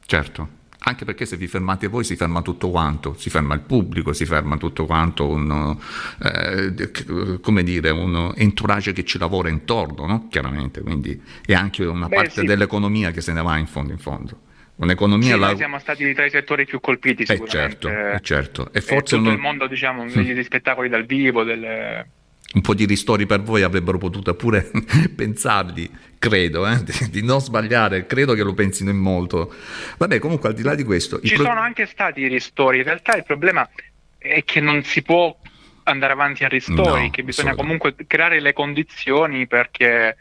Certo, 0.06 0.48
anche 0.80 1.04
perché 1.04 1.26
se 1.26 1.36
vi 1.36 1.46
fermate 1.48 1.86
voi 1.88 2.04
si 2.04 2.14
ferma 2.16 2.40
tutto 2.40 2.70
quanto, 2.70 3.14
si 3.18 3.30
ferma 3.30 3.54
il 3.54 3.60
pubblico, 3.60 4.12
si 4.12 4.24
ferma 4.24 4.56
tutto 4.56 4.86
quanto 4.86 5.26
un, 5.28 5.76
eh, 6.22 7.38
come 7.40 7.62
dire, 7.62 7.90
un 7.90 8.32
entourage 8.36 8.92
che 8.92 9.04
ci 9.04 9.18
lavora 9.18 9.48
intorno, 9.48 10.06
no? 10.06 10.28
chiaramente, 10.30 10.80
quindi 10.80 11.20
è 11.44 11.52
anche 11.54 11.84
una 11.84 12.06
Beh, 12.08 12.14
parte 12.14 12.40
sì. 12.40 12.46
dell'economia 12.46 13.10
che 13.10 13.20
se 13.20 13.32
ne 13.32 13.42
va 13.42 13.56
in 13.58 13.66
fondo 13.66 13.92
in 13.92 13.98
fondo. 13.98 14.40
Un'economia 14.76 15.34
Sì, 15.34 15.38
la- 15.40 15.46
noi 15.48 15.56
siamo 15.56 15.78
stati 15.80 16.14
tra 16.14 16.24
i 16.24 16.30
settori 16.30 16.64
più 16.64 16.78
colpiti 16.78 17.22
Eh, 17.22 17.42
certo, 17.48 17.88
eh, 17.88 18.20
certo. 18.22 18.66
E 18.72 18.78
E 18.78 18.80
forse 18.80 19.16
tutto 19.16 19.28
uno- 19.28 19.32
il 19.32 19.38
mondo, 19.40 19.66
diciamo, 19.66 20.06
degli 20.08 20.42
spettacoli 20.44 20.88
dal 20.88 21.04
vivo, 21.04 21.42
delle... 21.42 22.10
un 22.54 22.60
po' 22.62 22.74
di 22.74 22.86
ristori 22.86 23.26
per 23.26 23.42
voi 23.42 23.62
avrebbero 23.62 23.98
potuto 23.98 24.34
pure 24.34 24.70
pensarli, 25.14 25.90
credo, 26.18 26.66
eh, 26.66 26.82
di, 27.10 27.22
non 27.22 27.40
sbagliare, 27.40 28.06
credo 28.06 28.34
che 28.34 28.42
lo 28.42 28.54
pensino 28.54 28.90
in 28.90 28.96
molto. 28.96 29.54
Vabbè, 29.98 30.18
comunque 30.18 30.48
al 30.48 30.54
di 30.54 30.62
là 30.62 30.74
di 30.74 30.84
questo... 30.84 31.20
Ci 31.20 31.34
pro- 31.34 31.44
sono 31.44 31.60
anche 31.60 31.86
stati 31.86 32.20
i 32.22 32.28
ristori, 32.28 32.78
in 32.78 32.84
realtà 32.84 33.16
il 33.16 33.24
problema 33.24 33.68
è 34.16 34.42
che 34.44 34.60
non 34.60 34.82
si 34.82 35.02
può 35.02 35.36
andare 35.84 36.12
avanti 36.12 36.44
a 36.44 36.48
ristori, 36.48 37.04
No, 37.04 37.10
che 37.10 37.22
bisogna 37.22 37.54
comunque 37.54 37.94
creare 38.06 38.40
le 38.40 38.52
condizioni 38.52 39.46
perché, 39.46 40.16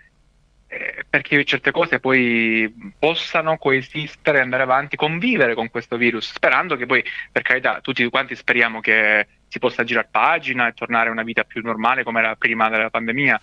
eh, 0.67 1.05
perché 1.09 1.43
certe 1.45 1.71
cose 1.71 1.99
poi 1.99 2.93
possano 2.97 3.57
coesistere, 3.57 4.41
andare 4.41 4.63
avanti, 4.63 4.95
convivere 4.95 5.55
con 5.55 5.69
questo 5.69 5.97
virus, 5.97 6.31
sperando 6.33 6.75
che 6.75 6.85
poi, 6.85 7.03
per 7.31 7.41
carità, 7.41 7.79
tutti 7.81 8.07
quanti 8.09 8.35
speriamo 8.35 8.79
che 8.79 9.27
si 9.47 9.59
possa 9.59 9.83
girare 9.83 10.07
pagina 10.09 10.67
e 10.67 10.73
tornare 10.73 11.09
a 11.09 11.11
una 11.11 11.23
vita 11.23 11.43
più 11.43 11.61
normale 11.61 12.03
come 12.03 12.19
era 12.19 12.35
prima 12.35 12.69
della 12.69 12.89
pandemia. 12.89 13.39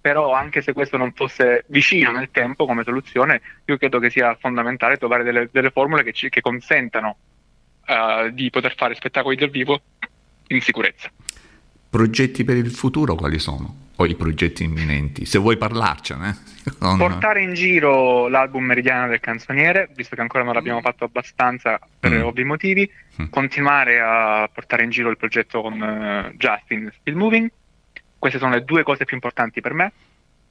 Però 0.00 0.32
anche 0.32 0.62
se 0.62 0.72
questo 0.72 0.96
non 0.96 1.12
fosse 1.12 1.64
vicino 1.68 2.12
nel 2.12 2.30
tempo 2.30 2.64
come 2.64 2.84
soluzione, 2.84 3.40
io 3.64 3.76
credo 3.76 3.98
che 3.98 4.10
sia 4.10 4.36
fondamentale 4.36 4.98
trovare 4.98 5.24
delle, 5.24 5.48
delle 5.50 5.70
formule 5.70 6.04
che, 6.04 6.12
ci, 6.12 6.28
che 6.28 6.40
consentano 6.40 7.16
eh, 7.86 8.30
di 8.32 8.50
poter 8.50 8.74
fare 8.76 8.94
spettacoli 8.94 9.36
dal 9.36 9.50
vivo 9.50 9.80
in 10.48 10.60
sicurezza. 10.60 11.10
Progetti 11.96 12.44
per 12.44 12.56
il 12.58 12.70
futuro 12.70 13.14
quali 13.14 13.38
sono? 13.38 13.84
O 13.96 14.04
i 14.04 14.14
progetti 14.14 14.64
imminenti? 14.64 15.24
Se 15.24 15.38
vuoi 15.38 15.56
parlarcene. 15.56 16.28
eh. 16.66 16.72
Non- 16.80 16.98
Portare 16.98 17.40
in 17.40 17.54
giro 17.54 18.28
l'album 18.28 18.64
Meridiana 18.64 19.06
del 19.06 19.18
canzoniere, 19.20 19.88
visto 19.94 20.14
che 20.14 20.20
ancora 20.20 20.44
non 20.44 20.52
l'abbiamo 20.52 20.82
fatto 20.82 21.04
abbastanza 21.04 21.78
per 21.98 22.10
Mm. 22.12 22.22
ovvi 22.24 22.44
motivi, 22.44 22.90
Mm. 23.22 23.26
continuare 23.30 23.98
a 23.98 24.46
portare 24.52 24.84
in 24.84 24.90
giro 24.90 25.08
il 25.08 25.16
progetto 25.16 25.62
con 25.62 25.82
eh, 25.82 26.34
Justin 26.36 26.92
Still 27.00 27.14
Moving. 27.16 27.50
Queste 28.18 28.38
sono 28.38 28.52
le 28.52 28.64
due 28.64 28.82
cose 28.82 29.06
più 29.06 29.14
importanti 29.16 29.62
per 29.62 29.72
me. 29.72 29.92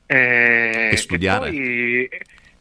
Eh, 0.07 0.89
E 0.93 0.97
studiare. 0.97 1.49
poi 1.51 2.09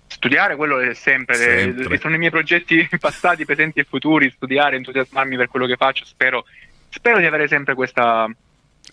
studiare, 0.09 0.57
quello 0.57 0.79
è 0.81 0.93
sempre, 0.93 1.37
Sempre. 1.37 1.97
sono 1.99 2.17
i 2.17 2.19
miei 2.19 2.31
progetti 2.31 2.87
passati, 3.01 3.47
presenti 3.47 3.81
e 3.81 3.85
futuri, 3.85 4.29
studiare, 4.31 4.77
entusiasmarmi 4.77 5.37
per 5.37 5.49
quello 5.49 5.65
che 5.65 5.77
faccio. 5.77 6.05
Spero, 6.05 6.45
spero 6.91 7.19
di 7.19 7.25
avere 7.25 7.49
sempre 7.49 7.75
questa 7.75 8.29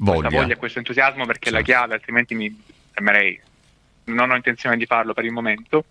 Voglia. 0.03 0.21
questa 0.21 0.39
voglia 0.39 0.53
e 0.53 0.57
questo 0.57 0.77
entusiasmo 0.79 1.25
perché 1.25 1.49
è 1.49 1.51
la 1.51 1.61
chiave, 1.61 1.93
altrimenti 1.93 2.33
mi 2.33 2.63
fermerei. 2.91 3.39
Non 4.05 4.31
ho 4.31 4.35
intenzione 4.35 4.75
di 4.77 4.87
farlo 4.87 5.13
per 5.13 5.25
il 5.25 5.31
momento. 5.31 5.85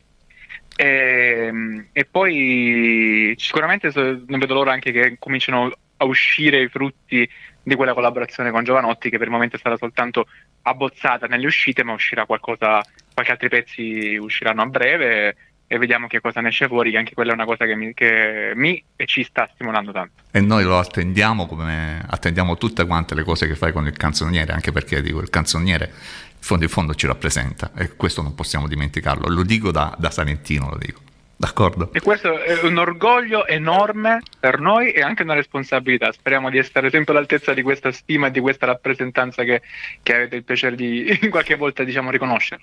E, 0.77 1.87
e 1.93 2.05
poi 2.07 3.35
sicuramente 3.37 3.91
non 3.95 4.39
vedo 4.39 4.55
l'ora 4.55 4.73
anche 4.73 4.91
che 4.91 5.17
cominciano 5.19 5.71
a 5.99 6.05
uscire 6.05 6.63
i 6.63 6.69
frutti 6.69 7.29
di 7.63 7.75
quella 7.75 7.93
collaborazione 7.93 8.51
con 8.51 8.65
Giovanotti 8.65 9.11
che 9.11 9.19
per 9.19 9.27
il 9.27 9.33
momento 9.33 9.57
è 9.57 9.59
stata 9.59 9.77
soltanto 9.77 10.27
abbozzata 10.63 11.27
nelle 11.27 11.47
uscite 11.47 11.85
ma 11.85 11.93
uscirà 11.93 12.25
qualcosa, 12.25 12.83
qualche 13.13 13.33
altri 13.33 13.49
pezzi 13.49 14.17
usciranno 14.17 14.63
a 14.63 14.67
breve 14.67 15.37
e 15.73 15.79
vediamo 15.79 16.09
che 16.09 16.21
cosa 16.21 16.41
ne 16.41 16.49
esce 16.49 16.67
fuori 16.67 16.91
che 16.91 16.97
anche 16.97 17.15
quella 17.15 17.31
è 17.31 17.35
una 17.35 17.45
cosa 17.45 17.65
che 17.65 17.77
mi, 17.77 17.95
che 17.95 18.51
mi 18.57 18.83
e 18.97 19.07
ci 19.07 19.23
sta 19.23 19.49
stimolando 19.55 19.93
tanto. 19.93 20.25
E 20.33 20.41
noi 20.41 20.65
lo 20.65 20.77
attendiamo 20.77 21.47
come 21.47 22.05
attendiamo 22.05 22.59
tutte 22.59 22.85
quante 22.87 23.15
le 23.15 23.23
cose 23.23 23.47
che 23.47 23.55
fai 23.55 23.71
con 23.71 23.87
il 23.87 23.97
canzoniere, 23.97 24.53
anche 24.53 24.73
perché 24.73 25.01
dico 25.01 25.21
il 25.21 25.31
canzoniere 25.31 25.85
in 25.85 26.41
fondo 26.41 26.65
in 26.65 26.71
fondo 26.71 26.93
ci 26.97 27.07
rappresenta 27.07 27.71
e 27.77 27.95
questo 27.95 28.21
non 28.21 28.35
possiamo 28.35 28.67
dimenticarlo. 28.67 29.29
Lo 29.29 29.45
dico 29.45 29.71
da, 29.71 29.95
da 29.97 30.11
Salentino, 30.11 30.71
lo 30.71 30.77
dico. 30.77 31.03
D'accordo? 31.37 31.91
E 31.93 32.01
questo 32.01 32.43
è 32.43 32.61
un 32.65 32.77
orgoglio 32.77 33.47
enorme 33.47 34.23
per 34.41 34.59
noi 34.59 34.91
e 34.91 35.03
anche 35.03 35.23
una 35.23 35.35
responsabilità. 35.35 36.11
Speriamo 36.11 36.51
di 36.51 36.59
essere 36.59 36.91
sempre 36.91 37.13
all'altezza 37.13 37.55
di 37.55 37.63
questa 37.63 37.93
stima 37.93 38.27
e 38.27 38.31
di 38.33 38.41
questa 38.41 38.67
rappresentanza 38.67 39.45
che, 39.45 39.63
che 40.03 40.15
avete 40.17 40.35
il 40.35 40.43
piacere 40.43 40.75
di 40.75 41.17
in 41.23 41.31
qualche 41.31 41.55
volta 41.55 41.85
diciamo 41.85 42.11
riconoscere. 42.11 42.61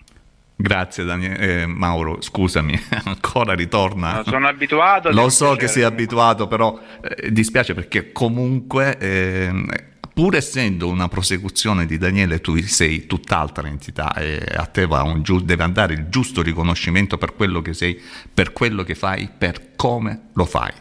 Grazie 0.59 1.03
Daniele, 1.03 1.61
eh, 1.61 1.65
Mauro, 1.67 2.19
scusami, 2.19 2.79
ancora 3.05 3.53
ritorna. 3.53 4.15
No, 4.15 4.23
sono 4.23 4.47
abituato. 4.47 5.11
Lo 5.11 5.29
so 5.29 5.51
che 5.51 5.57
piacere. 5.57 5.71
sei 5.71 5.83
abituato, 5.83 6.47
però 6.47 6.79
eh, 6.99 7.31
dispiace 7.31 7.75
perché 7.75 8.11
comunque, 8.11 8.97
ehm, 8.97 9.69
pur 10.11 10.35
essendo 10.35 10.87
una 10.87 11.07
prosecuzione 11.09 11.85
di 11.85 11.99
Daniele, 11.99 12.41
tu 12.41 12.57
sei 12.63 13.05
tutt'altra 13.05 13.67
entità 13.67 14.15
e 14.15 14.43
a 14.55 14.65
te 14.65 14.87
giu- 15.21 15.43
deve 15.43 15.61
andare 15.61 15.93
il 15.93 16.07
giusto 16.09 16.41
riconoscimento 16.41 17.19
per 17.19 17.35
quello 17.35 17.61
che 17.61 17.75
sei, 17.75 18.01
per 18.33 18.51
quello 18.51 18.81
che 18.81 18.95
fai, 18.95 19.29
per 19.37 19.75
come 19.75 20.29
lo 20.33 20.45
fai. 20.45 20.73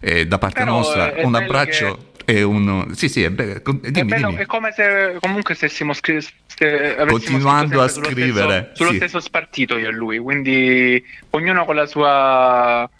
E 0.00 0.26
da 0.26 0.38
parte 0.38 0.60
Però, 0.60 0.76
nostra 0.76 1.12
eh, 1.12 1.24
un 1.24 1.34
abbraccio 1.34 2.07
e 2.30 2.42
un... 2.42 2.94
Sì, 2.94 3.08
sì, 3.08 3.22
è, 3.22 3.30
be- 3.30 3.62
dimmi, 3.64 3.90
È, 3.90 4.04
bello, 4.04 4.36
è 4.36 4.44
come 4.44 4.70
se 4.72 5.16
comunque 5.18 5.54
stessimo 5.54 5.94
scri- 5.94 6.20
se 6.20 6.94
Continuando 7.08 7.80
a 7.80 7.88
scrivere, 7.88 8.30
sullo, 8.30 8.50
stesso, 8.50 8.70
sullo 8.74 8.90
sì. 8.90 8.96
stesso 8.96 9.20
spartito 9.20 9.78
io 9.78 9.88
e 9.88 9.92
lui, 9.92 10.18
quindi 10.18 11.02
ognuno 11.30 11.64
con 11.64 11.74
la 11.74 11.86
sua 11.86 12.90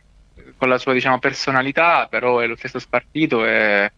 con 0.57 0.69
la 0.71 0.79
sua 0.79 0.95
diciamo 0.95 1.19
personalità, 1.19 2.07
però 2.09 2.39
è 2.39 2.47
lo 2.47 2.57
stesso 2.57 2.79
spartito 2.79 3.45
e, 3.45 3.93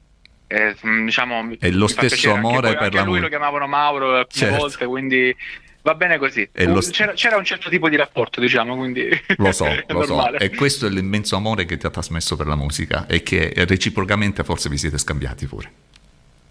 diciamo 1.05 1.48
È 1.61 1.70
lo 1.70 1.86
stesso 1.86 2.32
anche 2.32 2.39
amore 2.39 2.61
poi- 2.61 2.73
per 2.73 2.82
anche 2.82 2.97
la 2.97 3.05
lui 3.05 3.20
lo 3.20 3.28
chiamavano 3.28 3.69
Mauro 3.69 4.16
alcune 4.16 4.27
Certo. 4.44 4.57
volte, 4.57 4.86
quindi 4.86 5.36
va 5.82 5.94
bene 5.94 6.19
così. 6.19 6.48
Un- 6.59 6.81
st- 6.82 6.93
c'era, 6.93 7.12
c'era 7.12 7.36
un 7.36 7.44
certo 7.44 7.69
tipo 7.70 7.89
di 7.89 7.97
rapporto, 7.97 8.40
diciamo, 8.40 8.77
quindi 8.77 9.09
Lo 9.36 9.52
so, 9.52 9.65
è 9.69 9.85
lo 9.89 10.02
so. 10.05 10.15
normale. 10.15 10.39
E 10.39 10.51
questo 10.51 10.86
è 10.86 10.90
l'immenso 10.90 11.36
amore 11.36 11.65
che 11.65 11.77
ti 11.77 11.86
ha 11.86 11.90
trasmesso 11.90 12.36
per 12.36 12.47
la 12.47 12.57
musica 12.57 13.07
e 13.07 13.23
che 13.23 13.52
reciprocamente 13.66 14.44
forse 14.44 14.69
vi 14.69 14.77
siete 14.78 14.98
scambiati 14.98 15.47
pure. 15.47 15.70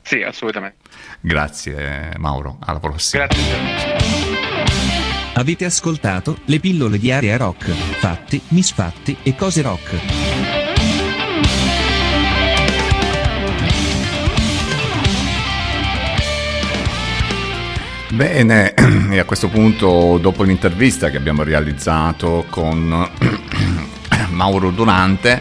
Sì, 0.01 0.23
assolutamente. 0.23 0.77
Grazie 1.21 2.13
Mauro, 2.17 2.57
alla 2.65 2.79
prossima. 2.79 3.25
Grazie. 3.27 4.57
Avete 5.35 5.65
ascoltato 5.65 6.39
le 6.45 6.59
pillole 6.59 6.97
di 6.97 7.11
area 7.11 7.37
rock, 7.37 7.69
fatti, 7.69 8.41
misfatti 8.49 9.15
e 9.23 9.35
cose 9.35 9.61
rock. 9.61 10.58
Bene, 18.11 18.73
e 19.11 19.19
a 19.19 19.23
questo 19.23 19.49
punto, 19.49 20.17
dopo 20.19 20.41
l'intervista 20.41 21.11
che 21.11 21.17
abbiamo 21.17 21.43
realizzato 21.43 22.43
con 22.49 23.07
Mauro 24.29 24.71
Durante, 24.71 25.39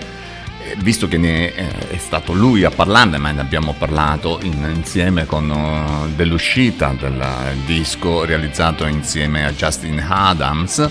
eh, 0.63 0.77
visto 0.83 1.09
che 1.09 1.17
ne 1.17 1.55
eh, 1.55 1.89
è 1.89 1.97
stato 1.97 2.35
lui 2.35 2.65
a 2.65 2.71
parlarne, 2.71 3.17
ma 3.17 3.31
ne 3.31 3.41
abbiamo 3.41 3.73
parlato 3.73 4.39
in- 4.43 4.71
insieme 4.75 5.25
con 5.25 5.51
eh, 5.51 6.15
dell'uscita 6.15 6.95
del 6.99 7.25
disco 7.65 8.27
realizzato 8.27 8.85
insieme 8.85 9.47
a 9.47 9.53
Justin 9.53 10.05
Adams, 10.07 10.89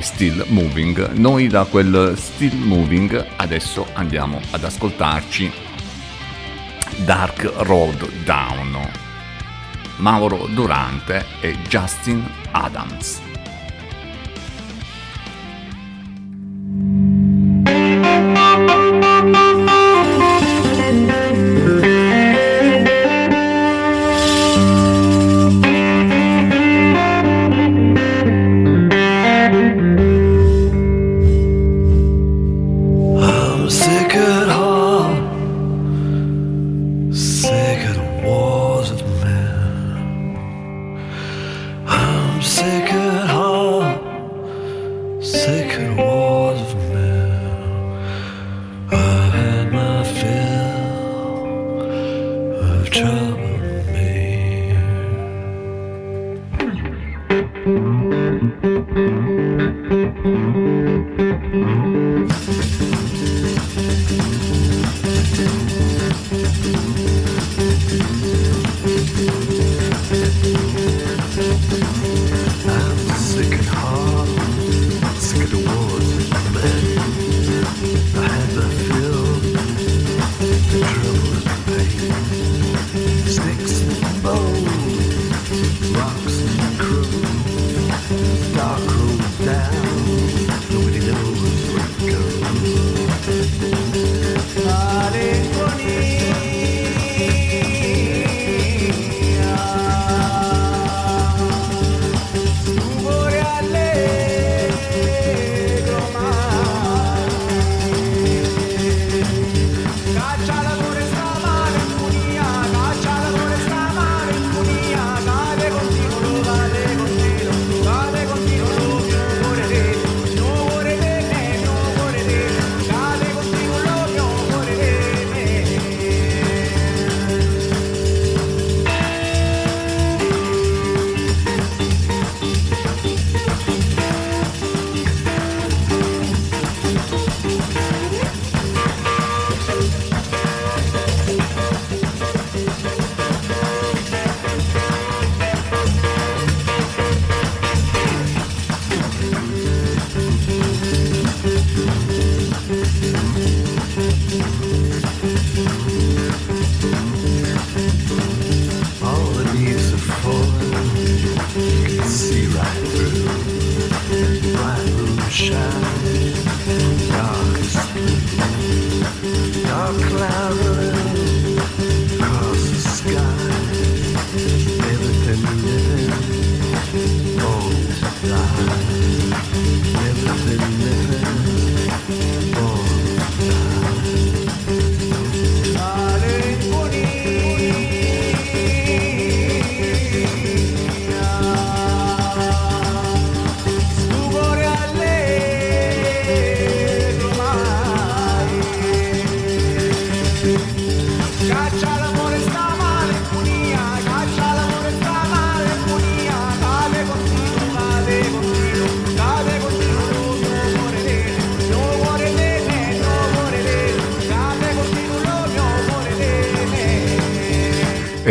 Still 0.00 0.44
Moving, 0.48 1.14
noi 1.14 1.48
da 1.48 1.64
quel 1.64 2.14
Still 2.16 2.56
Moving 2.58 3.26
adesso 3.36 3.86
andiamo 3.94 4.40
ad 4.50 4.62
ascoltarci 4.62 5.50
Dark 6.98 7.50
Road 7.56 8.08
Down. 8.24 9.05
Mauro 9.98 10.46
Durante 10.48 11.24
e 11.42 11.56
Justin 11.68 12.22
Adams. 12.52 13.25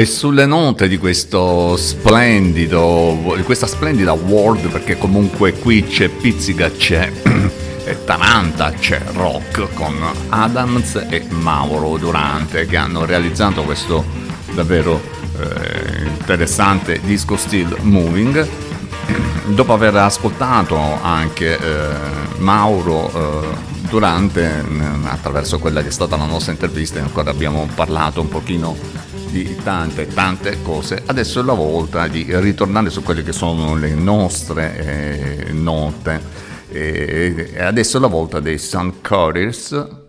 E 0.06 0.07
sulle 0.07 0.45
note 0.45 0.88
di 0.88 0.99
questo 0.99 1.76
splendido, 1.77 3.34
di 3.36 3.41
questa 3.41 3.65
splendida 3.65 4.14
world, 4.14 4.68
perché 4.68 4.99
comunque 4.99 5.53
qui 5.53 5.84
c'è 5.84 6.10
pizzica, 6.10 6.69
c'è 6.69 7.11
e 7.84 8.03
Taranta, 8.06 8.72
c'è 8.73 9.02
rock 9.14 9.73
con 9.73 9.95
Adams 10.30 11.07
e 11.10 11.26
Mauro 11.30 11.98
Durante 11.98 12.68
che 12.68 12.77
hanno 12.77 13.03
realizzato 13.03 13.64
questo 13.64 14.06
davvero 14.53 15.02
eh, 15.40 16.06
interessante 16.06 17.02
disco 17.03 17.36
Still 17.36 17.76
Moving. 17.82 18.48
Dopo 19.56 19.73
aver 19.73 19.95
ascoltato 19.95 20.77
anche 21.02 21.57
eh, 21.57 21.95
Mauro 22.38 23.10
eh, 23.11 23.73
Durante 23.90 24.64
attraverso 25.06 25.57
quella 25.57 25.82
che 25.82 25.88
è 25.88 25.91
stata 25.91 26.15
la 26.15 26.26
nostra 26.26 26.52
intervista, 26.52 26.99
ancora 26.99 27.32
abbiamo 27.32 27.68
parlato 27.73 28.22
un 28.22 28.27
pochino 28.27 28.76
di 29.44 29.57
tante 29.62 30.07
tante 30.07 30.62
cose. 30.62 31.03
Adesso 31.06 31.41
è 31.41 31.44
la 31.44 31.52
volta 31.52 32.07
di 32.07 32.26
ritornare 32.30 32.90
su 32.90 33.03
quelle 33.03 33.22
che 33.22 33.34
sono 33.34 33.76
le 33.76 33.94
nostre 33.94 35.48
eh, 35.48 35.52
note. 35.52 36.22
E 36.70 37.52
e 37.53 37.62
adesso 37.62 37.98
è 37.98 37.99
la 37.99 38.07
volta 38.07 38.40
dei 38.40 38.57
Sun 38.57 39.02
Couriers 39.02 40.05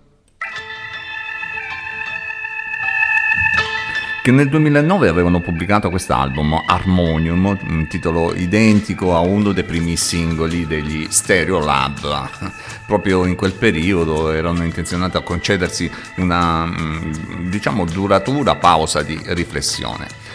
che 4.27 4.33
nel 4.33 4.49
2009 4.49 5.07
avevano 5.07 5.39
pubblicato 5.39 5.89
quest'album 5.89 6.65
Harmonium, 6.67 7.57
un 7.69 7.87
titolo 7.87 8.35
identico 8.35 9.15
a 9.15 9.21
uno 9.21 9.53
dei 9.53 9.63
primi 9.63 9.97
singoli 9.97 10.67
degli 10.67 11.07
Stereo 11.11 11.61
Lab. 11.61 12.29
Proprio 12.89 13.25
in 13.25 13.37
quel 13.37 13.53
periodo 13.53 14.33
erano 14.33 14.65
intenzionati 14.65 15.17
a 15.17 15.21
concedersi 15.21 15.89
una 16.17 16.67
mm, 16.67 17.51
diciamo 17.51 17.85
duratura 17.85 18.57
pausa 18.57 19.03
di 19.03 19.17
riflessione. 19.27 20.26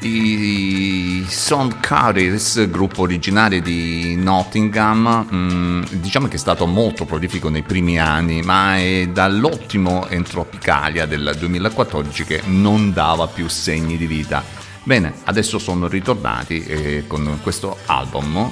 I 0.00 1.24
Sound 1.28 1.80
Carriers, 1.80 2.68
gruppo 2.68 3.02
originario 3.02 3.62
di 3.62 4.14
Nottingham, 4.16 5.26
mm, 5.32 5.82
diciamo 5.90 6.28
che 6.28 6.36
è 6.36 6.38
stato 6.38 6.66
molto 6.66 7.04
prolifico 7.04 7.48
nei 7.48 7.62
primi 7.62 7.98
anni, 7.98 8.42
ma 8.42 8.76
è 8.76 9.08
dall'ottimo 9.08 10.06
Entropicalia 10.08 11.06
del 11.06 11.34
2014 11.38 12.24
che 12.24 12.42
non 12.44 12.92
dava 12.92 13.26
più 13.26 13.48
segni 13.48 13.96
di 13.96 14.06
vita. 14.06 14.44
Bene, 14.82 15.14
adesso 15.24 15.58
sono 15.58 15.88
ritornati 15.88 16.62
eh, 16.62 17.04
con 17.06 17.40
questo 17.42 17.76
album 17.86 18.50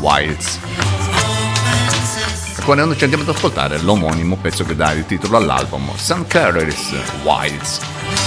Wilds. 0.00 0.60
Quando 2.64 2.96
ci 2.96 3.04
andiamo 3.04 3.24
ad 3.24 3.30
ascoltare 3.30 3.78
l'omonimo 3.80 4.36
pezzo 4.36 4.64
che 4.64 4.74
dà 4.74 4.92
il 4.92 5.04
titolo 5.04 5.36
all'album, 5.36 5.94
Sun 5.96 6.26
Carriers 6.26 6.94
Wilds. 7.22 8.23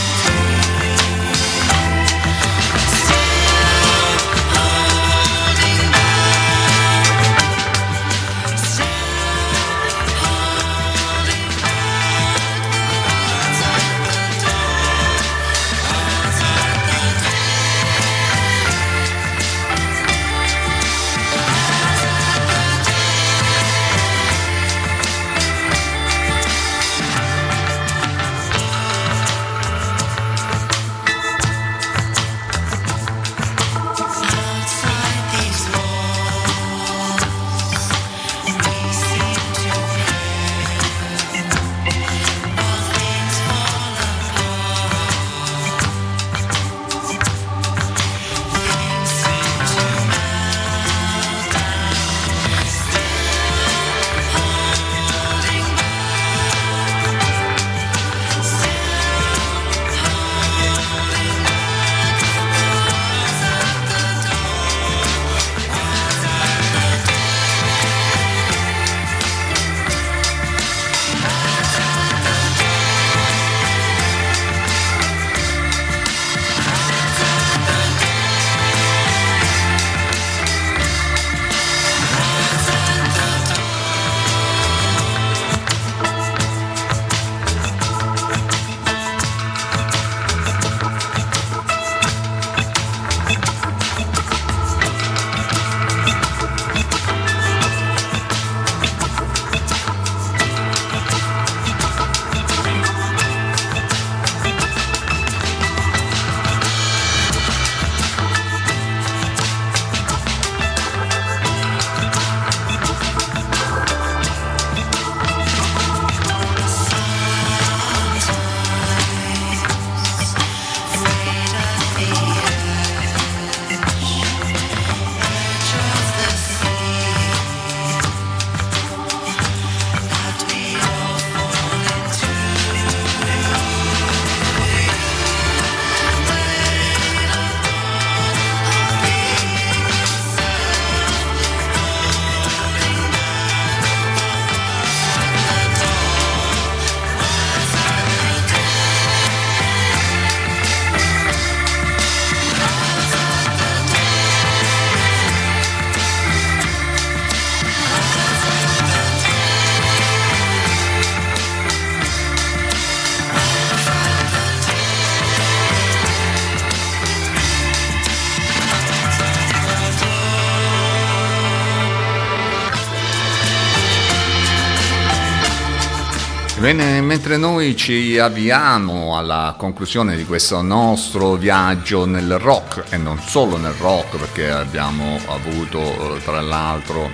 Mentre 177.28 177.46
noi 177.46 177.76
ci 177.76 178.18
avviamo 178.18 179.18
alla 179.18 179.54
conclusione 179.58 180.16
di 180.16 180.24
questo 180.24 180.62
nostro 180.62 181.34
viaggio 181.34 182.06
nel 182.06 182.40
rock 182.40 182.86
e 182.90 182.96
non 182.96 183.20
solo 183.20 183.58
nel 183.58 183.74
rock 183.74 184.16
perché 184.16 184.50
abbiamo 184.50 185.20
avuto 185.28 186.16
eh, 186.16 186.24
tra 186.24 186.40
l'altro 186.40 187.08
eh, 187.08 187.14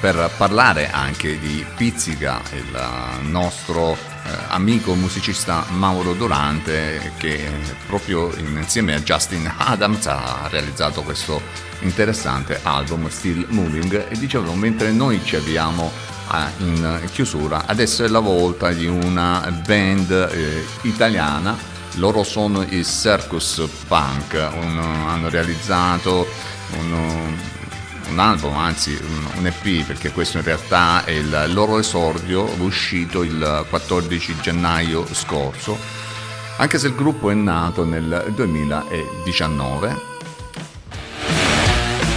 per 0.00 0.30
parlare 0.38 0.90
anche 0.90 1.38
di 1.38 1.62
Pizzica, 1.76 2.40
il 2.54 3.28
nostro 3.28 3.92
eh, 3.92 3.98
amico 4.48 4.94
musicista 4.94 5.66
Mauro 5.68 6.14
Durante 6.14 7.12
che 7.18 7.46
proprio 7.86 8.34
insieme 8.36 8.94
a 8.94 9.00
Justin 9.00 9.52
Adams 9.54 10.06
ha 10.06 10.48
realizzato 10.48 11.02
questo 11.02 11.42
interessante 11.80 12.58
album 12.62 13.10
Still 13.10 13.44
Moving. 13.50 14.06
E 14.08 14.18
dicevo 14.18 14.54
mentre 14.54 14.92
noi 14.92 15.20
ci 15.22 15.36
avviamo 15.36 15.90
in 16.58 17.08
chiusura. 17.12 17.64
Adesso 17.66 18.04
è 18.04 18.08
la 18.08 18.20
volta 18.20 18.70
di 18.72 18.86
una 18.86 19.62
band 19.64 20.10
eh, 20.10 20.64
italiana. 20.82 21.56
Loro 21.96 22.22
sono 22.22 22.62
i 22.62 22.84
Circus 22.84 23.62
Punk. 23.86 24.32
Un- 24.34 24.78
hanno 24.78 25.28
realizzato 25.28 26.26
un, 26.78 27.36
un 28.08 28.18
album, 28.18 28.56
anzi 28.56 28.98
un, 29.00 29.26
un 29.38 29.46
EP, 29.46 29.84
perché 29.84 30.10
questo 30.12 30.38
in 30.38 30.44
realtà 30.44 31.04
è 31.04 31.10
il 31.10 31.50
loro 31.52 31.78
esordio 31.78 32.44
uscito 32.60 33.22
il 33.22 33.66
14 33.68 34.36
gennaio 34.40 35.06
scorso, 35.12 35.78
anche 36.56 36.78
se 36.78 36.86
il 36.86 36.94
gruppo 36.94 37.30
è 37.30 37.34
nato 37.34 37.84
nel 37.84 38.32
2019 38.34 40.11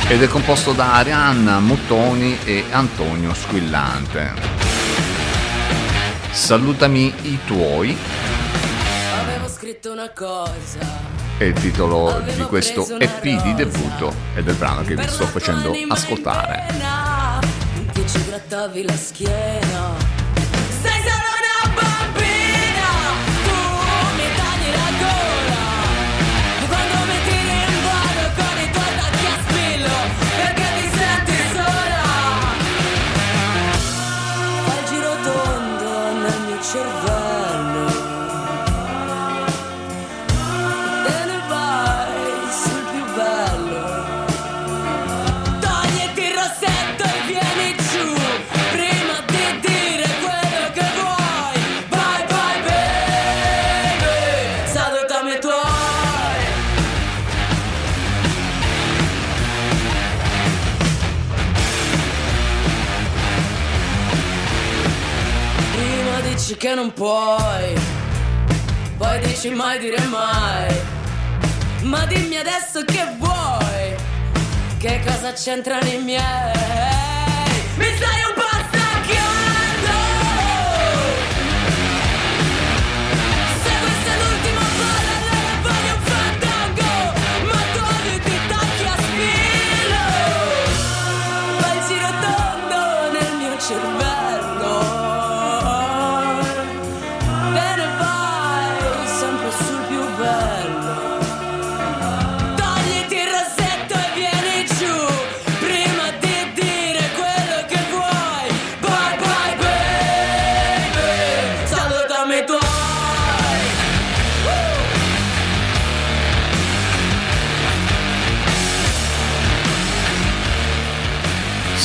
ed 0.07 0.21
è 0.21 0.27
composto 0.27 0.73
da 0.73 0.93
Arianna 0.93 1.59
Muttoni 1.59 2.37
e 2.43 2.63
Antonio 2.69 3.33
Squillante. 3.33 4.33
Salutami 6.29 7.13
i 7.21 7.39
tuoi 7.45 7.97
Avevo 9.19 9.47
scritto 9.47 9.91
una 9.91 10.09
cosa 10.11 11.13
è 11.37 11.43
il 11.43 11.53
titolo 11.53 12.21
di 12.33 12.43
questo 12.43 12.97
EP 12.97 13.21
di 13.21 13.53
debutto 13.55 14.13
e 14.35 14.41
del 14.41 14.55
brano 14.55 14.83
che 14.83 14.95
vi 14.95 15.05
sto 15.07 15.25
facendo 15.25 15.73
ascoltare. 15.89 16.63
Che 17.91 18.07
ci 18.07 18.23
grattavi 18.25 18.83
la 18.83 18.95
schiena 18.95 20.04
dici 66.55 66.57
che 66.57 66.73
non 66.73 66.93
puoi 66.93 67.73
Poi 68.97 69.19
dici 69.19 69.49
mai 69.49 69.79
dire 69.79 70.01
mai. 70.05 70.73
Ma 71.81 72.05
dimmi 72.05 72.37
adesso 72.37 72.83
che 72.85 73.05
vuoi 73.19 73.95
Che 74.77 75.01
cosa 75.05 75.33
c'entrano 75.33 75.87
i 75.87 75.99
miei? 75.99 76.53
Mi 77.77 77.85
stai 77.95 78.24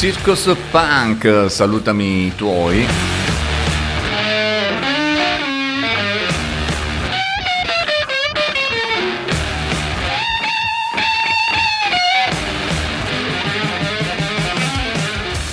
Circus 0.01 0.57
Punk, 0.71 1.51
salutami 1.51 2.25
i 2.25 2.35
tuoi. 2.35 2.87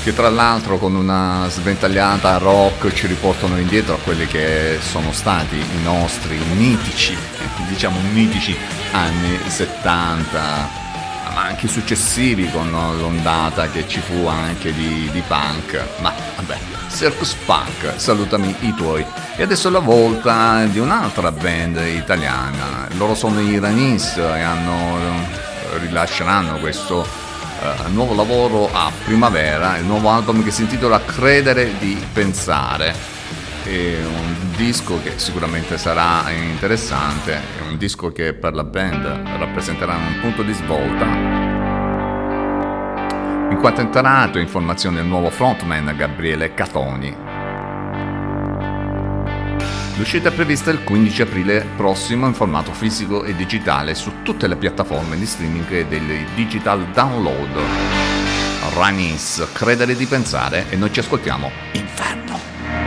Che 0.02 0.14
tra 0.14 0.30
l'altro 0.30 0.78
con 0.78 0.96
una 0.96 1.48
sventagliata 1.50 2.38
rock 2.38 2.94
ci 2.94 3.08
riportano 3.08 3.60
indietro 3.60 3.96
a 3.96 3.98
quelli 3.98 4.28
che 4.28 4.78
sono 4.80 5.12
stati 5.12 5.58
i 5.58 5.84
nostri 5.84 6.40
mitici, 6.56 7.18
diciamo 7.68 8.00
mitici 8.14 8.56
anni 8.94 9.38
70, 9.46 10.87
anche 11.38 11.68
successivi 11.68 12.50
con 12.52 12.70
l'ondata 12.72 13.70
che 13.70 13.88
ci 13.88 14.00
fu 14.00 14.26
anche 14.28 14.74
di, 14.74 15.10
di 15.12 15.22
punk. 15.28 15.82
Ma 16.00 16.14
vabbè, 16.36 16.58
Circus 16.90 17.36
Punk, 17.46 17.94
salutami 17.96 18.56
i 18.62 18.74
tuoi. 18.74 19.06
E 19.36 19.44
adesso 19.44 19.70
la 19.70 19.80
volta 19.80 20.66
di 20.66 20.80
un'altra 20.80 21.32
band 21.32 21.78
italiana. 21.78 22.88
Loro 22.98 23.16
sono 23.16 23.40
i 23.40 23.60
Ranis 23.60 24.18
e 24.18 24.42
hanno, 24.42 24.98
rilasceranno 25.80 26.58
questo 26.58 27.06
eh, 27.62 27.90
nuovo 27.90 28.14
lavoro 28.14 28.70
a 28.72 28.92
primavera, 29.04 29.78
il 29.78 29.86
nuovo 29.86 30.10
album 30.10 30.44
che 30.44 30.52
si 30.52 30.62
intitola 30.62 31.02
Credere 31.02 31.78
di 31.78 32.04
pensare. 32.12 32.96
È 33.64 33.98
un 34.04 34.47
disco 34.58 35.00
che 35.04 35.20
sicuramente 35.20 35.78
sarà 35.78 36.32
interessante, 36.32 37.36
è 37.36 37.62
un 37.62 37.78
disco 37.78 38.12
che 38.12 38.34
per 38.34 38.56
la 38.56 38.64
band 38.64 39.06
rappresenterà 39.38 39.94
un 39.94 40.18
punto 40.20 40.42
di 40.42 40.52
svolta. 40.52 41.06
In 43.52 43.58
quanto 43.60 43.82
è 43.82 43.84
entrato 43.84 44.40
in 44.40 44.48
formazione 44.48 45.02
il 45.02 45.06
nuovo 45.06 45.30
frontman 45.30 45.94
Gabriele 45.96 46.56
Catoni. 46.56 47.16
L'uscita 49.96 50.30
è 50.30 50.32
prevista 50.32 50.72
il 50.72 50.84
15 50.84 51.22
aprile 51.22 51.68
prossimo 51.76 52.26
in 52.26 52.34
formato 52.34 52.74
fisico 52.74 53.24
e 53.24 53.36
digitale 53.36 53.94
su 53.94 54.24
tutte 54.24 54.48
le 54.48 54.56
piattaforme 54.56 55.18
di 55.18 55.26
streaming 55.28 55.72
e 55.72 55.86
del 55.86 56.26
digital 56.34 56.84
download. 56.94 57.56
Ranis, 58.74 59.50
credere 59.54 59.96
di 59.96 60.08
pensare 60.08 60.66
e 60.70 60.76
noi 60.76 60.92
ci 60.92 61.00
ascoltiamo 61.00 61.52
Inferno. 61.74 62.87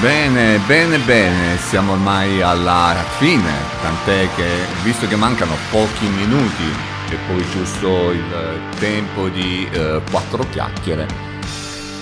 Bene, 0.00 0.60
bene, 0.64 0.96
bene, 0.98 1.58
siamo 1.58 1.92
ormai 1.92 2.40
alla 2.40 2.94
fine, 3.16 3.50
tant'è 3.82 4.28
che 4.36 4.46
visto 4.84 5.08
che 5.08 5.16
mancano 5.16 5.56
pochi 5.70 6.06
minuti 6.06 6.72
e 7.10 7.16
poi 7.26 7.44
giusto 7.50 8.12
il 8.12 8.60
tempo 8.78 9.28
di 9.28 9.68
eh, 9.68 10.00
quattro 10.08 10.48
chiacchiere, 10.50 11.04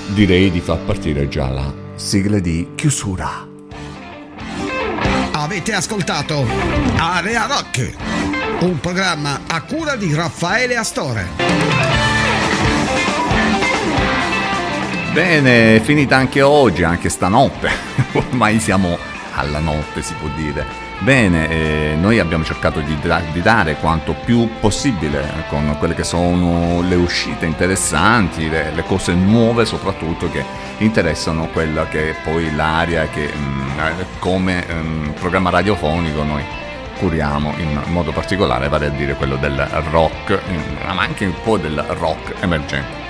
direi 0.08 0.50
di 0.50 0.60
far 0.60 0.76
partire 0.80 1.26
già 1.28 1.48
la 1.48 1.72
sigla 1.94 2.38
di 2.38 2.72
chiusura. 2.74 3.48
Avete 5.32 5.72
ascoltato 5.72 6.46
Area 6.98 7.46
Rock, 7.46 7.94
un 8.60 8.78
programma 8.78 9.40
a 9.46 9.62
cura 9.62 9.96
di 9.96 10.12
Raffaele 10.12 10.76
Astore. 10.76 11.85
Bene, 15.16 15.76
è 15.76 15.80
finita 15.80 16.14
anche 16.14 16.42
oggi, 16.42 16.82
anche 16.82 17.08
stanotte. 17.08 17.70
Ormai 18.12 18.60
siamo 18.60 18.98
alla 19.32 19.60
notte, 19.60 20.02
si 20.02 20.12
può 20.12 20.28
dire. 20.36 20.62
Bene, 20.98 21.48
eh, 21.48 21.96
noi 21.98 22.18
abbiamo 22.18 22.44
cercato 22.44 22.80
di, 22.80 22.94
di 23.32 23.40
dare 23.40 23.76
quanto 23.76 24.12
più 24.12 24.46
possibile 24.60 25.46
con 25.48 25.74
quelle 25.78 25.94
che 25.94 26.04
sono 26.04 26.82
le 26.82 26.96
uscite 26.96 27.46
interessanti, 27.46 28.50
le, 28.50 28.72
le 28.74 28.82
cose 28.82 29.14
nuove 29.14 29.64
soprattutto 29.64 30.30
che 30.30 30.44
interessano 30.78 31.46
quella 31.46 31.88
che 31.88 32.10
è 32.10 32.16
poi 32.22 32.54
l'area 32.54 33.08
che 33.08 33.32
mm, 33.34 33.78
eh, 33.78 34.06
come 34.18 34.66
mm, 34.70 35.10
programma 35.12 35.48
radiofonico 35.48 36.24
noi 36.24 36.42
curiamo 36.98 37.54
in 37.56 37.80
modo 37.86 38.12
particolare, 38.12 38.68
vale 38.68 38.88
a 38.88 38.90
dire 38.90 39.14
quello 39.14 39.36
del 39.36 39.66
rock, 39.90 40.38
mm, 40.46 40.94
ma 40.94 41.00
anche 41.00 41.24
un 41.24 41.34
po' 41.42 41.56
del 41.56 41.82
rock 41.98 42.34
emergente. 42.42 43.05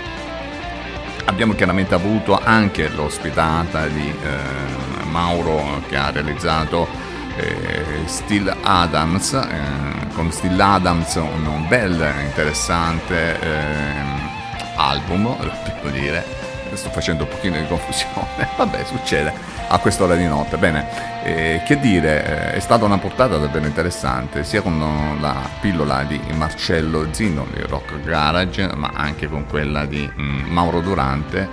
Abbiamo 1.26 1.54
chiaramente 1.54 1.94
avuto 1.94 2.40
anche 2.42 2.88
l'ospitata 2.88 3.86
di 3.86 4.08
eh, 4.08 5.04
Mauro 5.04 5.82
che 5.88 5.96
ha 5.96 6.10
realizzato 6.10 6.88
eh, 7.36 8.06
Still 8.06 8.54
Adams, 8.62 9.32
eh, 9.34 10.14
con 10.14 10.32
Still 10.32 10.58
Adams 10.58 11.14
un 11.16 11.66
bel 11.68 12.14
interessante 12.24 13.38
ehm, 13.40 14.28
album, 14.76 15.36
devo 15.82 15.90
dire, 15.90 16.24
sto 16.72 16.90
facendo 16.90 17.24
un 17.24 17.28
pochino 17.28 17.58
di 17.58 17.66
confusione, 17.66 18.48
vabbè 18.56 18.84
succede 18.84 19.55
a 19.68 19.78
quest'ora 19.78 20.14
di 20.14 20.26
notte. 20.26 20.56
Bene, 20.56 21.24
eh, 21.24 21.62
che 21.66 21.78
dire, 21.78 22.24
eh, 22.24 22.52
è 22.54 22.60
stata 22.60 22.84
una 22.84 22.98
portata 22.98 23.36
davvero 23.36 23.66
interessante, 23.66 24.44
sia 24.44 24.62
con 24.62 25.18
la 25.20 25.48
pillola 25.60 26.04
di 26.04 26.20
Marcello 26.34 27.08
Zino 27.12 27.46
di 27.52 27.62
Rock 27.62 28.00
Garage, 28.02 28.70
ma 28.74 28.92
anche 28.94 29.28
con 29.28 29.46
quella 29.46 29.86
di 29.86 30.08
mm, 30.18 30.50
Mauro 30.50 30.80
Durante, 30.80 31.48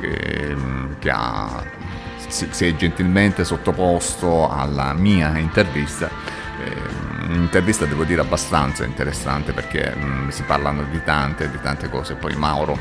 che, 0.00 0.54
mm, 0.54 0.92
che 0.98 1.10
ha, 1.10 1.62
si, 2.28 2.48
si 2.50 2.66
è 2.66 2.76
gentilmente 2.76 3.44
sottoposto 3.44 4.50
alla 4.50 4.92
mia 4.92 5.36
intervista. 5.38 6.08
Eh, 6.64 7.06
Un'intervista 7.28 7.84
devo 7.84 8.04
dire 8.04 8.22
abbastanza 8.22 8.86
interessante 8.86 9.52
perché 9.52 9.94
mm, 9.94 10.28
si 10.28 10.44
parlano 10.44 10.84
di 10.90 11.02
tante, 11.04 11.50
di 11.50 11.58
tante 11.60 11.90
cose. 11.90 12.14
Poi 12.14 12.34
Mauro 12.36 12.78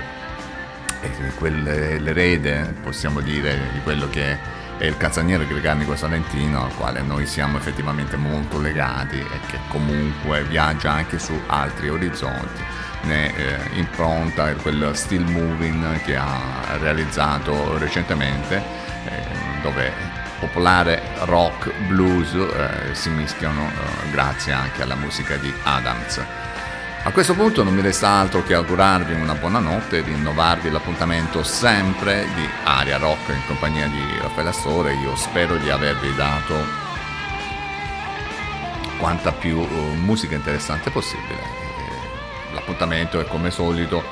è 1.01 1.09
quel- 1.37 2.01
l'erede, 2.01 2.73
possiamo 2.81 3.19
dire, 3.19 3.59
di 3.73 3.81
quello 3.81 4.07
che 4.09 4.37
è 4.77 4.85
il 4.85 4.95
canzoniere 4.95 5.47
gregarico 5.47 5.95
salentino 5.95 6.63
al 6.65 6.75
quale 6.75 7.01
noi 7.01 7.25
siamo 7.25 7.57
effettivamente 7.57 8.15
molto 8.15 8.59
legati 8.59 9.17
e 9.17 9.39
che 9.47 9.57
comunque 9.69 10.43
viaggia 10.43 10.91
anche 10.91 11.17
su 11.17 11.33
altri 11.47 11.89
orizzonti. 11.89 12.63
Ne 13.03 13.35
eh, 13.35 13.57
impronta 13.73 14.53
quel 14.55 14.91
still 14.93 15.23
moving 15.23 16.01
che 16.03 16.15
ha 16.15 16.77
realizzato 16.79 17.77
recentemente, 17.77 18.57
eh, 19.05 19.61
dove 19.61 19.91
popolare 20.39 21.01
rock, 21.21 21.71
blues 21.87 22.33
eh, 22.33 22.93
si 22.93 23.09
mischiano 23.09 23.67
eh, 23.67 24.11
grazie 24.11 24.53
anche 24.53 24.83
alla 24.83 24.95
musica 24.95 25.35
di 25.37 25.51
Adams. 25.63 26.21
A 27.07 27.11
questo 27.13 27.35
punto 27.35 27.63
non 27.63 27.73
mi 27.73 27.81
resta 27.81 28.09
altro 28.09 28.43
che 28.43 28.53
augurarvi 28.53 29.13
una 29.13 29.33
buona 29.33 29.59
notte 29.59 29.99
e 29.99 30.01
rinnovarvi 30.01 30.69
l'appuntamento 30.69 31.41
sempre 31.41 32.27
di 32.35 32.45
Aria 32.65 32.97
Rock 32.97 33.29
in 33.29 33.41
compagnia 33.47 33.87
di 33.87 34.03
Raffaele 34.19 34.49
Astore. 34.49 34.93
Io 34.95 35.15
spero 35.15 35.55
di 35.55 35.69
avervi 35.69 36.13
dato 36.15 36.53
quanta 38.99 39.31
più 39.31 39.57
eh, 39.61 39.95
musica 39.95 40.35
interessante 40.35 40.89
possibile. 40.89 41.39
Eh, 41.39 42.53
L'appuntamento 42.53 43.21
è 43.21 43.25
come 43.25 43.51
solito 43.51 44.03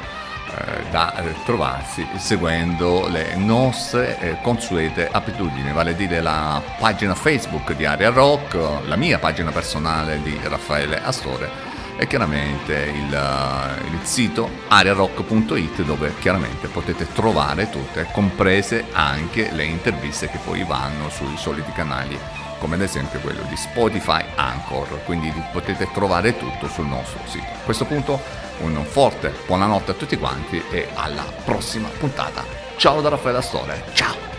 eh, 0.57 0.89
da 0.89 1.21
trovarsi 1.43 2.07
seguendo 2.15 3.09
le 3.09 3.35
nostre 3.35 4.39
consuete 4.41 5.09
abitudini, 5.11 5.73
vale 5.73 5.89
a 5.89 5.95
dire 5.95 6.21
la 6.21 6.61
pagina 6.79 7.13
Facebook 7.13 7.73
di 7.73 7.83
Aria 7.85 8.09
Rock, 8.09 8.57
la 8.85 8.95
mia 8.95 9.19
pagina 9.19 9.51
personale 9.51 10.21
di 10.21 10.39
Raffaele 10.41 11.03
Astore 11.03 11.74
e 11.97 12.07
chiaramente 12.07 12.73
il, 12.73 13.13
eh, 13.13 13.87
il 13.87 13.99
sito 14.03 14.49
ariarock.it 14.67 15.83
dove 15.83 16.13
chiaramente 16.19 16.67
potete 16.67 17.07
trovare 17.11 17.69
tutte, 17.69 18.07
comprese 18.11 18.85
anche 18.91 19.51
le 19.51 19.63
interviste 19.63 20.29
che 20.29 20.39
poi 20.43 20.63
vanno 20.63 21.09
sui 21.09 21.37
soliti 21.37 21.71
canali 21.71 22.17
come 22.59 22.75
ad 22.75 22.81
esempio 22.81 23.19
quello 23.19 23.43
di 23.47 23.55
Spotify 23.55 24.23
Anchor, 24.35 25.03
quindi 25.03 25.31
potete 25.51 25.87
trovare 25.91 26.37
tutto 26.37 26.67
sul 26.67 26.87
nostro 26.87 27.19
sito. 27.25 27.45
A 27.45 27.63
questo 27.63 27.85
punto 27.85 28.19
un 28.61 28.83
forte 28.85 29.33
buonanotte 29.45 29.91
a 29.91 29.95
tutti 29.95 30.17
quanti 30.17 30.63
e 30.71 30.87
alla 30.93 31.25
prossima 31.43 31.89
puntata. 31.89 32.43
Ciao 32.77 33.01
da 33.01 33.09
Raffaele 33.09 33.37
Astore, 33.37 33.83
ciao! 33.93 34.34